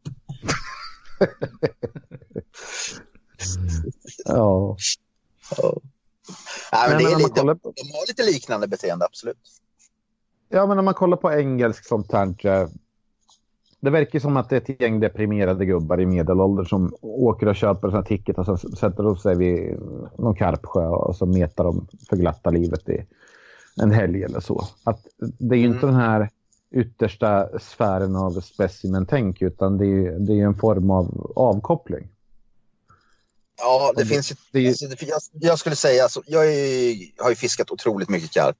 [4.24, 4.76] Ja.
[5.56, 5.76] Ja.
[6.72, 9.36] Nej, men det är lite, kollar de har lite liknande beteende, absolut.
[10.48, 12.68] Ja, men om man kollar på engelsk sånt här.
[13.80, 17.56] Det verkar som att det är ett gäng deprimerade gubbar i medelålder som åker och
[17.56, 19.78] köper sådana ticket och så sätter de sig vid
[20.18, 23.06] någon karpsjö och så metar de för glatta livet i
[23.82, 24.68] en helg eller så.
[24.84, 25.06] Att
[25.38, 26.30] det är ju inte den här
[26.74, 32.08] yttersta sfären av specimen-tänk utan det är, det är en form av avkoppling.
[33.58, 34.36] Ja, det det- finns ju...
[34.52, 38.30] det Alltså, det, jag, jag skulle säga, alltså, jag är, har ju fiskat otroligt mycket
[38.30, 38.56] karp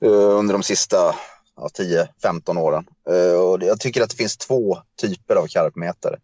[0.00, 1.14] eh, under de sista
[1.56, 1.68] ja,
[2.22, 2.86] 10-15 åren.
[3.10, 6.18] Eh, och jag tycker att det finns två typer av karpmätare.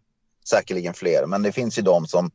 [0.49, 2.31] Säkerligen fler, men det finns ju de som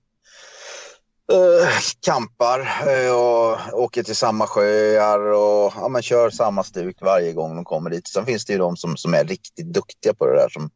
[1.32, 1.68] eh,
[2.00, 7.56] kampar eh, och åker till samma sjöar och ja, men kör samma stuk varje gång
[7.56, 8.09] de kommer dit.
[8.09, 10.70] Sen finns det ju de som, som är riktigt duktiga på det där som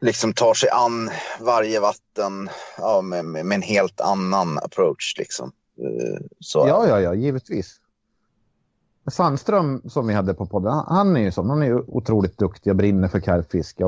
[0.00, 1.10] liksom tar sig an
[1.40, 5.14] varje vatten ja, med, med, en helt annan approach.
[5.18, 5.52] Liksom.
[5.78, 7.80] Eh, Så, Ja, ja, ja, givetvis.
[9.10, 11.50] Sandström som vi hade på podden, han- är ju sån.
[11.50, 13.84] Han är ju otroligt duktig och brinner för karpfiske.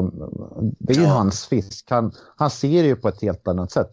[0.78, 1.08] Det är ju Ja.
[1.08, 1.90] hans fisk.
[1.90, 3.90] Han, han ser det ju på ett helt annat sätt.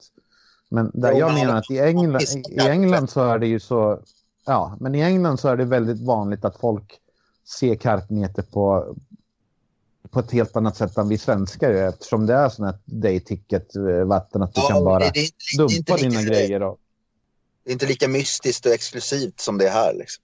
[0.70, 2.68] Men där jag menar att i England, i karp.
[2.70, 4.00] England så är det ju så...
[4.46, 7.00] Ja, men i England så är det väldigt vanligt att folk
[7.60, 8.96] ser karpmeter på,
[10.10, 11.90] på ett helt annat sätt än vi svenskar gör.
[11.90, 15.12] Eftersom det är sånt här day ticket eh, vatten att du Ja, kan bara det,
[15.14, 15.22] det,
[15.58, 16.64] det dumpa lika- dina grejer.
[16.64, 16.78] Och,
[17.64, 19.94] Det är inte lika mystiskt och exklusivt som det är här.
[19.94, 20.24] Liksom.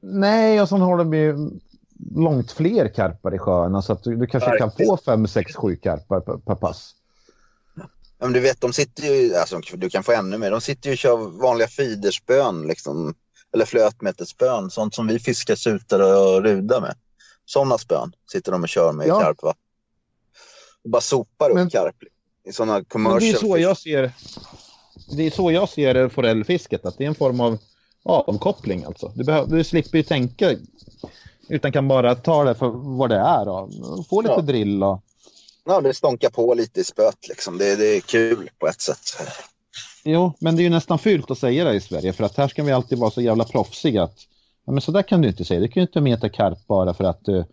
[0.00, 1.50] Nej, och sen har de ju
[2.14, 4.88] långt fler karpar i sjöarna så att du, du kanske kan Verkligen.
[4.90, 6.94] få fem, sex, sju karpar per, per pass.
[8.18, 10.88] Ja, men du vet, de sitter ju, alltså, du kan få ännu mer, de sitter
[10.88, 13.14] ju och kör vanliga feederspön, liksom,
[13.54, 16.94] eller flötmetesspön, sånt som vi fiskar sutare och ruda med.
[17.46, 19.20] Sådana spön sitter de och kör med Ja.
[19.20, 19.60] i karpvatten.
[20.84, 21.96] Och bara sopar upp Men- karp
[22.48, 24.12] i sådana Men det är commercial så jag ser
[25.16, 27.58] det är så jag ser forellfisket, att det är en form av
[28.04, 29.12] avkoppling alltså.
[29.14, 30.56] Du, behöver, du slipper ju tänka
[31.48, 33.70] utan kan bara ta det för vad det är och
[34.08, 34.40] få lite Ja.
[34.40, 35.02] drill och
[35.64, 37.58] Ja, det stånkar på lite i spöet liksom.
[37.58, 39.16] Det, det är kul på ett sätt.
[40.04, 42.48] Jo, men det är ju nästan fult att säga det i Sverige för att här
[42.48, 44.18] ska vi alltid vara så jävla proffsiga att
[44.64, 45.60] ja, men så där kan du inte säga.
[45.60, 47.44] Du kan ju inte meta karp bara för att du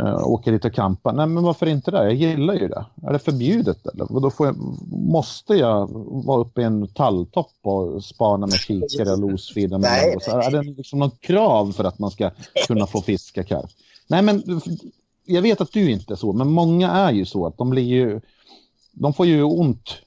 [0.00, 1.12] uh, åker dit och kampar.
[1.12, 2.04] Nej, men varför inte det?
[2.04, 2.86] Jag gillar ju det.
[3.02, 4.12] Är det förbjudet eller?
[4.12, 4.56] Och då får jag,
[4.90, 5.88] måste jag
[6.24, 10.38] vara uppe i en talltopp och spana med kikare och losfida med Nej, så?
[10.38, 12.30] Är det liksom något krav för att man ska
[12.66, 13.70] kunna få fiska karp?
[14.06, 14.60] Nej, men
[15.24, 17.82] jag vet att du inte är så, men många är ju så att de blir
[17.82, 18.20] ju
[18.92, 19.98] de får ju ont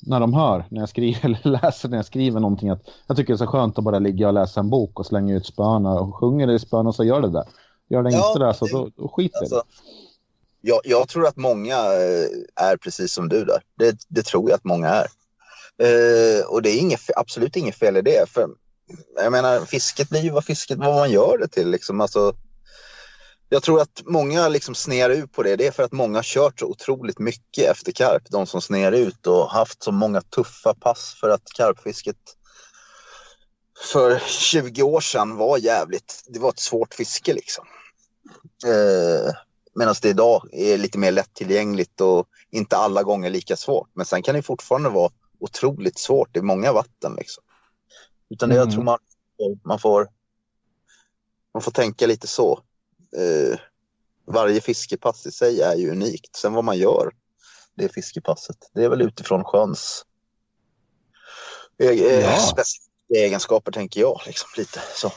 [0.00, 3.32] när de hör när jag skriver eller läser när jag skriver någonting att jag tycker
[3.32, 5.92] det är så skönt att bara ligga och läsa en bok och slänga ut spöna
[5.92, 7.44] och sjunger det i spöna så gör det där.
[7.88, 9.62] Gör det Ja, inte det så då, då skiter Alltså, det.
[10.60, 13.62] jag, jag tror att många eh, är precis som du där.
[13.78, 15.06] Det, det tror jag att många är.
[15.78, 18.30] Eh, och det är inget, absolut inget fel i det.
[18.30, 18.48] För,
[19.14, 21.70] jag menar, fisket blir ju vad fisket vad man gör det till.
[21.70, 22.00] Liksom.
[22.00, 22.34] Alltså,
[23.48, 25.56] jag tror att många liksom snear ut på det.
[25.56, 28.22] Det är för att många kört så otroligt mycket efter karp.
[28.30, 32.16] De som snear ut och haft så många tuffa pass för att karpfisket
[33.92, 37.64] för 20 år sedan var jävligt, det var ett svårt fiske liksom.
[38.66, 39.34] Eh,
[39.78, 43.88] Medan det idag är lite mer lättillgängligt och inte alla gånger lika svårt.
[43.94, 47.14] Men sen kan det fortfarande vara otroligt svårt i många vatten.
[47.16, 47.44] Liksom.
[48.30, 48.74] Utan det, jag Mm.
[48.74, 48.98] tror man,
[49.64, 50.08] man, får,
[51.54, 52.60] man får tänka lite så.
[53.16, 53.58] Eh,
[54.26, 56.36] varje fiskepass i sig är ju unikt.
[56.36, 57.10] Sen vad man gör
[57.74, 60.04] det fiskepasset, det är väl utifrån sjöns
[61.78, 62.36] eh, Ja.
[62.36, 64.20] specifika egenskaper tänker jag.
[64.26, 65.12] Liksom, lite så.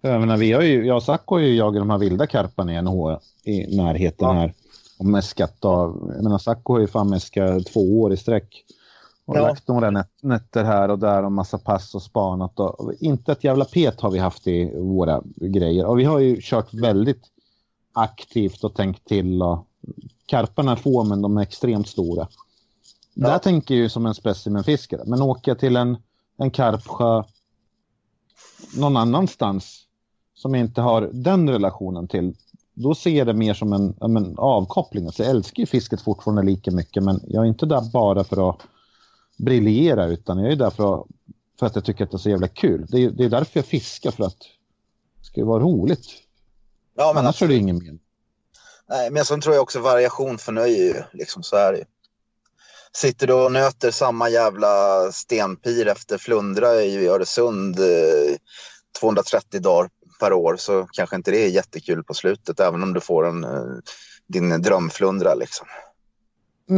[0.00, 2.72] Jag menar, vi har ju, jag och Sacco har ju jagat de här vilda karparna
[2.72, 4.32] i NH i närheten Ja.
[4.32, 4.54] här.
[4.98, 8.64] Och mäskat av, jag menar Sacco har ju fan mäskat två år i sträck.
[9.24, 9.40] Och Ja.
[9.40, 12.60] lagt några nät, nätter här och där och massa pass och spanat.
[12.60, 15.86] Och inte ett jävla pet har vi haft i våra grejer.
[15.86, 17.22] Och vi har ju kört väldigt
[17.92, 19.42] aktivt och tänkt till.
[19.42, 19.66] Och
[20.26, 22.28] karparna är få men de är extremt stora.
[23.14, 23.28] Ja.
[23.28, 25.02] Där tänker jag ju som en specimenfiskare.
[25.06, 25.96] Men åka till en,
[26.36, 27.22] en karpsjö
[28.76, 29.86] någon annanstans
[30.34, 32.34] som jag inte har den relationen till,
[32.74, 35.06] då ser jag det mer som en, en avkoppling.
[35.06, 38.50] Alltså jag älskar ju fisket fortfarande lika mycket, men jag är inte där bara för
[38.50, 38.60] att
[39.44, 41.06] briljera, utan jag är där för att,
[41.58, 42.86] för att jag tycker att det är så jävla kul.
[42.88, 44.38] Det är, det är därför jag fiskar, för att
[45.18, 46.06] det ska vara roligt.
[46.96, 48.00] Ja, men Annars är det ingen mening.
[48.88, 51.02] Nej, men sen tror jag också variation förnöjer ju.
[51.12, 51.84] Liksom, så är det ju.
[52.94, 58.36] Sitter du och nöter samma jävla stenpir efter flundra i Öresund eh,
[59.00, 59.90] 230 dagar
[60.20, 63.44] per år så kanske inte det är jättekul på slutet även om du får en,
[63.44, 63.76] eh,
[64.26, 65.34] din drömflundra.
[65.34, 65.66] Liksom.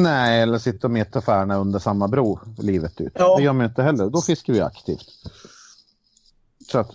[0.02, 3.12] Nej, eller sitta och meta färna under samma bro livet ut.
[3.14, 3.36] Ja.
[3.36, 4.10] Det gör man inte heller.
[4.10, 5.06] Då fiskar vi aktivt.
[6.72, 6.90] Så att,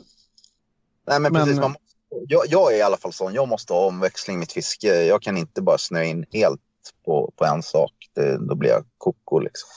[1.07, 1.85] Nej, men Men- precis, man, måste-
[2.27, 3.33] jag, jag är i alla fall sån.
[3.33, 5.03] Jag måste ha omväxling i mitt fiske.
[5.05, 6.61] Jag kan inte bara snöa in helt
[7.05, 7.91] på, på en sak.
[8.13, 9.39] Det, då blir jag koko.
[9.39, 9.69] Liksom.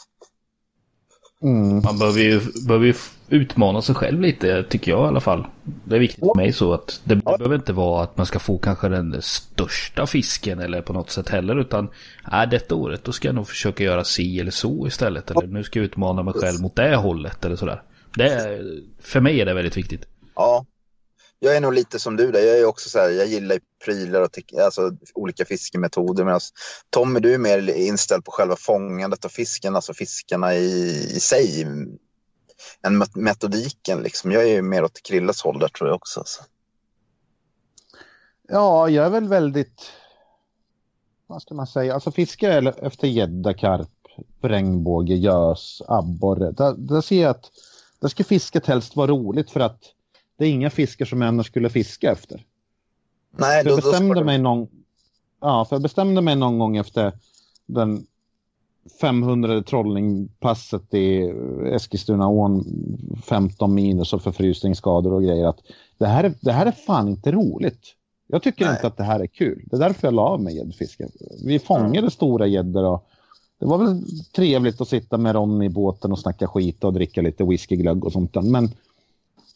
[1.42, 2.94] Mm, Man behöver ju, behöver ju
[3.28, 5.46] utmana sig själv lite, tycker jag i alla fall.
[5.84, 8.38] Det är viktigt för mig så att det, det behöver inte vara att man ska
[8.38, 11.60] få kanske den största fisken eller på något sätt heller.
[11.60, 11.88] Utan
[12.32, 15.30] äh, detta året då ska jag nog försöka göra si eller så istället.
[15.30, 17.82] Eller nu ska jag utmana mig själv mot det hållet eller sådär.
[18.16, 20.06] Det är, för mig är det väldigt viktigt.
[20.34, 20.66] Ja,
[21.44, 22.40] jag är nog lite som du där.
[22.40, 26.24] Jag är också så här, jag gillar prylar och alltså, olika fiskemetoder.
[26.24, 26.54] Medan alltså,
[26.90, 31.62] Tommy, du är mer inställd på själva fångandet av fisken, alltså fiskarna i, i sig.
[32.86, 34.30] Än metodiken liksom.
[34.30, 36.22] Jag är ju mer åt Krilles håll där tror jag också.
[36.26, 36.44] Så.
[38.48, 39.82] Ja, jag är väl väldigt...
[41.26, 41.94] Vad ska man säga?
[41.94, 43.88] Alltså fiska efter gädda, karp,
[44.42, 46.50] regnbåge, gös, abborre.
[46.50, 47.50] Där, där ser jag att
[48.00, 49.82] där ska fisket helst vara roligt för att
[50.36, 52.44] det är inga fiskar som jag annars skulle fiska efter.
[53.38, 54.42] Nej, då, jag då bestämde ska mig du...
[54.42, 54.68] någon...
[55.40, 57.12] Ja, för jag bestämde mig någon gång efter
[57.66, 58.06] den
[59.00, 61.32] 500 trollingpasset i
[61.72, 62.64] Eskilstunaån,
[63.24, 65.60] 15 minus och förfrysningsskador och grejer att
[65.98, 67.94] det här, är- det här är fan inte roligt.
[68.26, 68.74] Jag tycker Nej.
[68.74, 69.62] inte att det här är kul.
[69.70, 71.08] Det är därför jag la av med gäddfiske.
[71.44, 73.06] Vi fångade stora gäddor och
[73.58, 74.02] det var väl
[74.36, 78.12] trevligt att sitta med Ronny i båten och snacka skit och dricka lite whiskyglögg och
[78.12, 78.42] sånt där.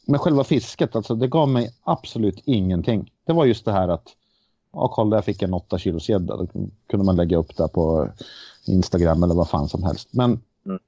[0.06, 3.12] Men själva fisket, alltså det gav mig absolut ingenting.
[3.24, 4.16] Det var just det här att
[4.72, 6.36] Ja, kolla, där fick jag en 8 kilos gädda.
[6.36, 6.46] Då
[6.86, 8.08] kunde man lägga upp det på
[8.66, 10.08] Instagram eller vad fan som helst.
[10.10, 10.78] Men, Mm.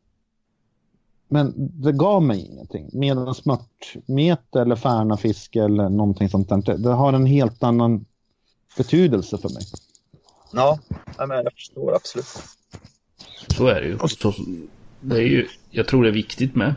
[1.29, 2.91] men det gav mig ingenting.
[2.93, 8.05] Medan smörtmete eller färna fiske eller någonting sånt där, det har en helt annan
[8.77, 9.63] betydelse för mig.
[10.53, 10.79] Ja,
[11.19, 12.27] jag förstår absolut.
[13.57, 13.99] Så är det ju.
[14.09, 14.33] Så,
[15.01, 16.75] det är ju jag tror det är viktigt med.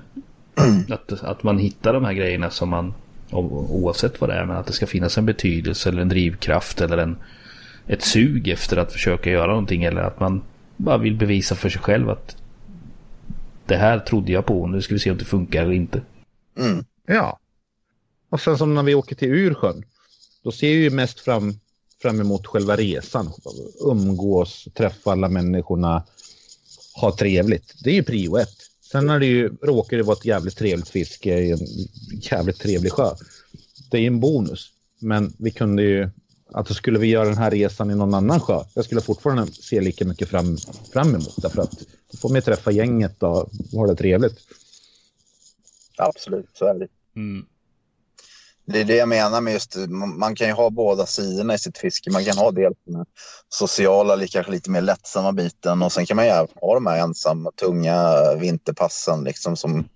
[0.90, 2.94] Att, att man hittar de här grejerna som man,
[3.32, 6.98] oavsett vad det är, men att det ska finnas en betydelse eller en drivkraft eller
[6.98, 7.18] en,
[7.88, 9.84] ett sug efter att försöka göra någonting.
[9.84, 10.42] Eller att man
[10.78, 12.36] bara vill bevisa för sig själv att
[13.66, 16.02] det här trodde jag på, nu ska vi se om det funkar eller inte.
[16.58, 16.86] Mm.
[17.08, 17.40] Ja.
[18.30, 19.84] Och sen som när vi åker till Ursjön,
[20.44, 21.60] då ser jag ju mest fram,
[22.02, 23.34] fram emot själva resan.
[23.86, 26.04] Umgås, träffa alla människorna,
[26.96, 27.74] ha trevligt.
[27.84, 28.71] Det är ju prio ett.
[28.92, 31.60] Sen är det ju, råkar det vara ett jävligt trevligt fiske i en
[32.32, 33.16] jävligt trevlig sjö.
[33.92, 34.72] Det är en bonus.
[35.00, 36.10] Men vi kunde ju,
[36.54, 39.82] alltså skulle vi göra den här resan i någon annan sjö, jag skulle fortfarande se
[39.82, 40.58] lika mycket fram,
[40.94, 41.50] fram emot det.
[41.50, 41.72] För att
[42.12, 44.40] då får man ju träffa gänget och ha det trevligt.
[45.98, 46.88] Absolut, så är det.
[47.16, 47.46] Mm.
[48.72, 49.76] Det är det jag menar med just
[50.18, 52.12] man kan ju ha båda sidorna i sitt fiske.
[52.12, 53.06] Man kan ha dels den
[53.50, 57.52] sociala, kanske lite mer lättsamma biten och sen kan man ju ha de här ensamma,
[57.52, 59.90] tunga vinterpassen liksom som,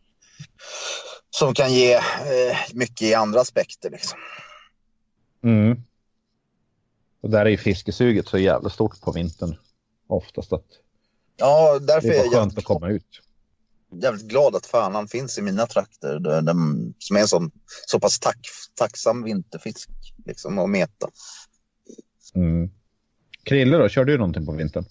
[1.29, 3.89] som kan ge eh, mycket i andra aspekter.
[3.89, 4.19] Liksom.
[5.43, 5.77] Mm.
[7.21, 9.55] Och där är ju fiskesuget så jävla stort på vintern
[10.07, 10.65] oftast att
[11.37, 13.21] Ja, därför det är jag skönt jävligt, att komma ut.
[14.01, 16.19] Jävligt glad att fanan finns i mina trakter.
[16.19, 16.55] där- där-
[16.99, 17.51] som är en sån,
[17.85, 18.39] så pass tack,
[18.75, 19.89] tacksam vinterfisk
[20.25, 21.07] liksom, att meta.
[22.35, 22.69] Mm.
[23.43, 24.85] Krille då, kör du någonting på vintern?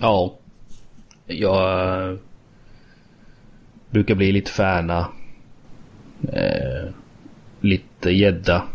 [0.00, 0.38] Ja.
[1.26, 2.18] Jag eh,
[3.90, 5.08] brukar bli lite färna.
[6.32, 6.90] Eh,
[7.60, 8.68] lite gädda.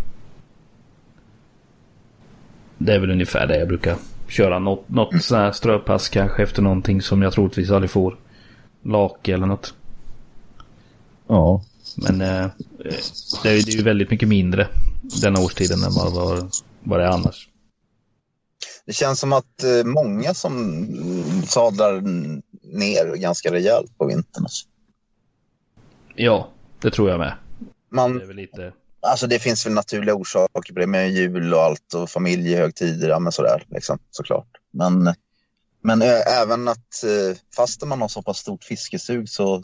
[2.78, 4.60] Det är väl ungefär det jag brukar köra.
[4.60, 8.18] Något, något sånt här ströpass kanske efter någonting som jag troligtvis aldrig får.
[8.84, 9.74] Lake eller något.
[11.28, 11.64] Ja.
[11.96, 12.48] Men eh,
[13.44, 14.68] det är ju väldigt mycket mindre
[15.22, 16.52] denna årstiden än vad, vad,
[16.84, 17.50] vad det är annars.
[18.86, 20.88] Det känns som att eh, många som
[21.48, 22.02] sadlar
[22.78, 24.44] ner ganska rejält på vintern.
[24.44, 24.68] Alltså.
[26.16, 26.50] Ja,
[26.82, 27.34] det tror jag med.
[27.90, 28.74] Man, Det är väl lite...
[29.02, 33.20] Alltså det finns väl naturliga orsaker på det med jul och allt och familjehögtider, ja
[33.20, 34.48] men sådär liksom, såklart.
[34.72, 35.14] Men,
[35.84, 36.06] men ä,
[36.42, 39.64] även att eh, fastän man har så pass stort fiskesug så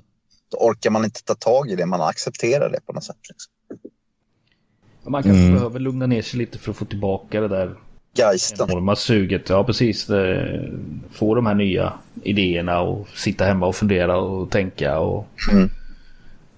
[0.51, 3.17] orkar man inte ta tag i det, man accepterar det på något sätt.
[3.29, 3.51] Liksom.
[5.11, 5.53] Man kanske Mm.
[5.53, 7.75] behöver lugna ner sig lite för att få tillbaka det där
[8.17, 8.69] Geisten.
[8.69, 9.49] enorma suget.
[9.49, 10.07] Ja, precis.
[11.11, 11.93] Få de här nya
[12.23, 15.69] idéerna och sitta hemma och fundera och tänka och Mm.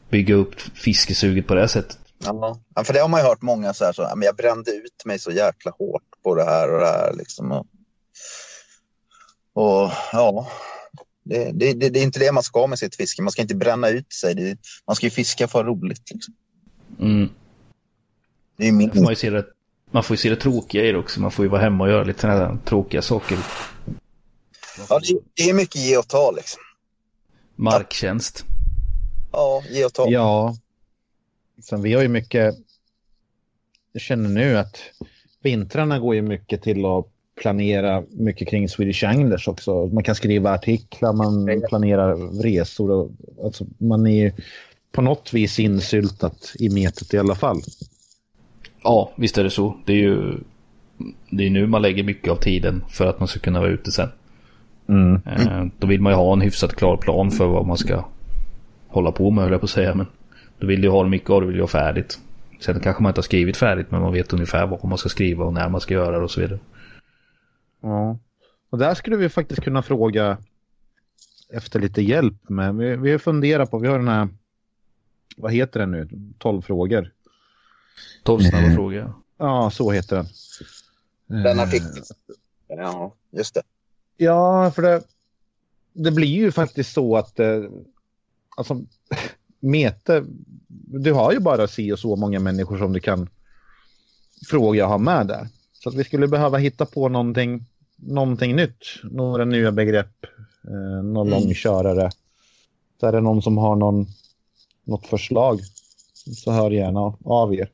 [0.09, 1.97] bygga upp fiskesuget på det sättet.
[2.23, 2.57] Ja.
[2.85, 5.19] för det har man ju hört många så här, så, men jag brände ut mig
[5.19, 7.51] så jäkla hårt på det här och det här liksom.
[7.51, 7.67] Och,
[9.53, 10.47] och ja,
[11.23, 13.21] det, det, det, det är inte det man ska med sitt fiske.
[13.21, 14.35] Man ska inte bränna ut sig.
[14.35, 14.57] Det,
[14.87, 16.11] man ska ju fiska för roligt.
[16.11, 16.33] Liksom.
[16.99, 17.29] Mm.
[18.57, 18.91] Det är min...
[18.91, 19.45] Får man, ju se det,
[19.91, 21.21] man får ju se det tråkiga i det också.
[21.21, 23.37] Man får ju vara hemma och göra lite sådana här tråkiga saker.
[24.89, 26.61] Ja, det, det är mycket ge och ta liksom.
[27.55, 28.45] Marktjänst.
[29.31, 30.09] Ja, ge och ta.
[30.09, 30.57] Ja.
[31.61, 32.55] Sen vi har ju mycket,
[33.91, 34.77] jag känner nu att
[35.41, 37.07] vintrarna går ju mycket till att
[37.41, 39.87] planera mycket kring Swedish Anglers också.
[39.87, 43.11] Man kan skriva artiklar, man planerar resor och
[43.43, 44.31] alltså man är ju
[44.91, 47.61] på något vis insyltat i metet i alla fall.
[48.83, 49.77] Ja, visst är det så.
[49.85, 50.37] Det är ju
[51.29, 53.91] det är nu man lägger mycket av tiden för att man ska kunna vara ute
[53.91, 54.09] sen.
[54.89, 55.21] Mm.
[55.25, 58.05] Eh, Då vill man ju ha en hyfsat klar plan för vad man ska
[58.87, 59.95] hålla på med, höll jag på att säga.
[59.95, 60.05] Men
[60.59, 62.19] då vill du ha mycket av det, vill du ha färdigt.
[62.59, 65.45] Sen kanske man inte har skrivit färdigt, men man vet ungefär vad man ska skriva
[65.45, 66.59] och när man ska göra det och så vidare.
[67.81, 68.17] Ja.
[68.69, 70.37] Och där skulle vi faktiskt kunna fråga
[71.49, 72.75] efter lite hjälp med.
[72.75, 74.27] Vi, vi funderar på, vi har den här,
[75.37, 77.11] vad heter den nu, 12 frågor.
[78.23, 78.75] 12 snabba Mm.
[78.75, 79.13] frågor.
[79.37, 80.25] Ja, så heter den.
[81.43, 82.03] Den Eh, artikeln.
[82.67, 83.61] Ja, just det.
[84.17, 85.03] Ja, för det,
[85.93, 87.63] det blir ju faktiskt så att eh,
[88.57, 88.81] alltså,
[89.59, 90.23] Mete,
[90.87, 93.29] du har ju bara si och så många människor som du kan
[94.47, 95.47] fråga och ha med där.
[95.73, 97.65] Så att vi skulle behöva hitta på någonting,
[98.01, 100.25] någonting nytt, några nya begrepp,
[100.67, 101.39] eh, någon Mm.
[101.43, 102.09] långkörare.
[102.99, 104.05] Så är det någon som har någon,
[104.83, 105.59] något förslag
[106.35, 107.69] så hör gärna av er.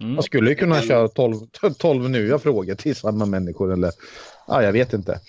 [0.00, 0.14] Mm.
[0.14, 1.36] Man skulle ju kunna köra 12,
[1.78, 3.92] 12 nya frågor till samma människor eller
[4.46, 5.20] ja, jag vet inte.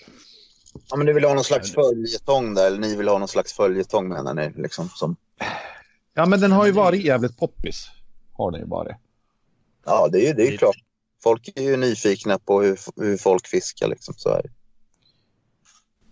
[0.90, 3.52] Ja, men du vill ha någon slags följetong där, eller ni vill ha någon slags
[3.52, 4.52] följetong menar ni?
[4.56, 5.16] Liksom, som...
[6.14, 7.86] Ja, men den har ju varit jävligt poppis.
[8.32, 8.96] Har den ju varit.
[9.84, 10.76] Ja, det är ju det är klart.
[11.22, 13.88] Folk är ju nyfikna på hur, hur folk fiskar.
[13.88, 14.48] Liksom, så är det.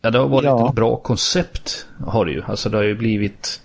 [0.02, 0.68] Ja, det har varit Ja.
[0.68, 1.86] ett bra koncept.
[2.06, 2.42] Har det ju.
[2.42, 3.62] Alltså det har ju blivit...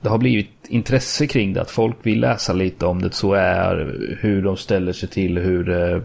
[0.00, 1.60] Det har blivit intresse kring det.
[1.60, 3.14] Att folk vill läsa lite om det.
[3.14, 3.76] Så är
[4.20, 6.02] hur de ställer sig till hur eh,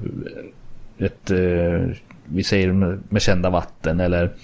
[1.06, 1.32] ett...
[1.32, 4.36] eh, Vi säger med, med kända vatten eller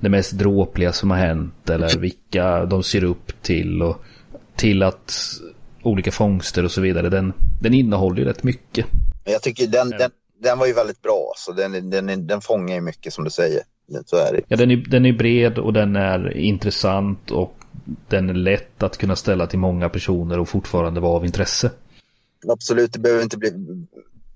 [0.00, 1.70] det mest dråpliga som har hänt.
[1.70, 3.82] Eller vilka de ser upp till.
[3.82, 4.04] Och
[4.56, 5.14] till att
[5.86, 7.08] olika fångster och så vidare.
[7.08, 8.86] Den, den innehåller ju rätt mycket.
[9.24, 10.10] Men jag tycker den, den,
[10.42, 11.32] den var ju väldigt bra.
[11.36, 13.60] Så den, den, den fångar ju mycket som du säger.
[14.06, 14.40] Så är det.
[14.48, 17.54] Ja, den är, den är bred och den är intressant och
[18.08, 21.70] den är lätt att kunna ställa till många personer och fortfarande vara av intresse.
[22.48, 23.52] Absolut, det behöver inte bli...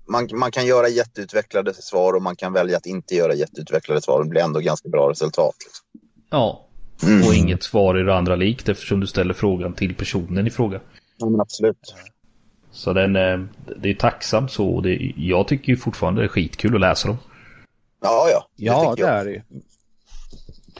[0.07, 4.23] Man, man kan göra jätteutvecklade svar och man kan välja att inte göra jätteutvecklade svar.
[4.23, 5.55] Det blir ändå ganska bra resultat.
[5.65, 5.85] Liksom.
[6.29, 6.67] Ja,
[7.03, 7.27] Mm.
[7.27, 10.79] och inget svar är det andra likt eftersom du ställer frågan till personen i fråga.
[11.21, 11.95] Ja, men absolut.
[12.71, 13.39] Så den, eh,
[13.77, 17.07] det är tacksamt så och det, jag tycker ju fortfarande det är skitkul att läsa
[17.07, 17.17] dem.
[18.01, 18.47] Ja, ja.
[18.55, 19.19] Ja, tycker det jag.
[19.19, 19.41] är det ju.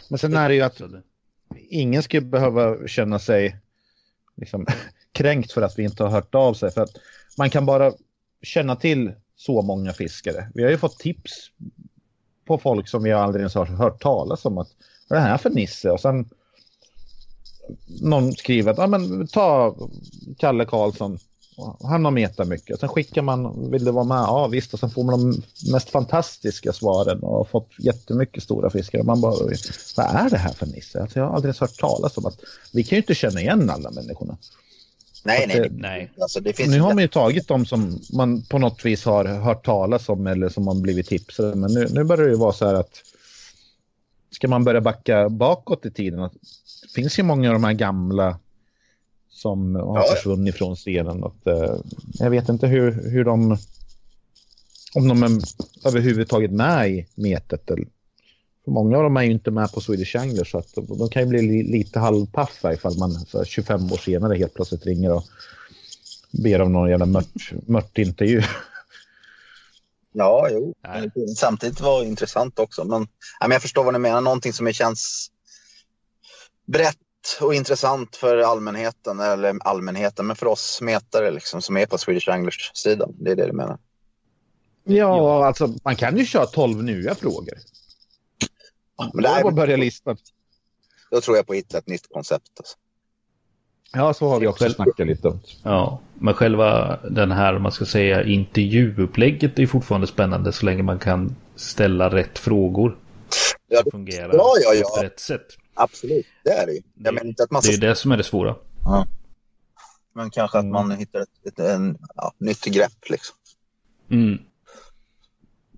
[0.10, 1.02] Men sen är det ju att det,
[1.70, 3.58] ingen ska behöva känna sig
[4.36, 4.66] liksom,
[5.12, 6.72] kränkt för att vi inte har hört av sig.
[6.72, 6.92] För att
[7.38, 7.92] man kan bara
[8.42, 10.52] känna till så många fiskare.
[10.54, 11.52] Vi har ju fått tips
[12.46, 14.58] på folk som vi aldrig ens har hört talas om.
[14.58, 14.70] att
[15.08, 15.92] Vad är det här för Nisse?
[15.92, 16.30] Och sen
[18.02, 19.76] någon skriver att ja, men, ta
[20.38, 21.20] Kalle Karlsson
[21.84, 22.80] Han har metat mycket.
[22.80, 24.18] Sen skickar man, vill du vara med?
[24.18, 28.70] Ja visst, och sen får man de mest fantastiska svaren och har fått jättemycket stora
[28.70, 29.00] fiskar.
[29.00, 29.36] Och man bara,
[29.98, 31.02] vad är det här för Nisse?
[31.02, 32.40] Alltså, jag har aldrig ens hört talas om att
[32.74, 34.38] vi kan ju inte känna igen alla människorna.
[35.24, 35.60] Nej, nej.
[35.60, 36.12] det- Nej.
[36.22, 39.26] Alltså, det finns Nu har man ju tagit de som man på något vis har
[39.26, 41.56] hört talas om eller som man blivit tipsade.
[41.56, 43.04] Men nu, nu börjar det ju vara så här att
[44.32, 46.20] ska man börja backa bakåt i tiden?
[46.84, 48.40] Det finns ju många av de här gamla
[49.30, 50.16] som har Ja.
[50.16, 51.24] försvunnit från scenen.
[51.24, 51.76] Att, eh,
[52.20, 53.58] jag vet inte hur, hur de
[54.94, 55.32] om de är
[55.88, 57.72] överhuvudtaget med i metet.
[57.72, 57.88] Eller,
[58.66, 61.22] för många av dem är ju inte med på Swedish Angler så att de, kan
[61.22, 65.14] ju bli li, lite halvpaffa ifall man så här, 25 år senare helt plötsligt ringer
[65.14, 65.24] och
[66.32, 68.42] ber om någon jävla mört, mört intervju.
[70.14, 70.74] Ja, jo.
[70.84, 71.12] Nej.
[71.38, 72.84] Samtidigt var det intressant också.
[72.84, 73.08] Men,
[73.40, 74.22] ja, men jag förstår vad ni menar.
[74.22, 75.32] Någonting som känns
[76.68, 76.98] brett
[77.42, 79.20] och intressant för allmänheten.
[79.20, 83.16] Eller allmänheten, men för oss metare liksom, som är på Swedish Anglers-sidan.
[83.20, 83.78] Det är det du menar.
[84.84, 87.58] Ja, alltså man kan ju köra 12 nya frågor.
[89.14, 90.18] Men det är att börja listan.
[91.12, 92.50] då tror jag på att hitta ett nytt koncept.
[92.58, 92.78] Alltså.
[93.94, 95.40] Ja, så har vi också snackat lite om.
[95.64, 101.00] Ja, men själva den här, man ska säga, intervjuupplägget är fortfarande spännande så länge man
[101.00, 102.98] kan ställa rätt frågor.
[103.68, 105.04] Ja, det- fungerar ja, ja, på ja.
[105.04, 105.48] rätt sätt.
[105.74, 106.82] Absolut, det är det ju.
[106.96, 107.88] Jag menar inte att man Det är ska...
[107.88, 108.56] det som är det svåra.
[110.16, 113.36] Men kanske att man hittar ett, ett en, ja, nytt grepp liksom.
[114.10, 114.38] Mm.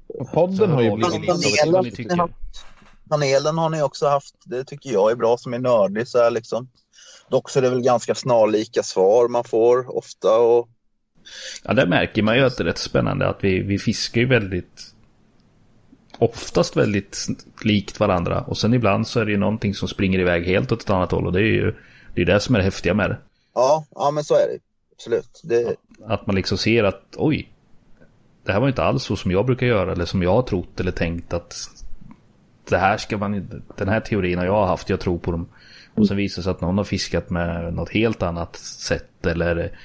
[0.07, 2.35] Och Podden har ju blivit vi lite av ett-.
[3.09, 4.35] Panelen har ni också haft.
[4.45, 6.69] Det tycker jag är bra som är nördig så här liksom.
[7.29, 10.69] Dock så är det väl ganska snarlika svar man får ofta och
[11.63, 14.27] Ja, där märker man ju att det är rätt spännande att vi, vi fiskar ju
[14.27, 14.93] väldigt
[16.17, 17.27] oftast väldigt
[17.63, 20.81] likt varandra och sen ibland så är det ju någonting som springer iväg helt åt
[20.81, 21.75] ett annat håll och det är ju
[22.15, 23.17] det är det som är det häftiga med det.
[23.53, 24.59] ja, ja men så är det.
[24.91, 25.41] Absolut.
[25.43, 25.75] Det,
[26.05, 27.49] Att man liksom ser att oj,
[28.45, 30.79] det här var inte alls så som jag brukar göra eller som jag har trott
[30.79, 31.55] eller tänkt att
[32.69, 35.47] det här ska man den här teorin har jag haft, jag tror på dem.
[35.95, 39.79] Och sen visar det sig att någon har fiskat med något helt annat sätt eller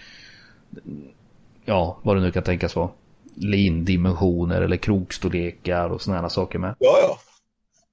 [1.64, 2.90] ja, vad det nu kan tänkas vara.
[3.34, 6.74] Lindimensioner eller krokstorlekar och sådana här saker med.
[6.78, 7.18] ja, ja.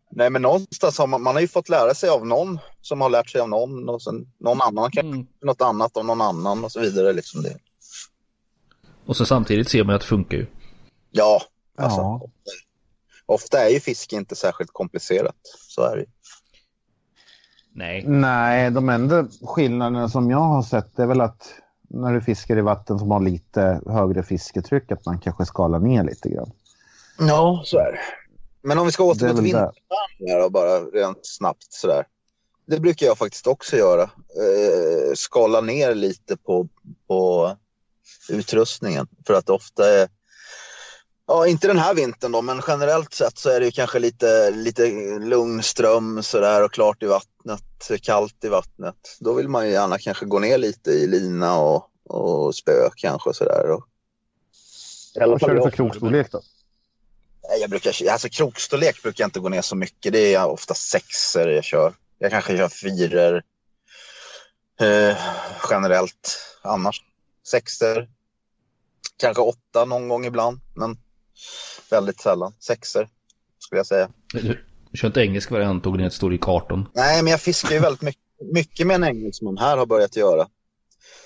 [0.10, 3.10] Nej, men någonstans har man, man har ju fått lära sig av någon som har
[3.10, 5.28] lärt sig av någon och sen någon annan kan Mm.
[5.42, 7.14] något annat av någon annan och så vidare.
[7.14, 7.58] Liksom det.
[9.06, 10.46] Och så samtidigt ser man ju att det funkar ju.
[11.12, 11.42] Ja,
[11.78, 12.16] alltså, Ja.
[12.24, 12.52] ofta,
[13.26, 15.36] ofta är ju fiske inte särskilt komplicerat.
[15.68, 16.08] Så är det ju.
[17.76, 18.04] Nej.
[18.08, 21.54] Nej, de enda skillnaderna som jag har sett är väl att
[21.90, 26.04] när du fiskar i vatten som har lite högre fisketryck att man kanske skalar ner
[26.04, 26.52] lite grann.
[27.20, 28.00] Ja, så är det.
[28.62, 32.06] Men om vi ska återgå till här då, bara rent snabbt sådär.
[32.66, 34.04] Det brukar jag faktiskt också göra.
[34.04, 36.68] Eh, skala ner lite på,
[37.08, 37.52] på
[38.30, 39.08] utrustningen.
[39.28, 40.08] För att ofta är,
[41.28, 44.52] ja inte den här vintern då, men generellt sett så är det ju kanske lite,
[44.52, 44.90] lite
[45.20, 49.18] lugn ström sådär och klart i vattnet, kallt i vattnet.
[49.20, 53.34] Då vill man ju gärna kanske gå ner lite i lina och, och spö kanske
[53.34, 53.72] sådär.
[53.72, 53.88] Och,
[55.16, 56.42] Vad kör du för krokstorlek då?
[57.50, 60.14] Nej, Jag brukar, alltså krokstorlek brukar jag inte gå ner så mycket.
[60.14, 61.94] Det är ofta sexer jag kör.
[62.20, 63.44] Jag kanske kör fyror
[64.80, 65.18] eh,
[65.70, 67.02] generellt annars.
[67.48, 68.10] Sexer.
[69.18, 70.98] Kanske åtta någon gång ibland, men
[71.90, 72.54] väldigt sällan.
[72.60, 73.10] Sexer
[73.60, 74.10] skulle jag säga.
[74.92, 76.88] Du kör inte engelsk variant och ett står i karton.
[76.94, 78.22] Nej, men jag fiskar ju väldigt mycket,
[78.54, 80.48] mycket med en engelsman här har börjat göra.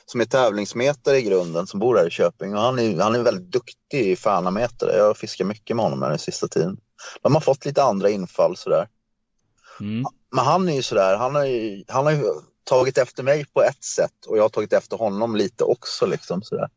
[0.05, 2.55] Som är tävlingsmetare i grunden, som bor här i Köping.
[2.55, 4.97] Och han, är, han är väldigt duktig i färnametare.
[4.97, 6.77] Jag fiskar mycket med honom här den sista tiden.
[7.21, 8.87] De har fått lite andra infall sådär.
[9.79, 10.05] Mm.
[10.31, 12.23] Men han är ju sådär, han har ju, han har ju
[12.63, 16.05] tagit efter mig på ett sätt och jag har tagit efter honom lite också.
[16.05, 16.69] Liksom, sådär.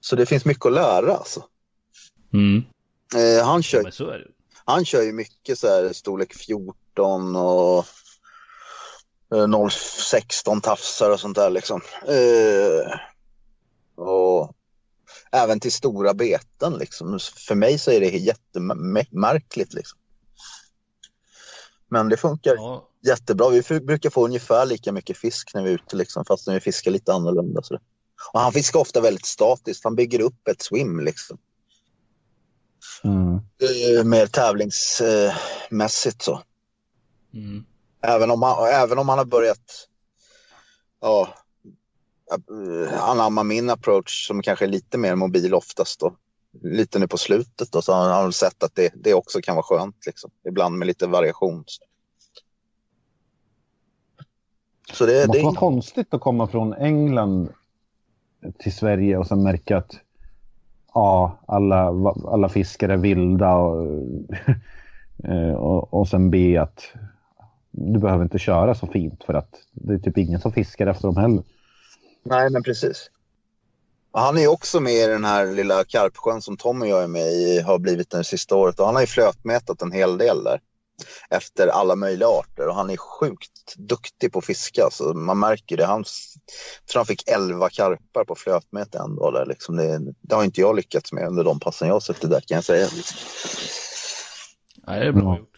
[0.00, 1.44] Så det finns mycket att lära alltså.
[2.32, 2.62] Mm.
[3.16, 4.28] Eh, han, Ja, kör, men så är det.
[4.64, 7.78] han kör ju mycket så här, storlek 14 och
[9.34, 11.80] eh, 0,16 tafsar och sånt där liksom.
[12.08, 12.90] Eh,
[14.04, 14.54] och
[15.32, 17.18] även till stora beten liksom.
[17.48, 19.98] För mig så är det jättemärkligt liksom.
[21.88, 23.48] Men det funkar Ja, jättebra.
[23.48, 26.60] Vi brukar få ungefär lika mycket fisk när vi är ute, liksom, fast när vi
[26.60, 27.62] fiskar lite annorlunda.
[27.62, 27.78] Så.
[28.32, 29.84] Och han fiskar ofta väldigt statiskt.
[29.84, 31.38] Han bygger upp ett swim liksom.
[33.04, 33.34] Mm.
[33.34, 36.42] Eh, Mer tävlingsmässigt så.
[37.34, 37.64] mm.
[38.02, 39.88] Även om han, även om han har börjat
[41.00, 41.28] ja,
[43.00, 46.16] anamma min approach som kanske är lite mer mobil oftast då.
[46.62, 49.62] Lite nu på slutet då, så har han sett att det, det också kan vara
[49.62, 50.30] skönt liksom.
[50.48, 51.64] Ibland med lite variation.
[54.92, 57.48] Så det, Det måste det vara konstigt att komma från England
[58.58, 59.92] till Sverige och sen märka att
[60.92, 61.30] A.
[61.46, 61.88] Alla,
[62.28, 63.86] alla fiskar är vilda och,
[65.24, 66.56] eh, och, och sen B.
[66.56, 66.82] Att
[67.70, 71.08] du behöver inte köra så fint för att det är typ ingen som fiskar efter
[71.08, 71.42] dem heller.
[72.22, 73.10] Nej, men precis.
[74.12, 77.08] Han är ju också med i den här lilla karpsjön som Tom och jag är
[77.08, 78.80] med i, har blivit det sista året.
[78.80, 80.60] Och han har ju flötmätat en hel del där
[81.30, 84.88] efter alla möjliga arter och han är sjukt duktig på att fiska.
[84.90, 85.86] Så man märker det.
[85.86, 86.04] Han,
[86.84, 89.32] jag tror han fick 11 karpar på flötmete en dag.
[89.34, 92.30] Där, liksom det, det, har inte jag lyckats med under de passen jag har suttit
[92.30, 92.88] där kan jag säga.
[94.86, 95.50] Nej, det är bra gjort.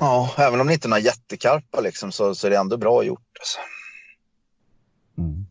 [0.00, 3.04] Ja, även om det inte är några jättekarpar liksom, så, så är det ändå bra
[3.04, 3.36] gjort.
[3.40, 3.58] Alltså.
[5.18, 5.46] Mm.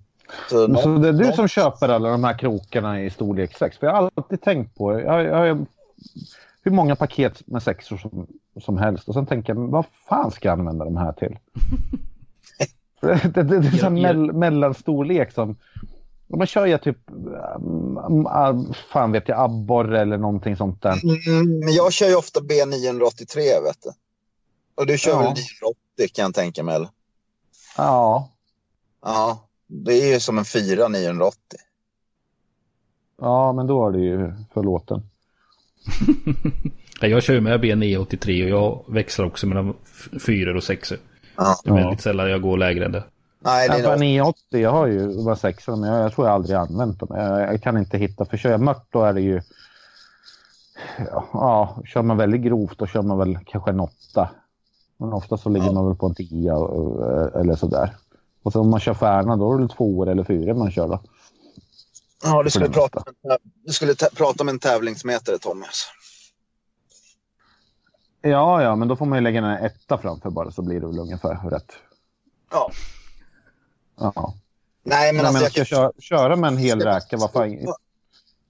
[0.50, 1.34] Så, någon, så, det är du någon...
[1.34, 3.78] som köper alla de här krokarna i storlek 6?
[3.78, 5.66] För jag har alltid tänkt på jag, jag,
[6.62, 8.28] hur många paket med sexor som,
[8.60, 9.08] som helst.
[9.08, 11.38] Och sen tänker jag, vad fan ska jag använda de här till?
[13.02, 15.56] det, det, det, det är en mell, mellanstorlek som...
[16.28, 16.98] Man kör ju typ,
[18.08, 21.04] um, fan vet jag, abborre eller någonting sånt där.
[21.04, 23.92] Mm, men jag kör ju ofta B983 vet du.
[24.76, 25.18] Och du kör ja.
[25.18, 26.90] väl 980 kan jag tänka mig eller?
[27.78, 28.30] Ja.
[29.02, 31.38] Ja, det är ju som en 4 980.
[33.22, 35.02] Ja, men då är det ju förlåten.
[37.08, 39.74] jag kör ju med B983 och jag växlar också mellan
[40.26, 40.94] 4 och 6.
[41.38, 41.56] Ja.
[41.64, 43.04] Det är väldigt sällan jag går lägre än det.
[43.40, 46.34] Nej, det är jag 980, jag har ju bara 6 men jag, jag tror jag
[46.34, 47.10] aldrig använt dem.
[47.12, 49.42] Jag, jag, kan inte hitta, för kör jag mört då är det ju...
[50.98, 54.30] Ja, ja, kör man väldigt grovt då kör man väl kanske en 8.
[54.98, 55.74] Men ofta så ligger ja.
[55.74, 56.52] man väl på en 10
[57.42, 57.96] eller sådär.
[58.44, 60.88] Och så om man kör färna då är det två år eller fyra man kör
[60.88, 61.00] då.
[62.24, 63.04] Ja, du skulle, prata,
[63.66, 65.88] du skulle prata om en tävlingsmätare, Thomas.
[68.22, 70.88] Ja, ja, men då får man ju lägga en etta framför bara så blir det
[70.88, 71.72] väl ungefär rätt.
[72.52, 72.72] Ja.
[74.00, 74.34] Ja.
[74.84, 77.58] Nej, men, men alltså, jag ska köra, köra med en hel räka, vad fan?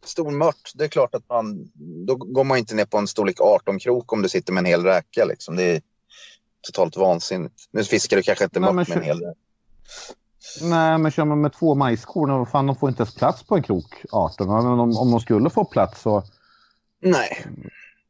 [0.03, 1.71] Stor mört, det är klart att man...
[2.07, 4.83] Då går man inte ner på en storlek 18-krok om du sitter med en hel
[4.83, 5.25] räka.
[5.25, 5.55] Liksom.
[5.55, 5.81] Det är
[6.61, 7.67] totalt vansinnigt.
[7.71, 9.39] Nu fiskar du kanske inte mört med en hel räka.
[10.61, 13.63] Nej, men kör man med två majskorn, fan, de får inte ens plats på en
[13.63, 14.47] krok 18.
[14.47, 16.23] Men om, om de skulle få plats så...
[16.99, 17.45] Nej.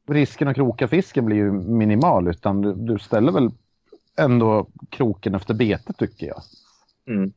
[0.07, 3.51] Risken att kroka fisken blir ju minimal, utan du, du ställer väl
[4.17, 6.43] ändå kroken efter betet tycker jag.
[7.07, 7.33] Mm.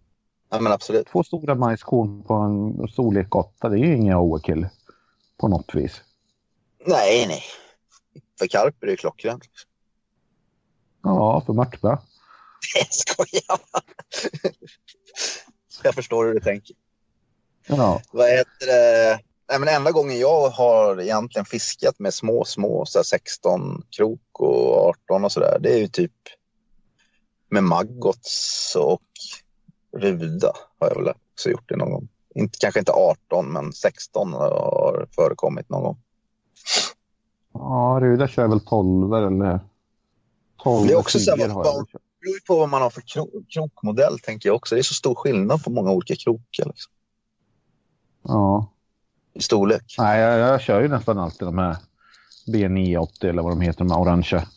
[0.51, 1.07] Ja, men absolut.
[1.07, 4.69] Två stora majskorn på en storlek 8, det är ju inga overkill
[5.36, 6.03] på något vis.
[6.86, 7.43] Nej, nej.
[8.39, 9.49] För karp är det klockrent.
[11.03, 11.89] Ja, för mörtbä.
[12.74, 13.59] Jag skojar
[15.85, 16.77] Jag förstår hur du tänker.
[17.66, 18.03] Ja.
[18.12, 19.20] Vad heter det?
[19.49, 24.89] Nej, men enda gången jag har egentligen fiskat med små, små så 16 krok och
[24.89, 26.12] 18 och sådär, det är ju typ
[27.49, 29.01] med maggots och
[29.97, 32.09] ruda har jag väl också gjort det någon gång.
[32.35, 35.97] Inte, kanske inte 18, men 16 har förekommit någon gång.
[37.53, 39.61] Ja, ruda kör väl 12 eller
[40.62, 41.47] 12 Det är också samma
[42.25, 43.03] beror på vad man har för
[43.49, 44.75] krokmodell, tänker jag också.
[44.75, 46.65] Det är så stor skillnad på många olika krokar.
[46.66, 46.93] Liksom.
[48.23, 48.71] Ja.
[49.35, 49.94] I storlek.
[49.98, 51.77] Nej, jag, jag kör ju nästan alltid de här
[52.47, 54.48] B980 eller vad de heter, de här orangea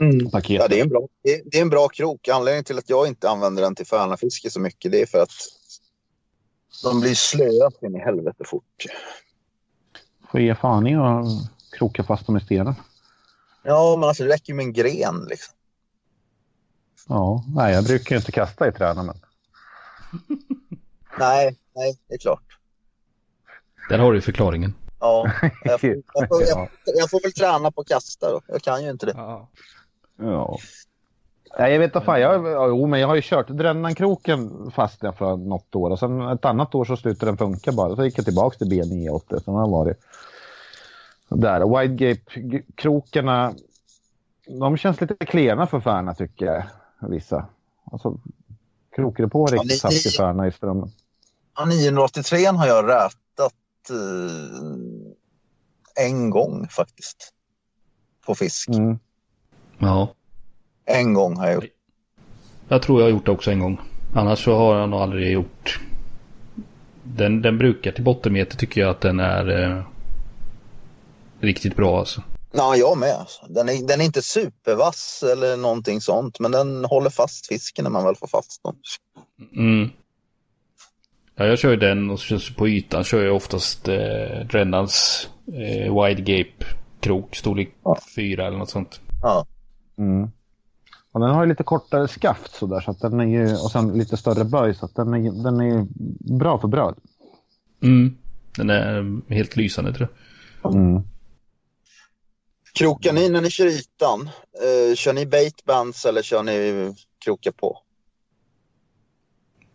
[0.00, 0.30] mm.
[0.30, 0.56] paketen.
[0.62, 2.28] Ja, det är, en bra, det är en bra krok.
[2.28, 5.32] Anledningen till att jag inte använder den till färnafiske så mycket, det är för att
[6.82, 8.86] de blir slöa in i helvete fort.
[10.30, 11.26] Får ge fan i att
[11.78, 12.74] kroka fast dem i stenen.
[13.62, 15.54] Ja, men alltså det räcker med en gren liksom.
[17.08, 19.16] Ja, nej, jag brukar ju inte kasta i träna, men...
[21.18, 22.59] nej, nej, det är klart.
[23.90, 24.74] Där har du förklaringen.
[25.00, 25.30] Ja,
[25.64, 28.40] jag får, jag får, jag, jag får väl träna på att kasta då.
[28.46, 29.12] Jag kan ju inte det.
[29.16, 29.48] Ja.
[30.16, 30.58] ja.
[31.58, 32.20] Nej, jag vet inte fan.
[32.20, 36.44] Jag, jo, men jag har ju kört Drännankroken fast för något år och sen ett
[36.44, 37.96] annat år så slutade den funka bara.
[37.96, 39.44] Så gick jag tillbaka till B980.
[39.44, 40.00] Sen har varit
[41.28, 41.78] där.
[41.80, 43.54] Widegape-krokarna,
[44.60, 46.64] de känns lite klena för Färna tycker jag
[47.08, 47.46] vissa.
[47.92, 48.18] Alltså,
[48.96, 50.92] krokade på riktigt ja, i Färna i strömmen.
[51.56, 53.19] Ja, 983 har jag rätat
[53.90, 53.96] eh,
[56.06, 57.32] en gång faktiskt.
[58.26, 58.68] På fisk.
[58.68, 58.98] Mm.
[59.78, 60.14] Ja.
[60.84, 61.64] En gång har jag gjort.
[62.68, 63.80] Jag tror jag har gjort det också en gång.
[64.14, 65.80] Annars så har jag nog aldrig gjort.
[67.02, 69.82] Den, den brukar till bottenmeter tycker jag att den är eh,
[71.40, 72.22] riktigt bra alltså.
[72.52, 73.14] Ja, jag med.
[73.14, 73.46] Alltså.
[73.48, 77.90] Den är, den är inte supervass eller någonting sånt, men den håller fast fisken när
[77.90, 78.76] man väl får fast den.
[79.56, 79.90] Mm.
[81.40, 82.20] Ja, jag kör ju den och
[82.56, 86.64] på ytan kör jag oftast eh, Drennans eh, Wide Gape
[87.00, 87.98] krok, storlek ja.
[88.16, 89.00] 4 eller något sånt.
[89.22, 89.46] Ja.
[89.98, 90.30] Mm.
[91.12, 93.92] Och den har ju lite kortare skaft sådär så att den är ju, och sen
[93.98, 95.86] lite större böj så att den är, den är
[96.38, 96.94] bra för bröd.
[97.82, 98.16] Mm.
[98.56, 100.08] Den är helt lysande tror
[100.62, 100.74] jag.
[100.74, 101.02] Mm.
[102.78, 104.30] Krokar ni när ni kör ytan?
[104.62, 106.94] Eh, kör ni baitbands eller kör ni
[107.24, 107.82] kroka på?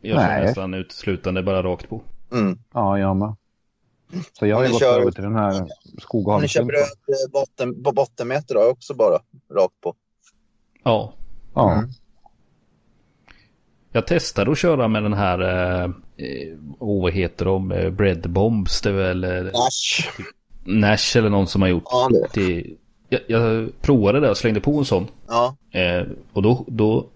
[0.08, 0.46] Jag kör Nej.
[0.46, 2.02] nästan uteslutande bara rakt på.
[2.32, 2.58] Mm.
[2.74, 3.36] Ja, jag med.
[4.34, 5.68] Så jag har ju gått kör- över till den här
[6.26, 9.20] Om ni kör bröd eh, botten, på bottenmeter då, också bara
[9.56, 9.96] rakt på?
[10.84, 11.14] Ja.
[11.54, 11.74] Ja.
[11.74, 11.90] Mm.
[13.92, 15.84] Jag testade att köra med den här, eh,
[16.18, 20.10] eh, oh, vad heter de, eh, Bread Bombs, det är väl Nash.
[20.64, 22.66] Nash eller någon som har gjort Ja, det.
[23.10, 25.08] Jag, jag provade det och slängde på en sån.
[25.28, 25.56] Ja.
[25.72, 27.08] Eh, och då, då...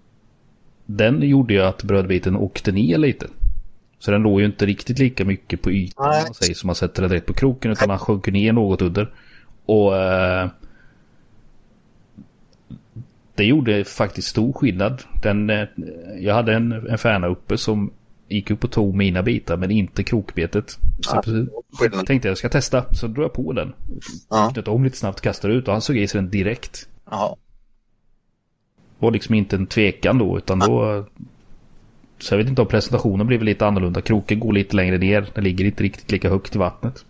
[0.91, 3.27] Den gjorde ju att brödbiten åkte ner lite.
[3.99, 7.01] Så den låg ju inte riktigt lika mycket på ytan man säger, som man sätter
[7.01, 7.71] den direkt på kroken.
[7.71, 9.13] Utan han sjönk ner något under.
[9.65, 9.97] Och...
[9.97, 10.49] Eh,
[13.35, 15.03] det gjorde faktiskt stor skillnad.
[15.23, 15.67] Den, eh,
[16.19, 17.91] jag hade en, en färna uppe som
[18.27, 20.77] gick upp och tog mina bitar men inte krokbetet.
[21.01, 21.21] Så
[21.91, 22.93] Ja, tänkte jag ska testa.
[22.93, 23.73] Så drog jag på den.
[24.29, 24.49] Ja.
[24.53, 26.87] Knöt om lite snabbt, kastade ut och han såg i sig den direkt.
[27.11, 27.35] Jaha.
[28.99, 31.05] Var liksom inte en tvekan då utan då...
[32.19, 34.01] Så jag vet inte om presentationen blev lite annorlunda.
[34.01, 35.31] Kroken går lite längre ner.
[35.35, 37.05] Den ligger inte riktigt lika högt i vattnet.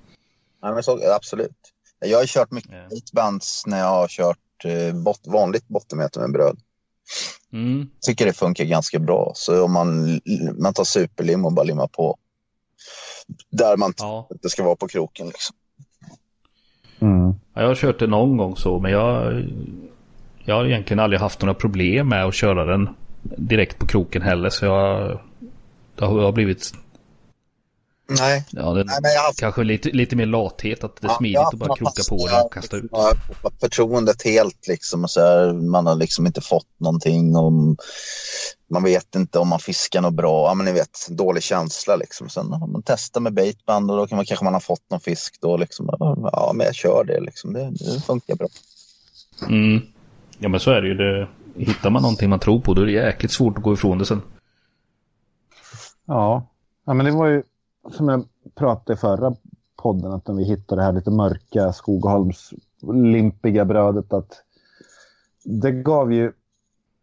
[0.63, 1.51] Nej, men så, absolut.
[1.99, 2.87] Jag har kört mycket Ja.
[2.89, 6.57] baitbands när jag har kört eh, bot, vanligt bottenmeter med bröd.
[7.53, 7.89] Mm.
[8.01, 9.31] tycker det funkar ganska bra.
[9.35, 10.19] Så om man,
[10.59, 12.17] man tar superlim och bara limmar på
[13.49, 14.27] där man Ja.
[14.31, 15.27] inte ska vara på kroken.
[15.27, 15.55] Liksom.
[16.99, 17.33] Mm.
[17.53, 17.61] ja.
[17.61, 19.43] Jag har kört det någon gång så men jag...
[20.49, 22.89] Jag har egentligen aldrig haft några problem med att köra den
[23.21, 25.19] direkt på kroken heller så jag...
[25.95, 26.73] Det har blivit...
[28.19, 31.37] Nej, Ja, den, Nej haft, kanske lite, lite mer lathet att det är Ja, smidigt
[31.37, 32.91] har att bara kroka på den och kasta ut.
[33.59, 35.03] förtroendet helt liksom.
[35.03, 37.35] Och så här, man har liksom inte fått någonting.
[37.35, 37.77] Om,
[38.69, 40.47] man vet inte om man fiskar något bra.
[40.47, 42.29] Ja, men ni vet, dålig känsla liksom.
[42.29, 44.99] Sen har man testar med baitband och då kan man, kanske man har fått någon
[44.99, 45.89] fisk då liksom.
[46.31, 47.53] Ja, men jag kör det liksom.
[47.53, 48.47] Det, det funkar bra.
[49.47, 49.81] Mm.
[50.39, 50.93] Ja men så är det ju.
[50.93, 53.97] Det, hittar man någonting man tror på då är det jäkligt svårt att gå ifrån
[53.97, 54.21] det sen.
[56.05, 56.47] Ja.
[56.85, 57.43] ja, men det var ju
[57.91, 58.25] som jag
[58.55, 59.35] pratade i förra
[59.81, 62.53] podden att när vi hittade det här lite mörka Skogaholms
[62.93, 64.43] limpiga brödet att
[65.43, 66.31] det gav ju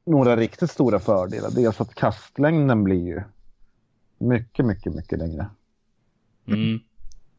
[0.06, 1.50] några riktigt stora fördelar.
[1.50, 3.22] Dels att kastlängden blir ju
[4.18, 5.46] mycket, mycket, mycket längre.
[6.46, 6.80] Mm.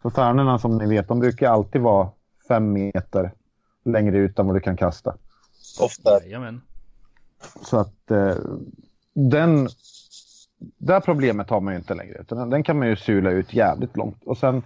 [0.01, 2.09] För färnorna som ni vet, de brukar alltid vara
[2.47, 3.31] fem meter
[3.85, 5.15] längre ut än vad du kan kasta.
[5.79, 6.61] Ofta Jajamän.
[7.61, 8.35] Så att eh,
[9.13, 9.69] den,
[10.77, 12.17] det här problemet har man ju inte längre.
[12.21, 14.23] Utan den, den kan man ju sula ut jävligt långt.
[14.23, 14.63] Och sen,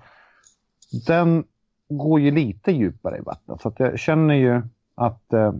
[1.08, 1.44] den
[1.90, 3.62] går ju lite djupare i vattnet.
[3.62, 4.62] Så att jag känner ju
[4.96, 5.54] att eh,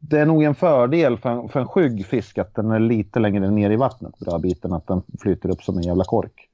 [0.00, 3.18] det är nog en fördel för en, för en skygg fisk att den är lite
[3.18, 6.48] längre ner i vattnet, bra biten, att den flyter upp som en jävla kork.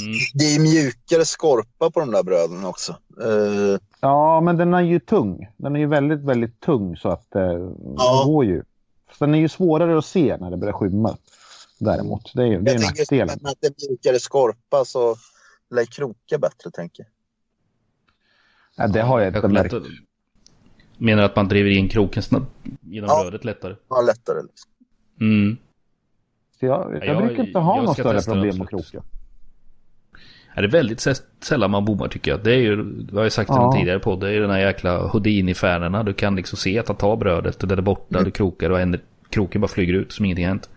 [0.00, 0.12] Mm.
[0.34, 2.92] Det är mjukare skorpa på de där bröden också.
[3.22, 5.48] Eh, Ja, men den är ju tung.
[5.56, 7.68] Den är ju väldigt, väldigt tung så att eh, Ja.
[8.24, 8.62] den går ju.
[9.18, 11.16] Den är ju svårare att se när det börjar skymma.
[11.78, 13.38] Däremot, det är, ju- det är nackdelen.
[13.42, 15.16] med att det är mjukare skorpa så
[15.70, 17.12] lär kroka bättre tänker jag.
[18.86, 19.72] Ja, det har jag inte märkt.
[19.72, 19.88] lätt att-
[21.00, 22.50] Menar att man driver in kroken snabbt
[22.80, 23.20] genom Ja.
[23.22, 23.74] brödet lättare?
[23.88, 24.42] Ja, lättare.
[24.42, 24.70] Liksom.
[25.20, 25.56] Mm.
[26.60, 29.02] Så jag, jag, jag- brukar inte ha ska större det problem att absolut.
[30.58, 32.40] Ja, det är väldigt sä- sällan man bommar tycker jag.
[32.44, 33.62] Det är ju, det har jag sagt i Ja.
[33.62, 36.02] någon tidigare podd, det är ju den här jäkla Houdini-färnerna.
[36.02, 38.24] Du kan liksom se att han tar brödet och den är borta, Mm.
[38.24, 38.96] du krokar och en,
[39.30, 40.68] kroken bara flyger ut som ingenting hänt.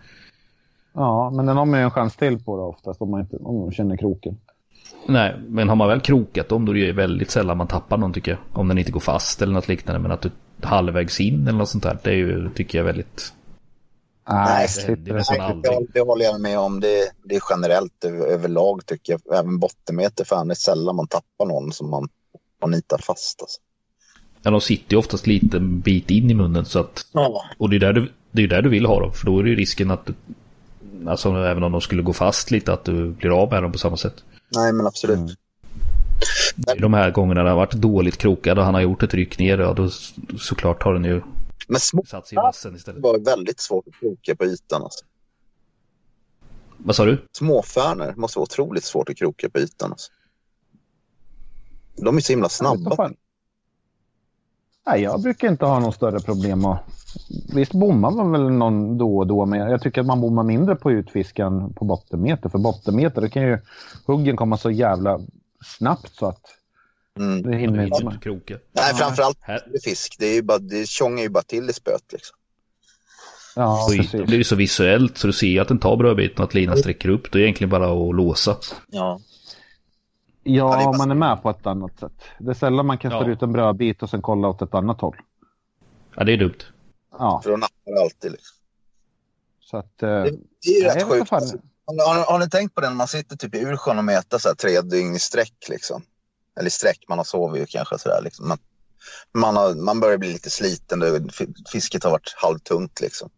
[0.94, 3.36] Ja, men den har man ju en chans till på det oftast om man inte
[3.36, 4.36] om man känner kroken.
[5.06, 7.96] Nej, men har man väl krokat dem då är det ju väldigt sällan man tappar
[7.98, 8.60] någon tycker jag.
[8.60, 10.00] Om den inte går fast eller något liknande.
[10.00, 10.30] Men att du
[10.62, 11.98] halvvägs in eller något sånt där.
[12.02, 13.32] Det är ju, tycker jag väldigt...
[14.28, 15.40] Nej, det det.
[15.40, 15.72] aldrig.
[15.72, 16.80] det, det håller jag med om.
[16.80, 19.38] Det, det är generellt över, överlag tycker jag.
[19.38, 22.08] Även bottenmeter, fan det är sällan man tappar någon som man,
[22.60, 23.42] man nitar fast.
[23.42, 23.60] Alltså.
[24.42, 27.06] Ja, de sitter ju oftast lite bit in i munnen så att...
[27.12, 27.44] Ja.
[27.58, 29.12] Och det är där du, det är där du vill ha dem.
[29.12, 30.14] För då är det ju risken att du...
[31.06, 33.78] Alltså även om de skulle gå fast lite att du blir av med dem på
[33.78, 34.14] samma sätt.
[34.56, 35.18] Nej, men absolut.
[35.18, 35.30] Mm.
[36.56, 39.14] Det är De här gångerna det har varit dåligt krokad och han har gjort ett
[39.14, 39.58] ryck ner.
[39.58, 39.88] Ja, då
[40.38, 41.22] såklart har den ju
[41.68, 43.02] Men små satt sig i vassen istället.
[43.02, 44.82] var väldigt svårt att kroka på ytan.
[44.82, 45.04] Alltså.
[46.76, 47.28] Vad sa du?
[47.32, 49.90] Småfärnor måste vara otroligt svårt att kroka på ytan.
[49.90, 50.12] Alltså.
[51.96, 53.10] De är så himla snabba.
[54.86, 56.80] Nej, jag brukar inte ha något större problem att...
[57.54, 60.76] Visst bommar man väl någon då och då, men jag tycker att man bommar mindre
[60.76, 62.48] på utfiskan på bottenmeter.
[62.48, 63.58] För bottenmeter, då kan ju
[64.06, 65.20] huggen komma så jävla
[65.64, 66.42] snabbt så att
[67.18, 67.42] Mm.
[67.42, 68.22] det hinner inte inte med.
[68.22, 68.58] kroka.
[68.72, 70.16] Nej, framförallt Här, med fisk.
[70.18, 72.12] Det, är ju bara, det tjongar ju bara till i spöet.
[72.12, 72.36] Liksom.
[73.56, 74.12] Ja, i- precis.
[74.12, 76.76] Då blir det så visuellt så du ser att den tar brödbiten och att linan
[76.76, 77.32] sträcker upp.
[77.32, 78.50] Det är egentligen bara att låsa.
[78.50, 78.58] Ja.
[78.90, 79.20] Ja,
[80.42, 82.12] Ja, det är man är med på ett annat sätt.
[82.38, 83.30] Det är sällan man kastar Ja.
[83.30, 85.16] ut en brödbit och sen kollar åt ett annat håll.
[86.16, 86.58] Ja, det är dumt.
[87.18, 88.32] Ja, För då nappar det alltid.
[88.32, 88.56] Liksom.
[89.60, 90.02] så att...
[90.02, 90.30] Eh, Det,
[90.62, 91.30] det är ju rätt sjukt.
[91.30, 94.38] Har, har, har ni tänkt på det när man sitter typ i Ursjön och mäter
[94.38, 95.54] så här tre dygn i sträck?
[95.68, 96.02] Liksom?
[96.60, 98.20] Eller sträck, man har sovit ju kanske sådär.
[98.22, 98.48] Liksom.
[98.48, 98.58] Man,
[99.34, 101.30] man, har, man börjar bli lite sliten,
[101.72, 103.00] fisket har varit halvtungt.
[103.00, 103.30] Liksom.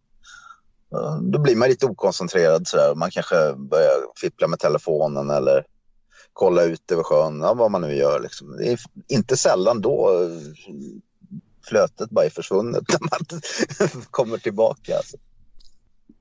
[0.94, 2.94] Eh, Då blir man lite okoncentrerad sådär.
[2.94, 5.66] Man kanske börjar fippla med telefonen eller
[6.32, 8.20] kolla ut över sjön, ja, vad man nu gör.
[8.20, 8.56] Liksom.
[8.56, 10.30] Det är inte sällan då eh,
[11.68, 13.40] flötet bara är försvunnet när man
[14.10, 14.96] kommer tillbaka.
[14.96, 15.16] Alltså.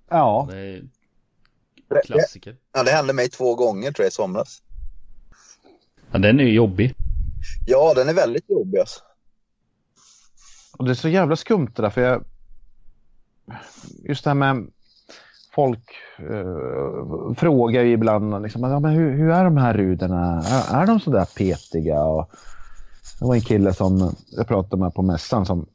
[0.09, 2.57] ja, Det är klassiker.
[2.73, 4.61] Ja, det hände mig två gånger tror jag i somras.
[6.13, 6.95] Ja, den är ju jobbig.
[7.67, 8.79] Ja, den är väldigt jobbig.
[8.79, 8.99] Alltså.
[10.77, 12.23] och det är så jävla skumt det där för jag...
[14.03, 14.67] Just det här med
[15.55, 20.43] folk eh, frågar ju ibland liksom, ja, men hur, hur är de här ruderna?
[20.45, 22.01] Är, är de så där petiga?
[22.03, 22.29] Och
[23.19, 25.65] det var en kille som jag pratade med på mässan som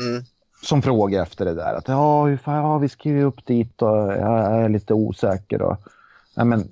[0.00, 0.22] Mm.
[0.62, 1.74] som frågar efter det där.
[1.74, 5.62] Att ja, hur fan, ja vi ska ju upp dit och jag är lite osäker.
[5.62, 5.76] Och,
[6.34, 6.68] ja, men,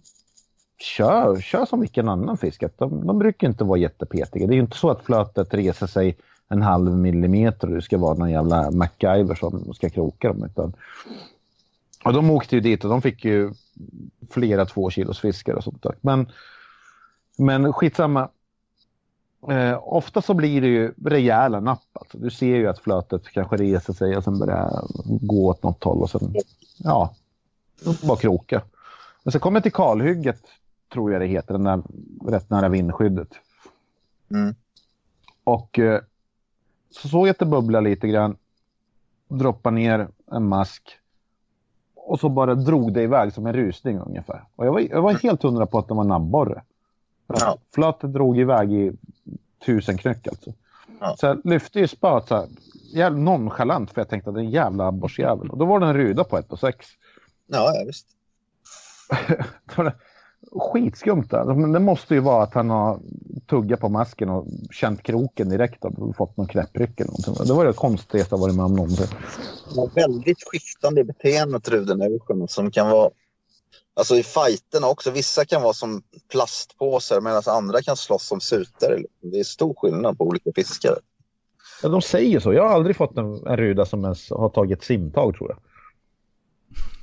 [0.79, 2.63] kör, kör som vilken annan fisk.
[2.63, 4.47] Att de, de brukar inte vara jättepetiga.
[4.47, 6.17] Det är ju inte så att flötet reser sig
[6.49, 10.45] en halv millimeter och du ska vara någon jävla MacGyver som ska kroka dem.
[10.45, 10.73] Utan,
[12.05, 13.53] och de åkte ju dit och de fick ju
[14.31, 15.95] flera två kilos fiskar och sånt där.
[16.01, 16.31] Men,
[17.39, 18.29] men skitsamma.
[19.51, 21.89] Eh, ofta så blir det ju rejäla napp.
[21.93, 22.19] Alltså.
[22.19, 26.03] Du ser ju att flötet kanske reser sig och sen börjar gå åt något håll
[26.03, 26.35] och sen,
[26.79, 27.15] ja,
[28.03, 28.63] bara kroka.
[29.23, 30.41] Men så kommer jag till kalhygget,
[30.93, 31.83] tror jag det heter, den där
[32.31, 33.29] rätt nära vindskyddet.
[34.31, 34.55] Mm.
[35.45, 36.01] Och eh,
[36.91, 38.37] så såg jag att det bubblade lite grann.
[39.29, 40.99] Droppa ner en mask.
[41.95, 44.45] Och så bara drog det iväg som en rusning ungefär.
[44.57, 46.63] Och jag var, jag var helt hundra på att det var.
[47.27, 47.59] För att Ja.
[47.75, 48.93] Flötet drog iväg i
[49.67, 50.53] tusen knyck alltså.
[51.01, 51.17] Ja.
[51.19, 52.47] Så jag lyfte ju spöet så här,
[52.93, 55.51] jävla nonchalant för jag tänkte att det är en jävla abborrsjävel.
[55.51, 56.87] Och då var det en ruda på 1 och 6.
[57.47, 58.07] Ja, ja, visst.
[60.53, 61.45] Skitskumt där.
[61.45, 63.01] Men det måste ju vara att han har
[63.47, 67.47] tuggat på masken och känt kroken direkt och fått någon knäppryck eller någonting.
[67.47, 69.07] Det var det konstigaste jag varit med om någonsin.
[69.69, 73.11] De har väldigt skiftande beteende Ruden Ursjön som kan vara
[73.99, 75.11] Alltså i fighterna också.
[75.11, 78.99] Vissa kan vara som plastpåsar medan andra kan slåss som sutare.
[79.21, 80.95] Det är stor skillnad på olika fiskare.
[81.83, 82.53] Ja, de säger så.
[82.53, 85.59] Jag har aldrig fått en, en ruda som ens har tagit simtag tror jag.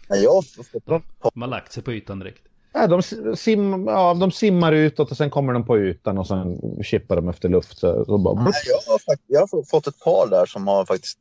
[0.09, 1.03] Men jag har fått
[1.33, 2.43] De har lagt sig på ytan direkt.
[2.77, 3.01] Ja, de,
[3.35, 7.29] sim, ja, de simmar utåt och sen kommer de på ytan och sen chippar de
[7.29, 7.77] efter luft.
[7.77, 11.19] Så, så bara, Nej, jag, har, jag har fått ett par där som har faktiskt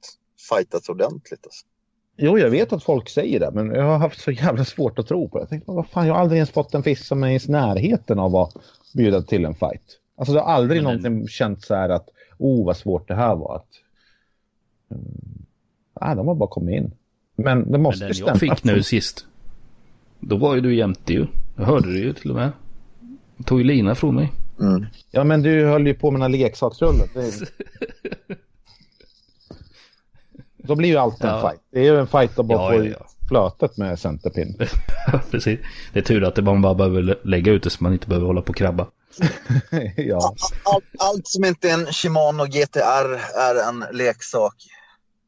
[0.48, 1.40] fightats ordentligt.
[1.44, 1.66] Alltså.
[2.16, 5.06] Jo, jag vet att folk säger det, men jag har haft så jävla svårt att
[5.06, 5.42] tro på det.
[5.42, 8.18] Jag tänkte, vad fan, jag har aldrig ens fått en fisk som är i närheten
[8.18, 8.52] av att
[8.94, 10.00] bjuda till en fight.
[10.16, 12.08] Alltså det har aldrig Men- någonsin känt så här att,
[12.38, 13.56] oh vad svårt det här var.
[13.56, 13.68] Att,
[14.90, 15.04] mm,
[16.00, 16.92] nej, de har bara kommit in.
[17.36, 19.26] Men det Men måste den ju jag fick nu sist.
[20.20, 21.26] Då var ju du jämte ju.
[21.56, 22.52] Jag hörde det ju till och med.
[23.36, 24.32] Jag tog ju lina från mig.
[24.60, 24.86] Mm.
[25.10, 27.08] Ja, men du höll ju på med den här leksaksrullen.
[27.14, 27.32] Det...
[30.56, 31.48] Då blir ju allt en Ja.
[31.50, 31.60] fight.
[31.72, 33.06] Det är ju en fight att bara Ja, få ja, ja.
[33.28, 34.58] flötet med centerpin.
[35.30, 35.60] Precis.
[35.92, 38.26] Det är tur att det man bara behöver lägga ut det så man inte behöver
[38.26, 38.86] hålla på och krabba.
[39.96, 40.34] ja.
[40.64, 44.54] Allt, allt som inte är en Shimano GTR är en leksak,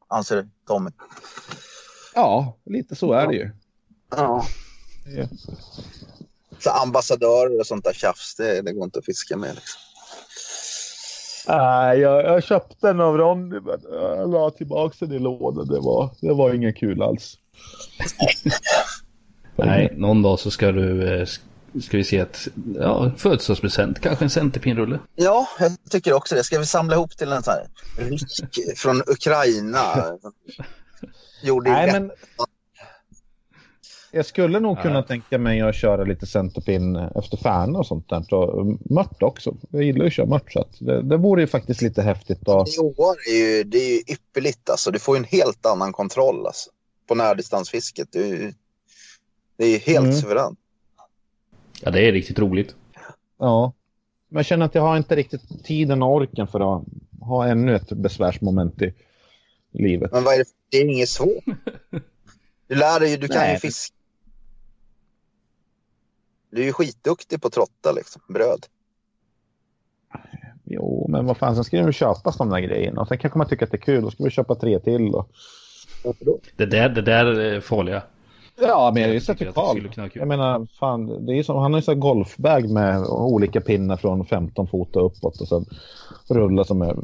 [0.07, 0.89] anser Tommy.
[2.15, 3.49] ja, lite så är det ju.
[4.15, 4.45] Ja.
[6.59, 9.55] Så ambassadörer och sånt där tjafs, det, det går inte att fiska med.
[9.55, 9.81] Liksom.
[11.47, 15.67] Nej, jag, jag köpte en av Ronny men jag la tillbaka den i lådan.
[15.67, 17.37] Det var, det var ingen kul alls.
[19.55, 21.19] Nej, någon dag så ska du...
[21.21, 21.27] eh,
[21.81, 22.47] Ska vi se att...
[22.75, 23.99] Ja, födelsedagspresent.
[23.99, 24.99] Kanske en centerpinrulle.
[25.15, 26.43] Ja, jag tycker också det.
[26.43, 27.67] Ska vi samla ihop till en sån här
[28.09, 28.45] rysk
[28.77, 29.81] från Ukraina?
[31.43, 32.11] Gjorde Nej, men
[34.11, 35.01] jag skulle nog kunna Ja.
[35.01, 38.33] tänka tänka mig att köra lite centerpin efter Färna och sånt där.
[38.33, 39.55] Och mört också.
[39.69, 42.49] Jag gillar ju att köra mört så att det, det vore ju faktiskt lite häftigt
[42.49, 42.77] att...
[42.77, 44.91] Joar är ju, det är ju ypperligt alltså.
[44.91, 46.69] Du får ju en helt annan kontroll alltså,
[47.07, 48.07] på närdistansfisket.
[48.11, 48.53] Det är ju,
[49.57, 50.13] det är ju helt Mm.
[50.15, 50.59] suveränt.
[51.81, 52.75] Ja, det är riktigt roligt.
[53.39, 53.73] Ja.
[54.29, 56.83] Men jag känner att jag har inte riktigt tiden och orken för att
[57.21, 58.93] ha ännu ett besvärsmoment i
[59.71, 60.11] livet.
[60.11, 60.45] Men vad är det?
[60.69, 61.43] Det är inget svårt.
[62.69, 63.53] Du lär dig ju, du kan Nej.
[63.53, 63.95] ju fiska.
[66.49, 68.65] Du är ju skitduktig på trotta liksom, bröd.
[70.63, 73.01] Jo, men vad fan, sen ska ju köpas de där grejerna.
[73.01, 75.13] Och sen kanske man tycker att det är kul, då ska vi köpa tre till.
[75.13, 75.29] Och...
[76.55, 78.03] Det där, det där är farliga.
[78.59, 80.11] Ja, men jag har ju kul.
[80.13, 84.25] Jag menar, fan, det är som, han har ju så golfbag med olika pinnar från
[84.25, 85.65] 15 fot och uppåt och sen
[86.27, 86.95] rullar som är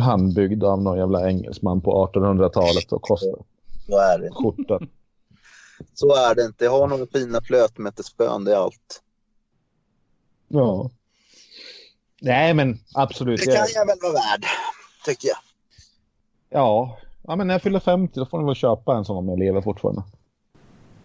[0.00, 3.42] handbyggd av någon jävla engelsman på 1800-talet och kostar
[3.86, 4.30] Så är det.
[4.30, 4.80] skjorta.
[5.94, 6.64] Så är det inte.
[6.64, 9.02] Jag har några fina flötmätespön, det är allt.
[10.48, 10.90] Ja.
[12.20, 13.40] Nej, men absolut.
[13.40, 14.44] Det kan jag väl vara värd,
[15.04, 15.38] tycker jag.
[16.50, 16.98] Ja.
[17.22, 19.38] ja, men när jag fyller 50 då får ni väl köpa en sån om jag
[19.38, 20.02] lever fortfarande.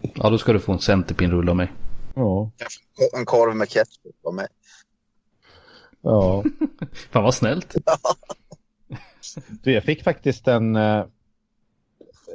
[0.00, 1.72] Ja, då ska du få en centerpinrulle av mig.
[2.14, 2.50] Ja.
[3.12, 4.46] En korv med ketchup av mig.
[6.00, 6.44] Ja.
[7.10, 7.74] Fan vad snällt.
[9.62, 11.04] Du, jag fick faktiskt en, eh, eh, det
[12.24, 12.25] var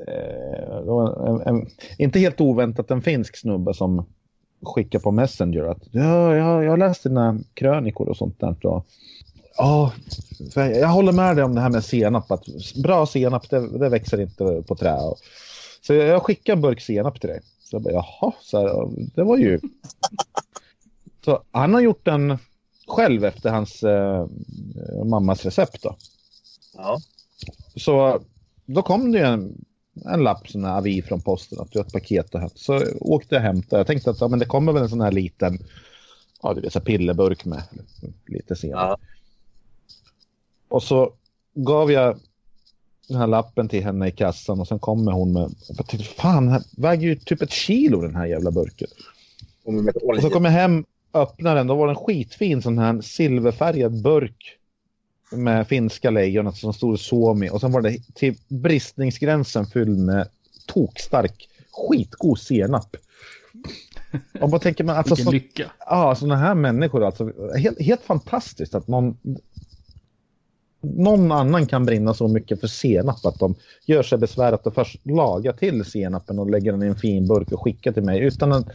[1.27, 1.67] en, en,
[1.97, 4.05] inte helt oväntat en finsk snubbe som
[4.61, 8.65] skickar på Messenger att ja, jag, jag läst dina krönikor och sånt där.
[8.65, 8.85] Och,
[9.57, 9.93] ja,
[10.53, 12.31] för jag, håller med dig om det här med senap.
[12.31, 12.45] Att
[12.83, 14.97] bra senap, det, det växer inte på trä.
[15.81, 17.39] Så jag, jag skickar en burk senap till dig.
[17.59, 19.59] Så jag bara, jaha, så här, det var ju...
[21.25, 22.37] Så han har gjort den
[22.87, 24.27] själv efter hans eh,
[25.05, 25.95] mammas recept då.
[26.73, 26.99] Ja.
[27.75, 28.21] Så
[28.65, 29.65] då kom det ju en,
[30.05, 32.51] en lapp, sån här avi från posten, att du har ett paket och här.
[32.55, 33.79] Så åkte jag och hämtade.
[33.79, 35.59] Jag tänkte att ja, men det kommer väl en sån här liten,
[36.41, 37.63] ja du vet, så pillerburk med
[38.25, 38.99] lite senap.
[38.99, 39.07] Ja.
[40.67, 41.13] Och så
[41.53, 42.19] gav jag
[43.07, 46.45] den här lappen till henne i kassan och sen kommer hon med, jag tänkte, fan,
[46.45, 48.87] den väger ju typ ett kilo den här jävla burken.
[49.63, 54.01] Och så kom jag hem, öppnade den, då var det en skitfin sån här silverfärgad
[54.01, 54.57] burk
[55.31, 60.27] med finska lejonet som stod Suomi och sen var det till bristningsgränsen fylld med
[60.67, 62.95] tokstark skitgod senap.
[64.41, 65.71] Och bara tänker man, alltså, Vilken så, lycka.
[65.79, 69.17] ja, sådana här människor alltså, helt, helt fantastiskt att någon
[70.83, 73.55] någon annan kan brinna så mycket för senap att de
[73.85, 77.51] gör sig besväret att först laga till senapen och lägga den i en fin burk
[77.51, 78.67] och skicka till mig utan att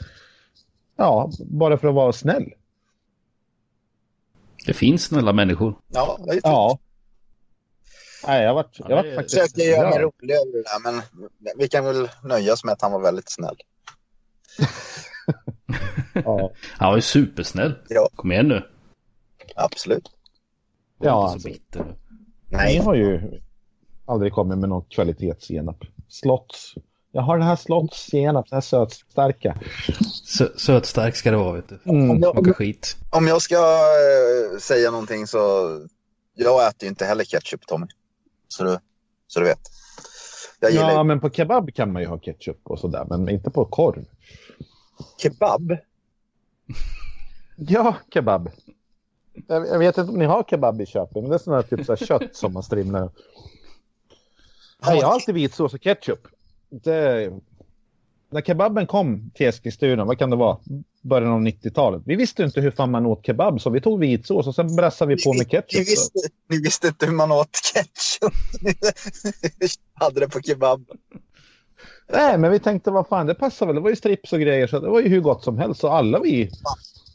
[0.96, 2.52] Ja, bara för att vara snäll.
[4.66, 5.78] Det finns snälla människor.
[5.88, 6.78] Ja, det är Ja.
[8.26, 9.34] Nej, jag vart, Ja, jag vart faktiskt...
[9.34, 11.02] försökte göra mig rolig över det där, men
[11.58, 13.56] vi kan väl nöjas med att han var väldigt snäll.
[16.24, 17.74] Ja, Han var ju supersnäll.
[17.88, 18.08] Ja.
[18.16, 18.62] Kom igen nu.
[19.56, 20.10] Absolut.
[20.98, 21.84] Var ja inte alltså, så bitter.
[21.84, 21.94] nu.
[22.48, 23.40] ni Nej, har ju
[24.06, 25.84] aldrig kommit med någon kvalitetssenap.
[26.08, 26.74] Slotts.
[27.16, 29.58] Jag har den här slottssenap, den här sötstarka.
[30.24, 31.78] Sö sötstark ska det vara, vet du.
[31.90, 32.10] Mm.
[32.10, 32.96] Om jag- Smakar skit.
[33.10, 35.38] om jag ska eh, säga någonting så
[36.34, 37.86] jag äter ju inte heller ketchup, Tommy.
[38.48, 38.78] Så du,
[39.26, 39.58] så du vet.
[40.60, 43.50] Jag gillar Ja, men på kebab kan man ju ha ketchup och sådär, men inte
[43.50, 44.04] på korv.
[45.22, 45.72] kebab.
[47.56, 48.50] Ja, kebab.
[49.46, 51.68] Jag, jag vet inte om ni har kebab i Köping, men det är sådana här
[51.76, 53.10] typ så här kött som man strimlar.
[54.86, 56.26] Nej, jag har alltid vitsås och ketchup.
[56.82, 57.32] Det,
[58.30, 60.58] när kebaben kom till Eskilstuna, vad kan det vara?
[61.02, 62.02] Början av 90-talet.
[62.06, 65.14] Vi visste inte hur fan man åt kebab, så vi tog vitsås och sen brassade
[65.14, 65.80] vi på med Ni ketchup.
[65.88, 68.34] visste, ni visste inte hur man åt ketchup.
[68.60, 68.74] Ni
[69.94, 70.84] hade det på kebab.
[72.12, 73.74] Nej, men vi tänkte vad fan, det passar väl.
[73.74, 75.80] Det var ju strips och grejer, så det var ju hur gott som helst.
[75.80, 76.50] Så alla vi...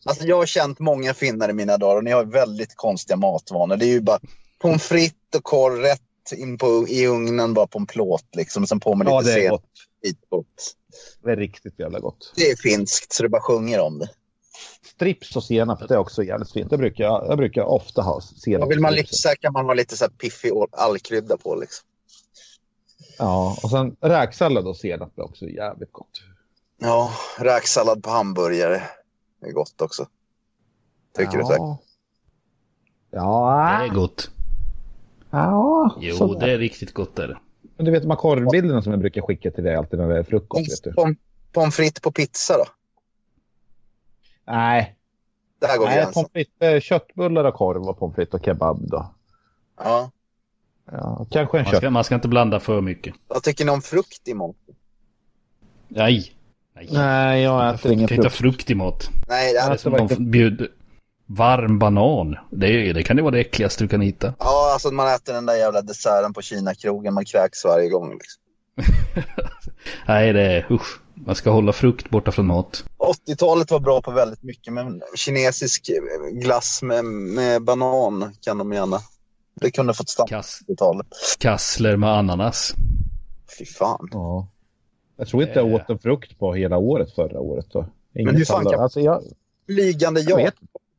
[0.05, 3.77] Alltså jag har känt många finnar i mina dagar och ni har väldigt konstiga matvanor.
[3.77, 4.19] Det är ju bara
[4.61, 6.01] pommes frites och korv rätt
[6.35, 8.67] in på, i ugnen bara på en plåt liksom.
[8.67, 9.61] Sen på med Ja, lite det är senap.
[10.29, 10.75] gott.
[11.23, 12.33] Det är riktigt jävla gott.
[12.35, 14.09] Det är finskt så det bara sjunger om det.
[14.95, 16.69] Strips och senap, det är också jävligt fint.
[16.69, 18.65] Det brukar jag, jag brukar ofta ha senap.
[18.65, 21.85] Och vill man lyxa kan man ha lite så här piffig all- allkrydda på liksom.
[23.17, 26.21] Ja, och sen räksallad och senap är också jävligt gott.
[26.77, 28.83] Ja, räksallad på hamburgare.
[29.41, 30.07] Det är gott också.
[31.17, 31.57] Tycker du säkert.
[31.57, 31.79] ja.
[33.11, 34.29] Ja, Det är gott.
[35.31, 35.95] Ja.
[35.99, 36.47] Jo, sådär.
[36.47, 37.37] det är riktigt gott är det.
[37.77, 40.17] Men du vet de här korvbilderna som jag brukar skicka till dig alltid när det
[40.19, 40.85] är frukost?
[40.85, 41.15] Pom-
[41.51, 42.65] Pommes frites på pizza då?
[44.47, 44.95] Nej,
[45.59, 49.13] Där går nej pommes frites, eh, köttbullar och korv och pommes frites och kebab då.
[49.77, 50.11] Ja.
[50.91, 51.77] Ja, kanske en Man kött.
[51.81, 53.13] ska, man ska inte blanda för mycket.
[53.27, 54.55] Vad tycker ni om frukt i mat?
[55.87, 56.31] Nej.
[56.75, 56.89] Nej.
[56.91, 58.55] Nej, jag äter ingen kan inte ha frukt.
[58.55, 59.09] frukt i mat.
[59.27, 59.89] Nej, det är det.
[59.97, 60.67] De inte- bjuder
[61.35, 62.35] varm banan.
[62.51, 64.33] Det, det kan ju vara det äckligaste du kan hitta.
[64.39, 67.13] Ja, alltså man äter den där jävla desserten på Kina-krogen.
[67.13, 68.11] Man kräks varje gång.
[68.13, 68.41] Liksom.
[70.07, 71.01] Nej, det är usch.
[71.13, 72.83] Man ska hålla frukt borta från mat.
[73.27, 75.89] 80-talet var bra på väldigt mycket, men kinesisk
[76.31, 78.97] glass med, med banan kan de gärna.
[79.55, 81.07] Det kunde fått stanna Kass, 80-talet.
[81.39, 82.73] kassler med ananas.
[83.59, 84.07] Fy fan.
[84.11, 84.47] Ja.
[85.17, 85.75] Jag tror inte jag Eh.
[85.75, 87.65] åt en frukt på hela året förra året.
[87.73, 87.85] Då.
[88.15, 89.21] Ingen Men hur fan kan- Alltså, jag,
[89.65, 90.55] Flygande jag ja, vet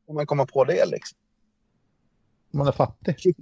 [0.07, 1.19] om man kommer på det liksom.
[2.51, 3.37] man är fattig.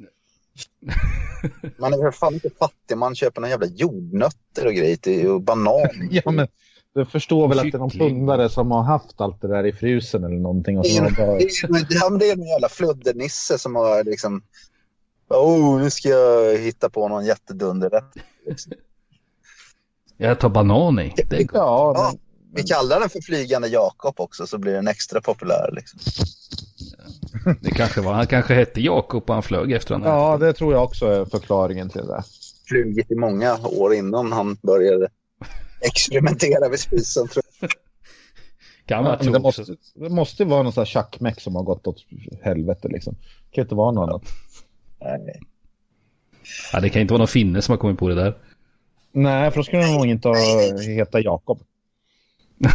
[1.79, 2.97] Man är för fan inte fattig.
[2.97, 5.89] Man köper några jävla jordnötter och grejer till, och banan.
[6.11, 6.49] Ja, men
[6.95, 9.73] du förstår väl att det är någon pundare som har haft allt det där i
[9.73, 10.79] frysen eller någonting.
[10.79, 11.37] Och Det så är, har bara...
[11.37, 14.43] det är, ja, det är en jävla fluddernisse som har liksom...
[15.29, 18.15] Oh, nu ska jag hitta på någon jättedunderrätt.
[20.17, 21.15] Jag tar banan i.
[21.17, 21.55] Det är gott.
[21.55, 22.21] Ja, Ja, men,
[22.55, 25.71] vi kallar den för Flygande Jakob också så blir den extra populär.
[25.73, 26.01] Liksom.
[27.61, 30.09] Det kanske var, han kanske hette Jakob och han flög efter honom.
[30.09, 32.23] ja, det tror jag också är förklaringen till det.
[32.69, 35.09] Flugit i många år innan han började
[35.81, 37.29] experimentera vid spisen.
[37.29, 37.71] Tror jag.
[38.87, 41.63] Kan Ja, vara men det, måste, det måste vara någon sån här tjackmäck som har
[41.63, 41.97] gått åt
[42.43, 43.15] helvete liksom.
[43.51, 44.23] Det kan inte vara något annat.
[45.01, 45.41] Nej.
[46.73, 48.39] Ja, det kan inte vara någon finne som har kommit på det där.
[49.13, 50.37] Nej, för då skulle de nog inte ha,
[50.81, 51.61] heta Jakob.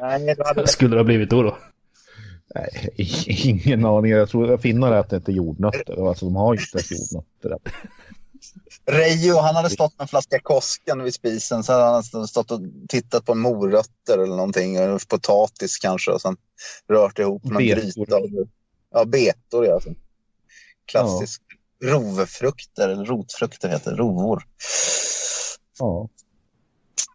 [0.00, 1.42] Nej, det hade skulle det ha blivit då?
[1.42, 1.56] då?
[2.54, 2.88] Nej,
[3.26, 4.10] ingen aning.
[4.10, 6.08] Jag tror att finnar äter inte jordnötter.
[6.08, 7.58] Alltså, de har inte ens jordnötter.
[8.86, 12.60] Reijo, han hade stått med en flaska Kosken vid spisen så hade han stått och
[12.88, 16.36] tittat på morötter eller någonting, och potatis kanske och sen
[16.88, 18.06] rört ihop någon Betor.
[18.06, 18.48] gryta.
[18.92, 19.80] Ja, betor ja.
[20.86, 21.42] Klassisk
[21.84, 24.42] rovfrukter, eller rotfrukter heter det, rovor.
[25.78, 26.08] Ja.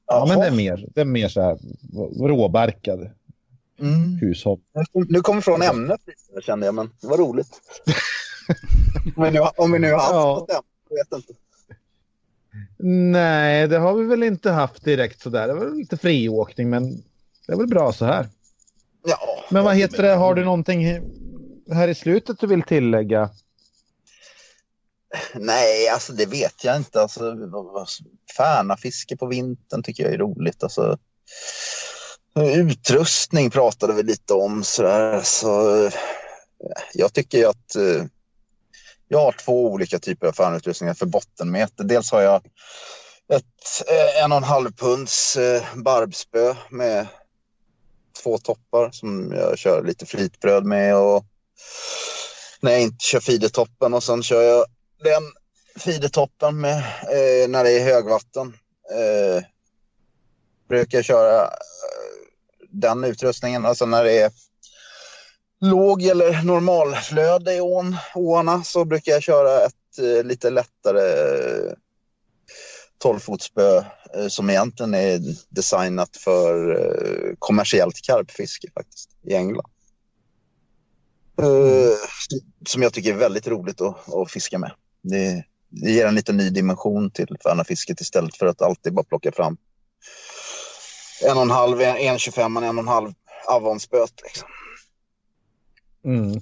[0.08, 1.58] ja, men det är mer, det är mer så här
[2.28, 3.12] råbarkad
[3.82, 4.18] Mm.
[4.22, 4.60] hushåll.
[4.94, 6.02] Nu kommer vi från ämnet
[6.42, 7.62] kände jag, men det var roligt.
[9.16, 10.36] om, vi nu, om vi nu har haft Ja.
[10.40, 11.34] något ämne, jag vet inte.
[13.12, 15.48] Nej, det har vi väl inte haft direkt sådär.
[15.48, 17.04] Det var lite friåkning, men
[17.48, 18.30] det är väl bra så här.
[19.06, 19.18] Ja,
[19.50, 20.14] Men vad heter det?
[20.14, 21.02] Har du någonting
[21.72, 23.30] här i slutet du vill tillägga?
[25.36, 27.02] Nej, alltså det vet jag inte.
[27.02, 27.36] Alltså,
[28.38, 30.64] Färnafiske på vintern tycker jag är roligt.
[30.64, 30.98] Alltså,
[32.36, 34.64] utrustning pratade vi lite om.
[34.64, 35.22] Sådär.
[35.22, 35.94] Så, eh,
[36.94, 38.06] jag tycker att eh,
[39.08, 41.84] jag har två olika typer av fanutrustningar för bottenmeter.
[41.84, 42.46] Dels har jag
[43.34, 45.38] ett eh, en och en halv punds
[45.76, 47.08] barbspö med
[48.24, 51.26] två toppar som jag kör lite flytbröd med och
[52.62, 54.66] när jag inte kör fidetoppen och sen kör jag
[55.04, 55.24] den
[55.76, 58.58] fidetoppen med eh, när det är högvatten.
[58.92, 59.44] Eh,
[60.70, 61.50] brukar jag köra
[62.72, 64.32] den utrustningen, alltså när det är
[65.62, 71.02] låg eller normalflöde i ån, åarna så brukar jag köra ett eh, lite lättare
[71.70, 71.74] eh,
[73.04, 73.86] 12-fotsspö
[74.16, 75.20] eh, som egentligen är
[75.50, 79.72] designat för eh, kommersiellt karpfiske faktiskt i England.
[81.42, 81.98] Eh,
[82.68, 84.72] som jag tycker är väldigt roligt att, att fiska med.
[85.02, 89.32] Det, det ger en lite ny dimension till färnafisket istället för att alltid bara plocka
[89.32, 89.58] fram
[91.30, 93.14] en och en halv, en, en 25, en och en halv
[93.48, 94.14] avonspöt.
[94.24, 94.48] Liksom.
[96.06, 96.42] Mm.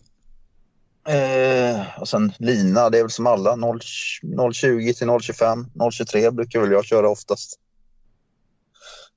[1.07, 3.79] Eh, och sen lina, det är väl som alla 0,
[4.23, 5.65] 0,20 till 0,25.
[5.73, 7.59] 0,23 brukar väl jag köra oftast.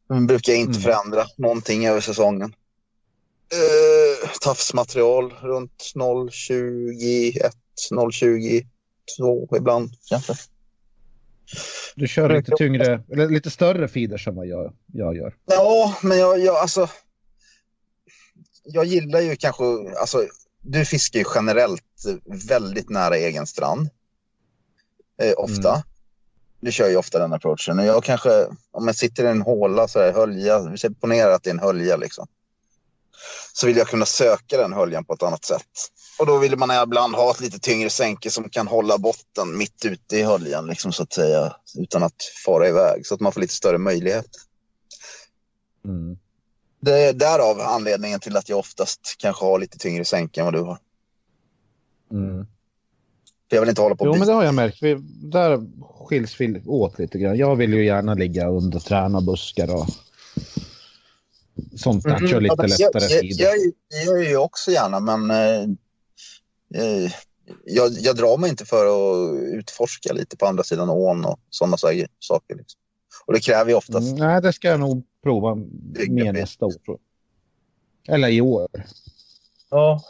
[0.08, 0.82] Men brukar inte Mm.
[0.82, 2.54] förändra någonting över säsongen.
[3.52, 7.52] Eh, tafsmaterial runt 0,21,
[7.90, 10.34] 0,22 ibland kanske.
[11.96, 15.34] Du kör lite tyngre, eller lite större feeders än vad jag, jag gör.
[15.46, 16.88] Ja, men jag, jag alltså.
[18.64, 19.64] Jag gillar ju kanske,
[20.00, 20.26] alltså
[20.60, 22.04] du fiskar ju generellt
[22.48, 23.90] väldigt nära egen strand.
[25.22, 25.70] Eh, ofta.
[25.70, 25.82] Mm.
[26.60, 27.78] Du kör ju ofta den approachen.
[27.78, 31.42] Och jag kanske, om jag sitter i en håla så här, hölja, vi ponera att
[31.42, 32.26] det är en hölja liksom.
[33.52, 35.66] Så vill jag kunna söka den höljan på ett annat sätt.
[36.18, 39.84] Och då vill man ibland ha ett lite tyngre sänke som kan hålla botten mitt
[39.84, 41.56] ute i höljan liksom så att säga.
[41.78, 43.06] Utan att fara iväg.
[43.06, 44.26] Så att man får lite större möjlighet.
[45.84, 46.18] Mm.
[46.80, 50.54] Det är därav anledningen till att jag oftast kanske har lite tyngre sänke än vad
[50.54, 50.78] du har.
[52.10, 52.46] Mm.
[53.50, 54.82] För jag vill inte hålla på Jo, men det har jag märkt.
[54.82, 55.66] Vi, där
[56.06, 57.36] skiljs vi åt lite grann.
[57.36, 59.86] Jag vill ju gärna ligga under träna buskar och
[61.76, 62.18] sånt där.
[62.18, 63.44] Kör Mm, lite ja, lättare jag, feeder.
[63.44, 63.72] jag, jag,
[64.06, 65.62] jag är ju också gärna, men eh,
[66.82, 67.12] eh,
[67.64, 71.76] jag, jag drar mig inte för att utforska lite på andra sidan ån och sådana
[71.76, 72.56] saker.
[72.56, 72.80] Liksom.
[73.26, 75.54] Och det kräver ju oftast Mm, nej, det ska jag nog prova
[76.08, 76.72] mer nästa år.
[76.72, 76.98] Tror
[78.06, 78.14] jag.
[78.14, 78.68] Eller i år.
[79.70, 80.02] Ja.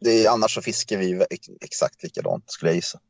[0.00, 3.00] Det är, annars så fiskar vi ex- exakt likadant skulle jag gissa.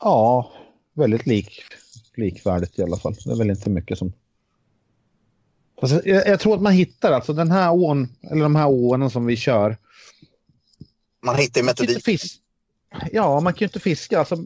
[0.00, 0.52] Ja,
[0.94, 1.62] väldigt lik,
[2.16, 3.14] likvärdigt i alla fall.
[3.24, 4.12] Det är väl inte mycket som...
[5.80, 9.10] Alltså, jag, jag tror att man hittar alltså den här ån, eller de här åarna
[9.10, 9.76] som vi kör.
[11.22, 12.04] Man hittar ju metodik.
[12.04, 12.42] fiska.
[13.12, 14.36] Ja, man kan ju inte fiska alltså,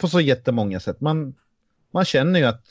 [0.00, 1.00] på så jättemånga sätt.
[1.00, 1.34] Man,
[1.90, 2.64] man känner ju att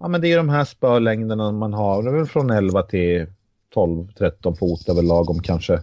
[0.00, 2.02] ja, men det är de här spölängderna man har.
[2.02, 3.26] Det är väl från 11 till
[3.74, 5.82] 12-13 fot är väl lagom kanske.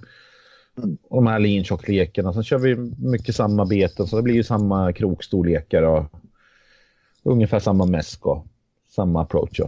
[1.09, 2.33] Och de här lintjocklekarna.
[2.33, 2.75] Sen kör vi
[3.09, 6.05] mycket samma beten så det blir ju samma krokstorlekar och
[7.23, 8.45] ungefär samma mäsk och
[8.89, 9.59] samma approach.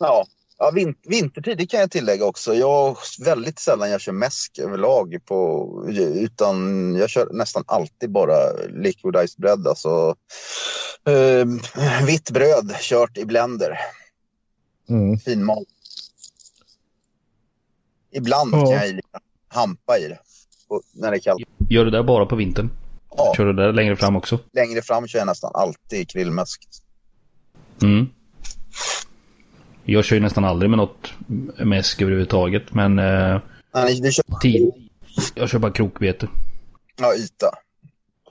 [0.00, 0.26] Ja.
[0.64, 2.54] Ja, vin vintertid det kan jag tillägga också.
[2.54, 5.68] Jag väldigt sällan jag kör mäsk överlag på,
[6.14, 10.16] utan jag kör nästan alltid bara liquidized bread, alltså
[11.06, 11.46] eh,
[12.06, 13.78] vitt bröd kört i blender.
[14.88, 15.18] Mm.
[15.18, 15.68] Finmalt.
[18.12, 18.64] Ibland Ja.
[18.66, 19.18] kan jag lite
[19.48, 20.18] hampa i det
[20.94, 21.42] när det är kallt.
[21.70, 22.70] Gör du det bara på vintern?
[23.16, 24.38] Ja, Kör du det längre fram också?
[24.52, 26.68] längre fram kör jag nästan alltid krillmäsk.
[27.82, 28.06] Mm.
[29.84, 31.12] Jag kör ju nästan aldrig med något
[31.58, 33.40] mäsk överhuvudtaget, men eh,
[33.74, 34.72] Nej, du kör tid.
[35.34, 36.28] Jag kör bara krokbete.
[37.00, 37.50] ja, yta.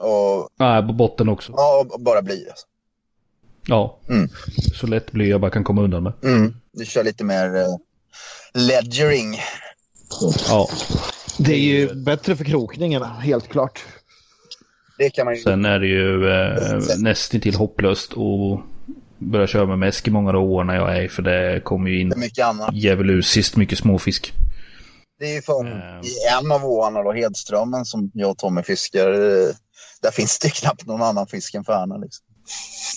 [0.06, 1.52] Och Nej, på botten också.
[1.56, 2.48] ja, och bara bly.
[2.48, 2.66] Alltså.
[3.66, 3.98] Ja.
[4.08, 4.28] Mm.
[4.74, 6.12] Så lätt blir jag bara kan komma undan med.
[6.24, 6.54] Mm.
[6.72, 7.76] Du kör lite mer eh,
[8.54, 9.38] ledgering.
[10.48, 10.68] Ja.
[11.38, 13.84] Det är ju bättre för krokningarna, helt klart.
[14.98, 15.40] Det kan man ju...
[15.42, 18.60] Sen är det ju eh, nästintill hopplöst att
[19.18, 22.12] börja köra med mäsk i många av åren jag är för det kommer ju in
[22.16, 22.74] mycket annat.
[22.74, 24.32] djävulusiskt mycket småfisk.
[25.18, 26.00] Det är ju för, Mm.
[26.04, 26.12] i
[26.42, 29.48] en av åarna då, Hedströmmen, som jag och Tommy fiskar, eh,
[30.02, 31.96] där finns det knappt någon annan fisk än Färna.
[31.96, 32.24] Liksom.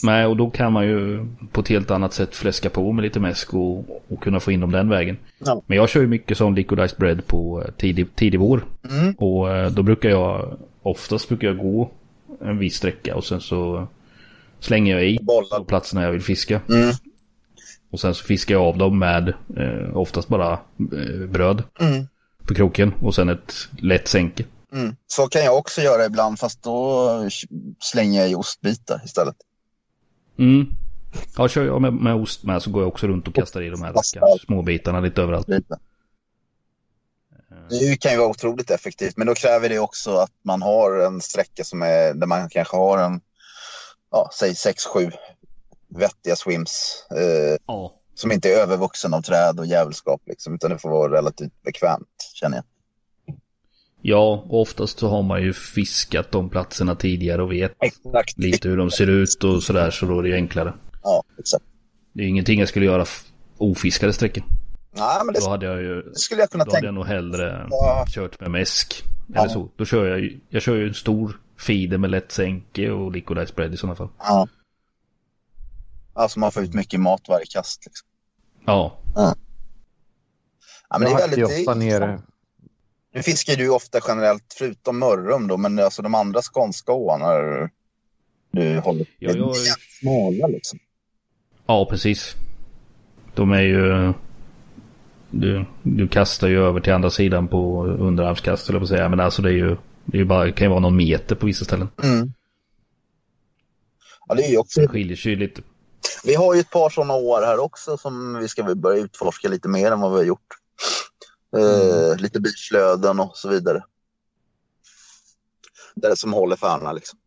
[0.03, 3.19] Nej, och då kan man ju på ett helt annat sätt fläska på med lite
[3.19, 3.77] mäsk och,
[4.09, 5.17] och kunna få in dem den vägen.
[5.45, 5.61] Ja.
[5.67, 8.65] Men jag kör ju mycket sån liquidized bread på eh, tidig, tidig vår.
[8.89, 9.13] Mm.
[9.13, 11.91] Och eh, då brukar jag, oftast brukar jag gå
[12.41, 13.87] en viss sträcka och sen så
[14.59, 15.57] slänger jag i Bollar.
[15.57, 16.61] på platserna jag vill fiska.
[16.69, 16.95] Mm.
[17.91, 22.07] Och sen så fiskar jag av dem med eh, oftast bara eh, bröd Mm.
[22.47, 24.43] på kroken och sen ett lätt sänke.
[24.73, 24.95] Mm.
[25.07, 27.09] Så kan jag också göra ibland, fast då
[27.79, 29.35] slänger jag i ostbitar istället.
[30.39, 30.65] Mm.
[31.37, 33.69] Ja, kör jag med, med ost med så går jag också runt och kastar i
[33.69, 35.47] de här rackars små bitarna lite överallt.
[37.69, 41.21] Det kan ju vara otroligt effektivt, men då kräver det också att man har en
[41.21, 43.21] sträcka som är, där man kanske har en,
[44.11, 45.11] ja, säg 6-7
[45.87, 47.03] vettiga swims.
[47.11, 47.93] Eh, Ja.
[48.15, 52.31] som inte är övervuxen av träd och djävulskap, liksom, utan det får vara relativt bekvämt,
[52.33, 52.65] känner jag.
[54.01, 58.37] Ja, och oftast så har man ju fiskat de platserna tidigare och vet Exakt.
[58.37, 60.73] lite hur de ser ut och sådär så då är det enklare.
[61.03, 61.65] Ja, exakt.
[62.13, 63.05] Det är ingenting jag skulle göra
[63.57, 64.43] ofiskade sträckor.
[64.91, 67.05] Nej, men det Då hade jag ju skulle jag kunna då hade tänka jag nog
[67.05, 68.05] hellre Ja.
[68.09, 69.03] kört med mäsk.
[69.27, 69.39] Ja.
[69.41, 69.69] Eller så.
[69.75, 73.55] Då kör jag ju, jag kör ju en stor feeder med lätt sänke och liquidized
[73.55, 74.09] bread i sådana fall.
[74.19, 74.47] Ja.
[76.13, 77.85] Alltså man får ut mycket mat varje kast.
[77.85, 78.07] Liksom.
[78.65, 78.97] Ja,
[80.89, 81.45] Ja, men det är väldigt...
[81.59, 82.19] ofta ner
[83.13, 87.27] Nu fiskar du ofta generellt, förutom Mörrum då, men alltså de andra skånska åarna
[88.51, 89.55] du håller Ja, jag-
[90.01, 90.79] smala liksom.
[91.65, 92.35] ja precis.
[93.35, 94.13] De är ju...
[95.31, 99.09] Du, du kastar ju över till andra sidan på underarmskast eller på säga.
[99.09, 99.77] Men alltså det är ju...
[100.07, 101.89] Det är ju bara, det kan ju vara någon meter på vissa ställen.
[102.03, 102.33] Mm.
[104.27, 104.81] Ja, det är ju också...
[104.81, 105.61] Det skiljer sig lite.
[106.23, 109.67] Vi har ju ett par sådana år här också som vi ska börja utforska lite
[109.67, 110.47] mer än vad vi har gjort.
[111.57, 113.83] Eh, lite biflöden och så vidare.
[115.95, 117.19] Där som håller färna liksom.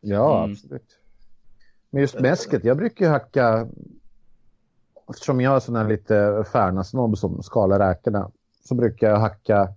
[0.00, 0.52] Ja, Mm.
[0.52, 0.98] absolut.
[1.90, 3.68] Men just mäsket, jag brukar ju hacka...
[5.10, 8.30] Eftersom jag är sån här lite färnasnobb som skalar räkorna
[8.64, 9.74] så brukar jag hacka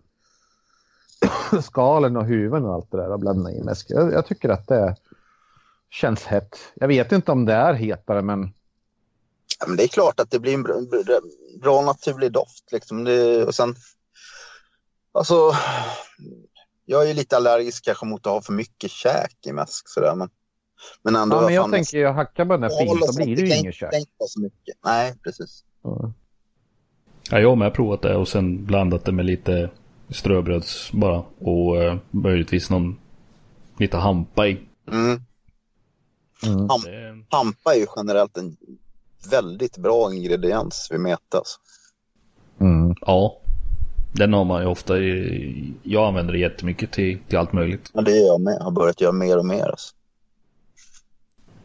[1.62, 3.86] skalen och huven och allt det där och blanda i mäsk.
[3.90, 4.96] Jag, jag tycker att det
[5.90, 6.58] känns hett.
[6.74, 8.54] Jag vet inte om det är hetare men
[9.60, 10.76] Ja, men det är klart att det blir en bra,
[11.62, 12.72] bra naturlig doft.
[12.72, 13.04] Liksom.
[13.04, 13.76] Det, och sen,
[15.12, 15.52] alltså,
[16.86, 19.90] jag är ju lite allergisk kanske mot att ha för mycket käk i mäsk.
[19.90, 20.30] Sådär, men,
[21.04, 21.36] men ändå.
[21.36, 23.76] Ja, men jag tänker jag hackar bara den här fint så blir det ju inget
[23.76, 23.92] käk.
[23.92, 24.78] tänka så mycket.
[24.86, 25.64] Nej, precis.
[25.84, 26.14] Ja.
[27.30, 29.70] Ja, jag har med provat det och sen blandat det med lite
[30.12, 31.24] ströbröds bara.
[31.40, 33.00] Och eh, möjligtvis någon
[33.78, 34.60] lite hampa i.
[34.92, 35.22] Mm.
[36.46, 36.70] Mm.
[36.70, 38.58] Ham, Det, hampa är ju generellt en
[39.32, 41.38] väldigt bra ingrediens vid meta.
[41.38, 41.60] Alltså.
[42.60, 42.96] Mm.
[43.02, 43.38] ja.
[44.14, 47.92] Den har man ju ofta i, Jag använder det jättemycket till, till allt möjligt.
[47.94, 48.56] Men det gör jag med.
[48.60, 49.66] Jag har börjat göra mer och mer.
[49.66, 49.96] Alltså.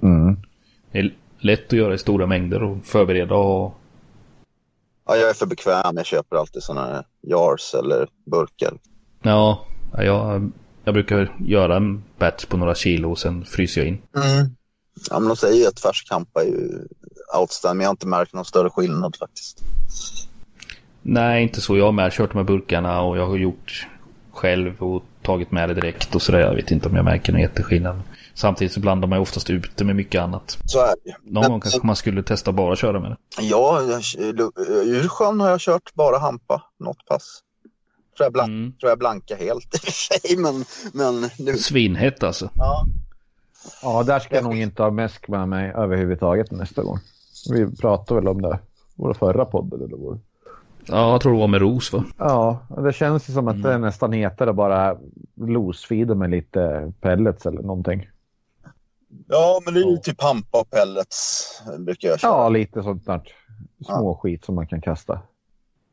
[0.02, 0.36] Mm.
[0.93, 3.74] Det är lätt att göra i stora mängder och förbereda och...
[5.06, 5.96] Ja, jag är för bekväm.
[5.96, 8.78] Jag köper alltid sådana här jars eller burkar.
[9.22, 10.50] Ja, jag,
[10.84, 13.98] jag brukar göra en batch på några kilo och sen fryser jag in.
[14.16, 14.46] Mm.
[15.10, 16.88] Ja, men de säger ju att färsk hampa är ju
[17.40, 17.76] outstanding.
[17.76, 19.64] Men jag har inte märkt någon större skillnad faktiskt.
[21.02, 21.76] Nej, inte så.
[21.76, 23.86] Jag har med kört de här burkarna och jag har gjort
[24.32, 26.40] själv och tagit med det direkt och sådär.
[26.40, 28.00] Jag vet inte om jag märker någon jätteskillnad.
[28.36, 30.58] Samtidigt så blandar man oftast ut det med mycket annat.
[30.64, 31.14] Så är det.
[31.22, 33.16] Någon Men- gång kanske man skulle testa bara köra med det.
[33.42, 33.80] Ja,
[34.84, 37.40] Ursjön har jag kört bara hampa något pass.
[38.16, 38.72] Tror jag, blank, Mm.
[38.80, 41.56] tror jag blanka helt i och för sig, men, men nu...
[41.58, 42.50] Svinhett alltså.
[42.54, 42.84] Ja.
[43.82, 46.98] Ja, där ska jag nog inte ha mäsk med mig överhuvudtaget nästa gång.
[47.50, 48.58] Vi pratade väl om det.
[48.94, 50.18] Vår förra podd eller vår.
[50.86, 52.04] Ja, jag tror det var med ros va?
[52.18, 54.96] Ja, det känns ju som att det är nästan hetare att bara
[55.34, 58.08] loosfeeda med lite pellets eller någonting.
[59.28, 62.30] Ja, men det är ju typ hampa och pellets brukar jag köra.
[62.30, 63.32] Ja, lite sånt där
[63.84, 65.20] små skit som man kan kasta.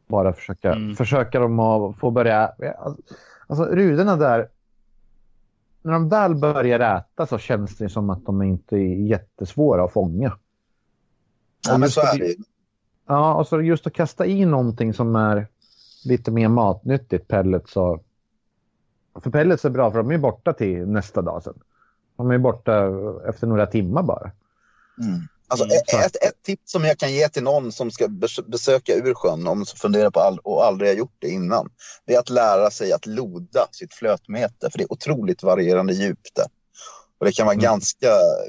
[0.08, 0.96] Bara försöka, Mm.
[0.96, 2.54] försöka dem att få börja...
[3.48, 4.50] Alltså rutorna där.
[5.82, 9.94] När de väl börjar äta så känns det som att de inte är jättesvåra att
[9.94, 10.38] fånga.
[11.68, 12.36] Ja, men så att- är det.
[13.08, 15.48] Ja, och så just att kasta i någonting som är
[16.06, 18.00] lite mer matnyttigt, pellets så...
[19.22, 21.54] För pellets är bra för de är borta till nästa dag sen.
[22.18, 22.90] De är borta
[23.30, 24.32] efter några timmar bara.
[25.02, 25.22] Mm.
[25.48, 28.50] Alltså, Mm, ett, ett, ett tips som jag kan ge till någon som ska bes-
[28.50, 31.70] besöka Ursjön om funderar på all, och aldrig har gjort det innan.
[32.06, 36.20] Det är att lära sig att loda sitt flötmete för det är otroligt varierande djup
[36.36, 36.46] där.
[37.18, 37.64] Och det kan vara Mm.
[37.64, 38.08] ganska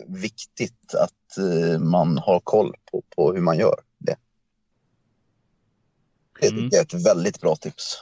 [0.08, 4.16] viktigt att eh, man har koll på, på hur man gör det.
[6.40, 6.68] Det Mm.
[6.72, 7.98] jag är ett väldigt bra tips.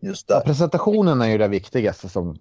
[0.00, 0.44] Just Ja, där.
[0.44, 2.38] presentationen är ju det viktigaste som,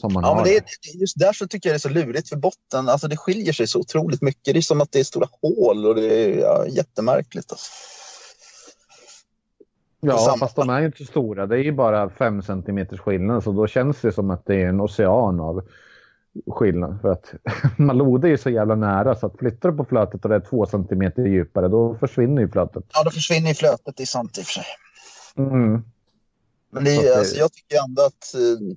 [0.00, 0.34] som man Ja, har.
[0.34, 2.88] men det är, det är just därför tycker jag det är så lurigt för botten.
[2.88, 4.54] Alltså det skiljer sig så otroligt mycket.
[4.54, 7.52] Det är som att det är stora hål och det är ja, jättemärkligt.
[7.52, 7.70] Alltså.
[10.00, 11.46] ja, samma- fast de är ju inte så stora.
[11.46, 13.44] Det är ju bara fem centimeters skillnad.
[13.44, 15.62] Så då känns det som att det är en ocean av
[16.46, 17.00] skillnad.
[17.00, 17.34] För att
[17.78, 20.40] Malode är ju så jävla nära så att flyttar du på flötet och det är
[20.40, 22.84] två centimeter djupare då försvinner ju flötet.
[22.92, 23.96] Ja, då försvinner ju flötet.
[23.96, 24.64] Det är sant i och för sig.
[25.38, 25.82] Mm.
[26.70, 28.76] Men det Så är, det- alltså, jag tycker ändå att, eh,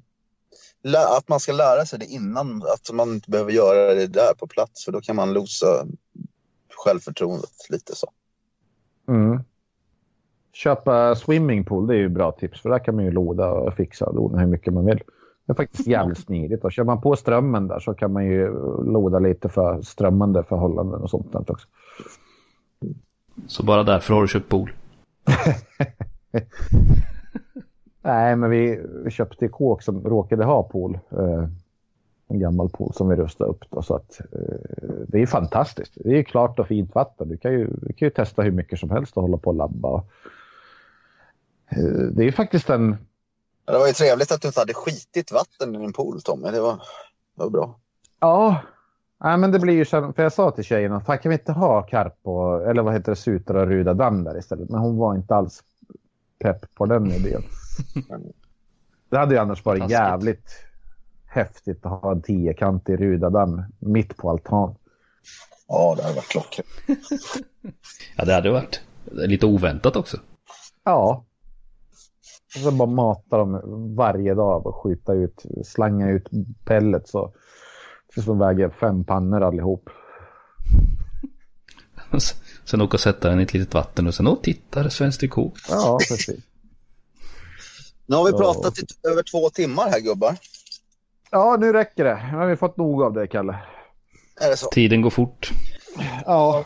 [1.17, 2.63] att man ska lära sig det innan.
[2.63, 4.85] Att man inte behöver göra det där på plats.
[4.85, 5.87] För då kan man losa
[6.85, 8.07] självförtroendet lite så.
[9.07, 9.39] Mm.
[10.53, 12.61] Köpa swimmingpool, det är ju bra tips.
[12.61, 15.01] För där kan man ju loda och fixa och dona hur mycket man vill.
[15.45, 16.63] Det är faktiskt jävligt smidigt.
[16.63, 18.47] Och kör man på strömmen där så kan man ju
[18.83, 21.67] loda lite för strömmande förhållanden och sånt där också.
[23.47, 24.73] Så bara därför har du köpt pool.
[28.01, 30.99] Nej, men vi, vi köpte kåk som råkade ha pool.
[31.11, 31.47] Eh,
[32.27, 33.65] en gammal pool som vi rustade upp.
[33.69, 35.93] Då, så att, eh, det är fantastiskt.
[35.95, 37.29] Det är klart och fint vatten.
[37.29, 39.55] Du kan ju, du kan ju testa hur mycket som helst och hålla på och
[39.55, 39.87] labba.
[39.87, 40.05] Och,
[41.69, 42.97] eh, det är faktiskt en...
[43.65, 46.51] Det var ju trevligt att du inte hade skitigt vatten i din pool, Tommy.
[46.51, 46.75] Det var,
[47.35, 47.79] det var bra.
[48.19, 48.61] Ja,
[49.23, 51.51] Nej, men det blir ju så, för jag sa till tjejerna, fan kan vi inte
[51.51, 54.69] ha karp och, eller vad heter det, sutar och ruda damm där istället?
[54.69, 55.63] Men hon var inte alls
[56.39, 57.43] pepp på den idén.
[59.09, 60.65] Det hade ju annars varit jävligt
[61.25, 64.75] häftigt att ha en tiokantig rudadamm mitt på altan.
[65.67, 66.67] Ja, det hade varit klockrent.
[68.15, 68.81] Ja, det hade varit
[69.11, 70.17] lite oväntat också.
[70.83, 71.25] Ja.
[72.55, 73.61] Och så bara mata dem
[73.95, 76.29] varje dag och skjuta ut, slanga ut
[76.65, 77.35] pellets och
[78.13, 79.89] tills de väger fem pannor allihop.
[82.65, 84.89] Sen åka och sätta den i ett litet vatten och sen, åh titta, det är
[84.89, 85.51] svenskt trikå.
[85.69, 86.48] Ja, precis.
[88.09, 90.35] Nu har vi pratat i över två timmar här, gubbar.
[91.31, 92.29] Ja, nu räcker det.
[92.31, 93.59] Nu har vi fått nog av det, Kalle.
[94.41, 94.69] Är det så?
[94.69, 95.51] Tiden går fort.
[96.25, 96.65] Ja.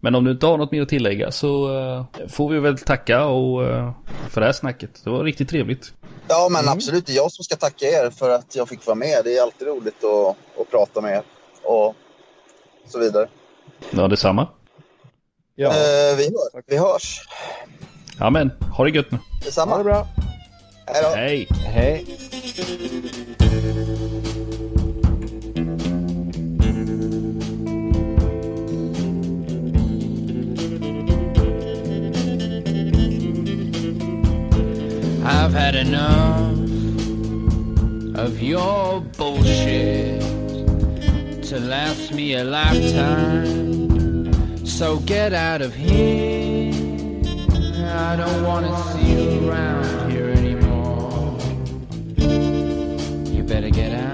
[0.00, 3.24] Men om du inte har något mer att tillägga så eh, får vi väl tacka
[3.24, 3.92] och, eh,
[4.30, 5.04] för det här snacket.
[5.04, 5.92] Det var riktigt trevligt.
[6.28, 7.06] Ja, men absolut.
[7.06, 9.20] Det är jag som ska tacka er för att jag fick vara med.
[9.24, 11.22] Det är alltid roligt att, att prata med er
[11.62, 11.94] och
[12.86, 13.28] så vidare.
[13.90, 14.48] Ja, detsamma.
[15.54, 15.68] ja.
[15.68, 17.20] Eh, vi, hör, vi hörs.
[18.20, 19.18] Ja, men ha det gött nu.
[19.44, 19.72] Detsamma.
[19.72, 20.06] Ha det bra.
[20.86, 21.08] Hej då.
[21.16, 21.48] Hej!
[21.50, 22.06] Hej.
[35.24, 36.50] I've had enough
[38.18, 40.22] of your bullshit
[41.48, 43.46] to last me a lifetime.
[44.66, 46.79] So get out of here.
[47.90, 51.36] I don't want to see you around here anymore.
[53.32, 54.09] You better get out.